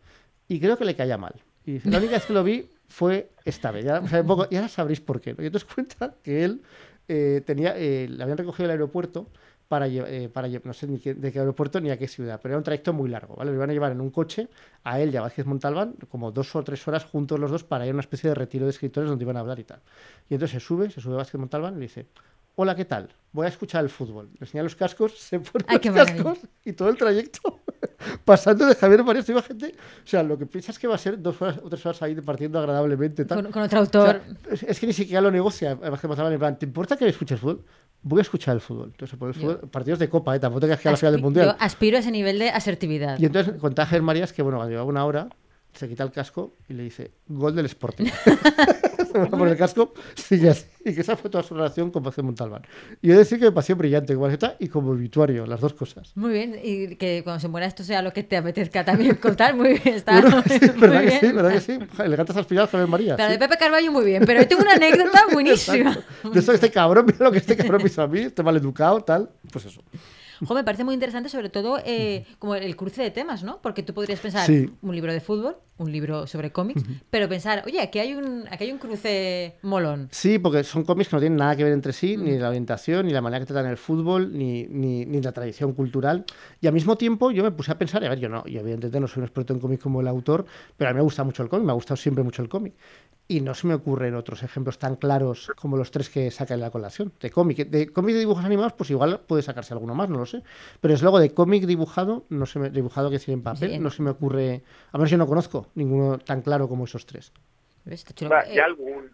y 0.49 0.61
creo 0.61 0.77
que 0.77 0.85
le 0.85 0.97
caía 0.97 1.17
mal. 1.17 1.35
Y 1.65 1.73
dice, 1.73 1.91
la 1.91 1.99
única 1.99 2.15
vez 2.15 2.27
que 2.27 2.33
lo 2.33 2.43
vi 2.43 2.69
fue 2.89 3.31
esta 3.45 3.71
vez. 3.71 3.85
Ya, 3.85 4.03
o 4.03 4.69
sabréis 4.69 5.01
por 5.01 5.21
qué. 5.21 5.35
¿no? 5.35 5.43
Y 5.43 5.47
entonces 5.47 5.69
cuenta 5.75 6.15
que 6.23 6.45
él 6.45 6.63
eh, 7.09 7.43
tenía, 7.47 7.77
eh, 7.77 8.09
le 8.09 8.23
habían 8.23 8.39
recogido 8.39 8.67
el 8.67 8.73
aeropuerto 8.73 9.29
para, 9.71 9.87
eh, 9.87 10.29
para 10.29 10.49
no 10.65 10.73
sé 10.73 10.89
ni 10.89 10.99
qué, 10.99 11.15
de 11.15 11.31
qué 11.31 11.39
aeropuerto 11.39 11.81
ni 11.81 11.91
a 11.93 11.97
qué 11.97 12.09
ciudad, 12.09 12.41
pero 12.43 12.55
era 12.55 12.59
un 12.59 12.65
trayecto 12.65 12.93
muy 12.93 13.09
largo, 13.09 13.37
¿vale? 13.37 13.53
Lo 13.53 13.57
iban 13.57 13.71
a 13.71 13.73
llevar 13.73 13.93
en 13.93 14.01
un 14.01 14.11
coche 14.11 14.49
a 14.83 14.99
él 14.99 15.15
y 15.15 15.17
a 15.17 15.21
Vázquez 15.21 15.47
Montalbán, 15.47 15.95
como 16.09 16.33
dos 16.33 16.57
o 16.57 16.65
tres 16.65 16.89
horas 16.89 17.05
juntos 17.05 17.39
los 17.39 17.53
dos 17.53 17.63
para 17.63 17.87
ir 17.87 17.93
a 17.93 17.95
una 17.95 18.01
especie 18.01 18.29
de 18.31 18.35
retiro 18.35 18.67
de 18.67 18.71
escritores 18.71 19.09
donde 19.09 19.23
iban 19.23 19.37
a 19.37 19.41
hablar 19.41 19.61
y 19.61 19.63
tal. 19.63 19.79
Y 20.29 20.35
entonces 20.35 20.61
se 20.61 20.67
sube, 20.67 20.91
se 20.91 21.01
sube 21.01 21.15
Vázquez 21.15 21.39
Montalbán 21.39 21.75
y 21.75 21.77
le 21.77 21.83
dice, 21.83 22.07
hola, 22.57 22.75
¿qué 22.75 22.85
tal? 22.85 23.11
Voy 23.31 23.47
a 23.47 23.49
escuchar 23.49 23.85
el 23.85 23.91
fútbol. 23.91 24.31
Le 24.41 24.45
enseña 24.45 24.65
los 24.65 24.75
cascos, 24.75 25.13
se 25.17 25.39
pone 25.39 25.65
Ay, 25.69 25.79
los 25.85 25.95
cascos 25.95 26.39
y 26.65 26.73
todo 26.73 26.89
el 26.89 26.97
trayecto 26.97 27.61
pasando 28.25 28.67
de 28.67 28.75
Javier 28.75 29.05
María, 29.05 29.23
iba 29.27 29.43
gente, 29.43 29.75
o 30.05 30.07
sea, 30.07 30.23
lo 30.23 30.39
que 30.39 30.47
piensas 30.47 30.79
que 30.79 30.87
va 30.87 30.95
a 30.95 30.99
ser 30.99 31.21
dos 31.21 31.41
horas 31.41 31.61
o 31.63 31.69
tres 31.69 31.85
horas 31.87 32.03
ahí 32.03 32.15
partiendo 32.17 32.59
agradablemente. 32.59 33.25
Tal. 33.25 33.43
Con, 33.43 33.53
con, 33.53 33.63
otro 33.63 33.79
autor. 33.81 34.23
O 34.53 34.57
sea, 34.57 34.69
es, 34.69 34.81
que 34.81 34.87
ni 34.87 34.93
siquiera 34.93 35.21
lo 35.21 35.31
negocia. 35.31 35.75
Montalbán, 35.75 36.33
en 36.33 36.39
plan, 36.39 36.59
¿te 36.59 36.67
importa 36.67 36.97
que 36.97 37.09
escuches 37.09 37.41
fútbol? 37.41 37.65
voy 38.03 38.21
a 38.21 38.23
escuchar 38.23 38.55
el 38.55 38.61
fútbol. 38.61 38.91
Entonces, 38.93 39.19
por 39.19 39.29
el 39.29 39.35
fútbol, 39.35 39.69
partidos 39.71 39.99
de 39.99 40.09
copa, 40.09 40.35
¿eh? 40.35 40.41
tampoco 40.41 40.61
te 40.61 40.67
quedas 40.67 40.81
que 40.81 40.89
a 40.89 40.93
la 40.93 40.97
final 40.97 41.13
del 41.13 41.23
mundial. 41.23 41.47
Yo 41.47 41.57
aspiro 41.59 41.97
a 41.97 42.01
ese 42.01 42.11
nivel 42.11 42.39
de 42.39 42.51
asertividad. 42.51 43.19
Y 43.19 43.27
entonces 43.27 43.55
contaba 43.61 43.87
Javier 43.87 44.03
Marías 44.03 44.33
que, 44.33 44.43
bueno, 44.43 44.59
cuando 44.59 44.71
llevaba 44.71 44.89
una 44.89 45.05
hora, 45.05 45.29
se 45.73 45.89
quita 45.89 46.03
el 46.03 46.11
casco 46.11 46.55
y 46.69 46.75
le 46.75 46.85
dice, 46.85 47.13
gol 47.29 47.55
del 47.55 47.67
Sporting. 47.67 48.07
se 49.11 49.19
va 49.19 49.27
por 49.27 49.49
el 49.49 49.57
casco, 49.57 49.93
sigue 50.15 50.51
así. 50.51 50.67
Y 50.85 50.95
que 50.95 51.03
esa 51.03 51.17
fue 51.17 51.29
toda 51.29 51.45
su 51.45 51.55
relación 51.55 51.91
con 51.91 52.03
Vázquez 52.03 52.25
Montalbán. 52.25 52.63
Y 53.03 53.09
yo 53.09 53.19
decir 53.19 53.39
que 53.39 53.45
me 53.47 53.53
pareció 53.53 53.77
brillante 53.77 54.15
como 54.15 54.29
está 54.29 54.57
y 54.59 54.69
como 54.69 54.93
obituario, 54.93 55.45
las 55.47 55.61
dos 55.61 55.75
cosas. 55.75 56.13
Muy 56.15 56.33
bien, 56.33 56.59
y 56.63 56.97
que 56.97 57.23
cuando 57.23 57.41
se 57.41 57.49
muera 57.49 57.67
esto 57.67 57.85
sea 57.85 58.01
lo 58.01 58.13
que 58.13 58.23
te 58.23 58.37
apetezca 58.37 58.85
también 58.85 59.17
contar, 59.17 59.55
muy 59.55 59.75
bien. 59.75 59.97
Está 59.97 60.21
bueno, 60.21 60.43
sí, 60.49 60.59
muy 60.61 60.81
¿verdad 60.81 61.01
bien. 61.03 61.21
que 61.21 61.27
sí? 61.27 61.33
¿Verdad 61.33 61.53
que 61.53 61.61
sí? 61.61 61.79
Elegantes 62.03 62.37
aspiradas 62.37 62.71
Javier 62.71 62.89
María. 62.89 63.17
Pero 63.17 63.29
sí. 63.29 63.33
de 63.35 63.39
Pepe 63.39 63.59
Carballo 63.59 63.93
muy 63.93 64.05
bien, 64.05 64.25
pero 64.25 64.41
hoy 64.41 64.47
tengo 64.47 64.63
una 64.63 64.73
anécdota 64.73 65.25
buenísima. 65.33 65.91
Exacto. 65.91 66.31
De 66.31 66.41
eso 66.41 66.53
este 66.53 66.71
cabrón, 66.71 67.07
mira 67.07 67.19
lo 67.25 67.33
que 67.33 67.39
este 67.39 67.57
cabrón 67.57 67.83
me 67.83 67.89
hizo 67.89 68.03
a 68.03 68.07
mí, 68.07 68.21
este 68.21 68.43
maleducado, 68.43 69.01
tal, 69.03 69.29
pues 69.53 69.67
eso. 69.67 69.83
Jo, 70.47 70.55
me 70.55 70.65
parece 70.65 70.85
muy 70.85 70.95
interesante, 70.95 71.29
sobre 71.29 71.49
todo 71.51 71.79
eh, 71.85 72.25
como 72.39 72.55
el 72.55 72.77
cruce 72.77 73.03
de 73.03 73.11
temas, 73.11 73.43
¿no? 73.43 73.61
Porque 73.63 73.83
tú 73.83 73.93
podrías 73.95 74.21
pensar 74.21 74.47
Sí. 74.47 74.71
un 74.83 74.95
libro 74.95 75.13
de 75.13 75.21
fútbol, 75.21 75.57
un 75.79 75.91
libro 75.93 76.27
sobre 76.27 76.51
cómics, 76.53 76.83
pero 77.11 77.29
pensar, 77.29 77.63
oye, 77.67 77.81
aquí 77.81 77.99
hay 77.99 78.15
un, 78.15 78.45
aquí 78.51 78.65
hay 78.65 78.73
un 78.73 78.79
cruce 78.79 79.57
molón. 79.63 80.09
Sí, 80.11 80.39
porque 80.39 80.63
son 80.65 80.85
cómics 80.85 81.09
que 81.09 81.17
no 81.17 81.21
tienen 81.21 81.39
nada 81.39 81.57
que 81.57 81.65
ver 81.65 81.73
entre 81.73 81.93
sí, 81.93 82.17
ni 82.17 82.39
la 82.39 82.49
orientación, 82.49 83.07
ni 83.07 83.13
la 83.13 83.21
manera 83.23 83.41
que 83.41 83.47
tratan 83.47 83.71
el 83.71 83.77
fútbol, 83.79 84.37
ni, 84.37 84.65
ni, 84.65 85.07
ni 85.07 85.21
la 85.23 85.33
tradición 85.33 85.73
cultural. 85.73 86.25
Y 86.61 86.67
al 86.67 86.73
mismo 86.75 86.97
tiempo 86.97 87.31
yo 87.31 87.43
me 87.43 87.51
puse 87.51 87.73
a 87.73 87.79
pensar, 87.79 88.03
y 88.03 88.07
a 88.07 88.11
ver, 88.11 88.19
yo 88.21 88.29
no, 88.29 88.43
y 88.47 88.59
evidentemente 88.59 89.01
no 89.01 89.09
soy 89.09 89.21
un 89.21 89.25
experto 89.25 89.53
en 89.55 89.61
cómics 89.61 89.83
como 89.83 90.01
el 90.01 90.09
autor, 90.09 90.45
pero 90.77 90.91
a 90.91 90.93
mí 90.93 90.97
me 90.99 91.03
gusta 91.03 91.25
mucho 91.25 91.43
el 91.43 91.49
cómic, 91.49 91.65
me 91.67 91.73
ha 91.73 91.75
gustado 91.75 91.97
siempre 91.97 92.23
mucho 92.25 92.43
el 92.43 92.49
cómic. 92.49 92.75
Y 93.31 93.43
no 93.43 93.55
se 93.55 93.69
me 93.69 93.75
ocurren 93.75 94.17
otros 94.17 94.43
ejemplos 94.43 94.77
tan 94.81 94.97
claros 94.97 95.53
como 95.55 95.77
los 95.77 95.93
tres 95.93 96.11
que 96.11 96.33
saca 96.33 96.55
en 96.55 96.61
la 96.61 96.71
colación. 96.73 97.13
De 97.21 97.31
cómic, 97.31 97.59
de 97.69 97.89
cómic 97.93 98.15
de 98.15 98.21
dibujos 98.21 98.45
animados, 98.45 98.73
pues 98.73 98.91
igual 98.91 99.21
puede 99.25 99.43
sacarse 99.43 99.73
alguno 99.73 99.95
más, 99.95 100.09
no 100.11 100.19
lo 100.19 100.27
sé. 100.27 100.43
Pero 100.81 100.95
es 100.95 101.01
luego 101.03 101.21
de 101.21 101.33
cómic 101.33 101.65
dibujado, 101.65 102.25
no 102.29 102.45
se 102.45 102.59
me, 102.59 102.71
dibujado 102.71 103.09
que 103.09 103.19
decir 103.19 103.33
en 103.33 103.43
papel, 103.43 103.71
Sí. 103.71 103.79
no 103.79 103.91
se 103.91 104.03
me 104.03 104.11
ocurre, 104.11 104.63
a 104.91 104.99
ver 104.99 105.07
si 105.07 105.13
yo 105.13 105.19
no 105.19 105.29
conozco 105.29 105.69
ninguno 105.77 106.19
tan 106.19 106.43
claro 106.43 106.69
como 106.69 106.85
esos 106.87 107.07
tres. 107.07 107.33
Va, 107.87 108.41
Eh, 108.43 108.55
hi 108.55 108.59
ha, 108.59 108.67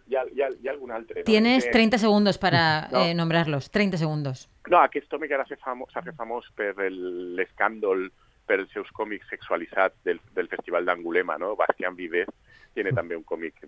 hi 0.07 0.15
ha, 0.41 0.49
hi 0.61 0.67
ha 0.67 0.71
algun 0.71 0.91
altre. 0.91 1.21
No? 1.21 1.23
Tienes 1.23 1.65
Que- 1.65 1.71
30 1.71 1.97
segundos 1.99 2.37
para 2.39 2.87
No. 2.91 2.99
eh, 3.05 3.13
nombrarlos. 3.13 3.69
30 3.71 3.97
segundos. 3.97 4.49
No, 4.69 4.79
aquest 4.81 5.07
còmic 5.09 5.31
ara 5.31 5.45
s'ha 5.45 5.55
fet 5.55 5.63
famós, 5.63 5.93
s'ha 5.93 6.01
fet 6.01 6.15
famós 6.15 6.45
per 6.55 6.73
el- 6.83 7.35
l'escàndol 7.37 8.09
per 8.09 8.26
els 8.55 8.71
seus 8.71 8.89
còmics 8.95 9.27
sexualitzats 9.29 9.97
del, 10.07 10.21
del 10.35 10.47
Festival 10.47 10.85
d'Angulema, 10.85 11.37
no? 11.37 11.55
Bastián 11.59 11.95
Vives 11.95 12.29
tiene 12.77 12.93
també 12.93 13.17
un 13.17 13.23
còmic 13.25 13.63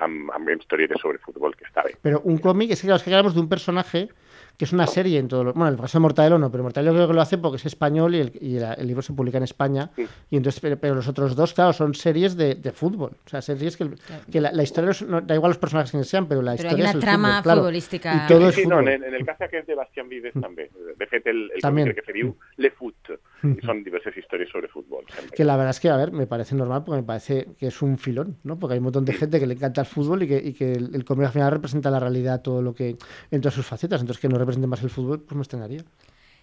amb, 0.00 0.30
amb 0.30 0.50
historietes 0.54 1.00
sobre 1.02 1.18
futbol 1.18 1.56
que 1.58 1.66
està 1.66 1.82
bé. 1.82 1.96
Pero 2.02 2.20
un 2.24 2.38
cómic, 2.38 2.70
es 2.70 2.80
que 2.80 2.86
claro, 2.86 3.02
que 3.02 3.10
hablamos 3.10 3.34
de 3.34 3.40
un 3.40 3.48
personaje 3.48 4.08
que 4.56 4.64
es 4.64 4.72
una 4.72 4.86
serie 4.86 5.18
en 5.18 5.28
todo 5.28 5.44
lo, 5.44 5.52
Bueno, 5.54 5.68
el 5.70 5.76
caso 5.80 5.98
de 5.98 6.02
Mortadelo 6.02 6.38
no, 6.38 6.50
pero 6.50 6.62
Mortadelo 6.62 6.92
creo 6.92 7.08
que 7.08 7.14
lo 7.14 7.20
hace 7.20 7.38
porque 7.38 7.56
es 7.56 7.66
español 7.66 8.14
y 8.14 8.20
el, 8.20 8.32
y 8.40 8.58
la- 8.58 8.74
el 8.74 8.86
libro 8.86 9.02
se 9.02 9.12
publica 9.12 9.38
en 9.38 9.44
España. 9.44 9.90
Sí. 9.96 10.06
Y 10.30 10.36
entonces, 10.36 10.60
pero, 10.60 10.76
pero 10.78 10.94
los 10.94 11.08
otros 11.08 11.34
dos, 11.34 11.52
claro, 11.54 11.72
son 11.72 11.94
series 11.94 12.36
de, 12.36 12.54
de 12.54 12.72
fútbol. 12.72 13.12
O 13.26 13.28
sea, 13.28 13.42
series 13.42 13.76
que, 13.76 13.90
que 14.30 14.40
la, 14.40 14.52
la 14.52 14.62
historia, 14.62 14.92
no, 15.08 15.20
da 15.20 15.34
igual 15.34 15.50
los 15.50 15.58
personajes 15.58 15.90
que 15.90 16.04
sean, 16.04 16.26
pero 16.26 16.42
la 16.42 16.52
Pero 16.56 16.68
hay 16.68 16.74
historia 16.74 16.84
una 16.84 16.90
es 16.90 16.94
el 16.94 17.00
trama 17.00 17.28
fútbol, 17.28 17.42
claro. 17.42 17.60
futbolística. 17.62 18.24
Y 18.24 18.26
todo 18.28 18.48
es 18.48 18.54
sí, 18.54 18.62
no, 18.66 18.76
fútbol. 18.78 18.88
en, 18.88 19.04
en 19.04 19.14
el 19.14 19.24
cas 19.26 19.40
aquest 19.40 19.66
de 19.66 19.74
Bastián 19.74 20.08
Vives 20.08 20.34
també. 20.34 20.70
De 20.98 21.06
fet, 21.06 21.26
el, 21.26 21.50
el 21.54 21.60
còmic 21.62 21.94
que 21.96 22.02
se 22.06 22.12
diu 22.12 22.34
Le 22.58 22.70
Foot. 22.70 23.16
I 23.42 23.58
són 23.66 23.80
diverses 23.82 24.14
històries 24.14 24.52
sobre 24.52 24.68
futbol. 24.70 25.02
Sempre. 25.10 25.34
Que 25.36 25.44
la 25.44 25.56
verdad 25.56 25.70
es 25.70 25.80
que, 25.80 25.88
a 25.90 25.96
ver, 25.96 26.12
me 26.12 26.28
parece 26.28 26.54
normal 26.54 26.84
porque 26.84 27.00
me 27.00 27.06
parece 27.06 27.48
que 27.58 27.66
es 27.66 27.82
un 27.82 27.98
filón, 27.98 28.36
¿no? 28.44 28.56
Porque 28.56 28.74
hay 28.74 28.78
un 28.78 28.84
montón 28.84 29.04
de 29.04 29.12
gente 29.14 29.40
que 29.40 29.48
le 29.48 29.54
encanta 29.54 29.80
el 29.80 29.88
fútbol 29.88 30.22
y 30.22 30.28
que, 30.28 30.36
y 30.38 30.52
que 30.52 30.72
el, 30.72 30.94
el 30.94 31.04
al 31.08 31.32
final 31.32 31.50
representa 31.50 31.90
la 31.90 31.98
realidad, 31.98 32.40
todo 32.40 32.62
lo 32.62 32.72
que. 32.72 32.96
en 33.32 33.40
todas 33.40 33.54
sus 33.54 33.66
facetas. 33.66 34.00
Entonces, 34.00 34.20
que 34.20 34.28
no 34.28 34.38
represente 34.42 34.68
más 34.68 34.82
el 34.82 34.90
fútbol, 34.90 35.22
pues 35.22 35.36
me 35.36 35.42
extrañaría. 35.42 35.82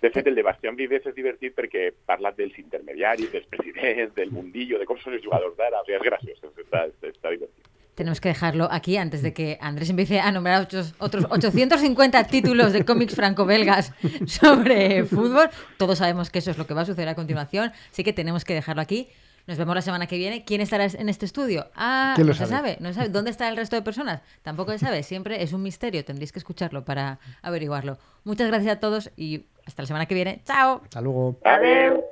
De 0.01 0.09
fet, 0.09 0.27
el 0.27 0.35
de 0.35 0.43
Bastián 0.43 0.77
Vives 0.79 1.03
és 1.09 1.15
divertit 1.15 1.51
perquè 1.57 1.89
parla 2.07 2.31
dels 2.31 2.55
intermediaris, 2.61 3.33
dels 3.33 3.49
presidents, 3.51 4.13
del 4.15 4.31
mundillo, 4.31 4.79
de 4.79 4.87
com 4.87 4.99
són 5.01 5.17
els 5.17 5.25
jugadors 5.25 5.57
d'ara. 5.59 5.81
O 5.81 5.87
sigui, 5.87 5.97
és 5.97 6.05
graciós, 6.07 6.39
està, 6.55 6.85
està 6.87 7.33
divertit. 7.33 7.67
Tenemos 7.99 8.21
que 8.21 8.29
dejarlo 8.29 8.69
aquí 8.71 8.95
antes 8.95 9.21
de 9.21 9.33
que 9.33 9.57
Andrés 9.59 9.89
empiece 9.89 10.21
a 10.21 10.31
nombrar 10.31 10.61
otros, 10.61 10.95
otros 10.99 11.25
850 11.29 12.23
títulos 12.27 12.71
de 12.71 12.85
cómics 12.85 13.13
franco-belgas 13.13 13.91
sobre 14.25 15.03
fútbol. 15.03 15.49
Todos 15.77 15.97
sabemos 15.97 16.29
que 16.29 16.39
eso 16.39 16.51
es 16.51 16.57
lo 16.57 16.65
que 16.65 16.73
va 16.73 16.83
a 16.83 16.85
suceder 16.85 17.09
a 17.09 17.15
continuación, 17.15 17.73
así 17.91 18.05
que 18.05 18.13
tenemos 18.13 18.45
que 18.45 18.53
dejarlo 18.53 18.81
aquí. 18.81 19.09
Nos 19.49 19.57
vemos 19.57 19.73
la 19.73 19.81
semana 19.81 20.05
que 20.05 20.15
viene. 20.15 20.45
¿Quién 20.45 20.61
estará 20.61 20.85
en 20.85 21.09
este 21.09 21.25
estudio? 21.25 21.65
Ah, 21.73 22.11
¿Quién 22.13 22.27
lo 22.27 22.33
no 22.33 22.37
se 22.37 22.45
sabe? 22.45 22.77
No 22.79 22.89
se 22.89 22.93
sabe. 22.93 23.09
¿Dónde 23.09 23.31
está 23.31 23.49
el 23.49 23.57
resto 23.57 23.75
de 23.75 23.81
personas? 23.81 24.21
Tampoco 24.43 24.71
se 24.73 24.77
sabe. 24.77 25.01
Siempre 25.01 25.41
es 25.41 25.53
un 25.53 25.63
misterio. 25.63 26.05
Tendréis 26.05 26.31
que 26.31 26.37
escucharlo 26.37 26.85
para 26.85 27.17
averiguarlo. 27.41 27.97
Muchas 28.25 28.47
gracias 28.47 28.77
a 28.77 28.79
todos 28.79 29.09
y 29.17 29.47
hasta 29.65 29.81
la 29.81 29.87
semana 29.87 30.05
que 30.05 30.13
viene. 30.13 30.43
¡Chao! 30.45 30.81
Hasta 30.83 31.01
luego. 31.01 31.39
Adéu! 31.43 32.03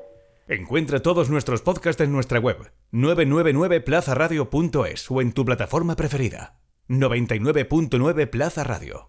Encuentra 0.47 0.99
todos 0.99 1.29
nuestros 1.29 1.61
podcasts 1.61 2.01
en 2.01 2.11
nuestra 2.11 2.39
web 2.39 2.71
999plazaradio.es 2.91 5.11
o 5.11 5.21
en 5.21 5.31
tu 5.31 5.45
plataforma 5.45 5.95
preferida. 5.95 6.55
99.9 6.89 8.31
Plaza 8.31 8.63
Radio. 8.63 9.05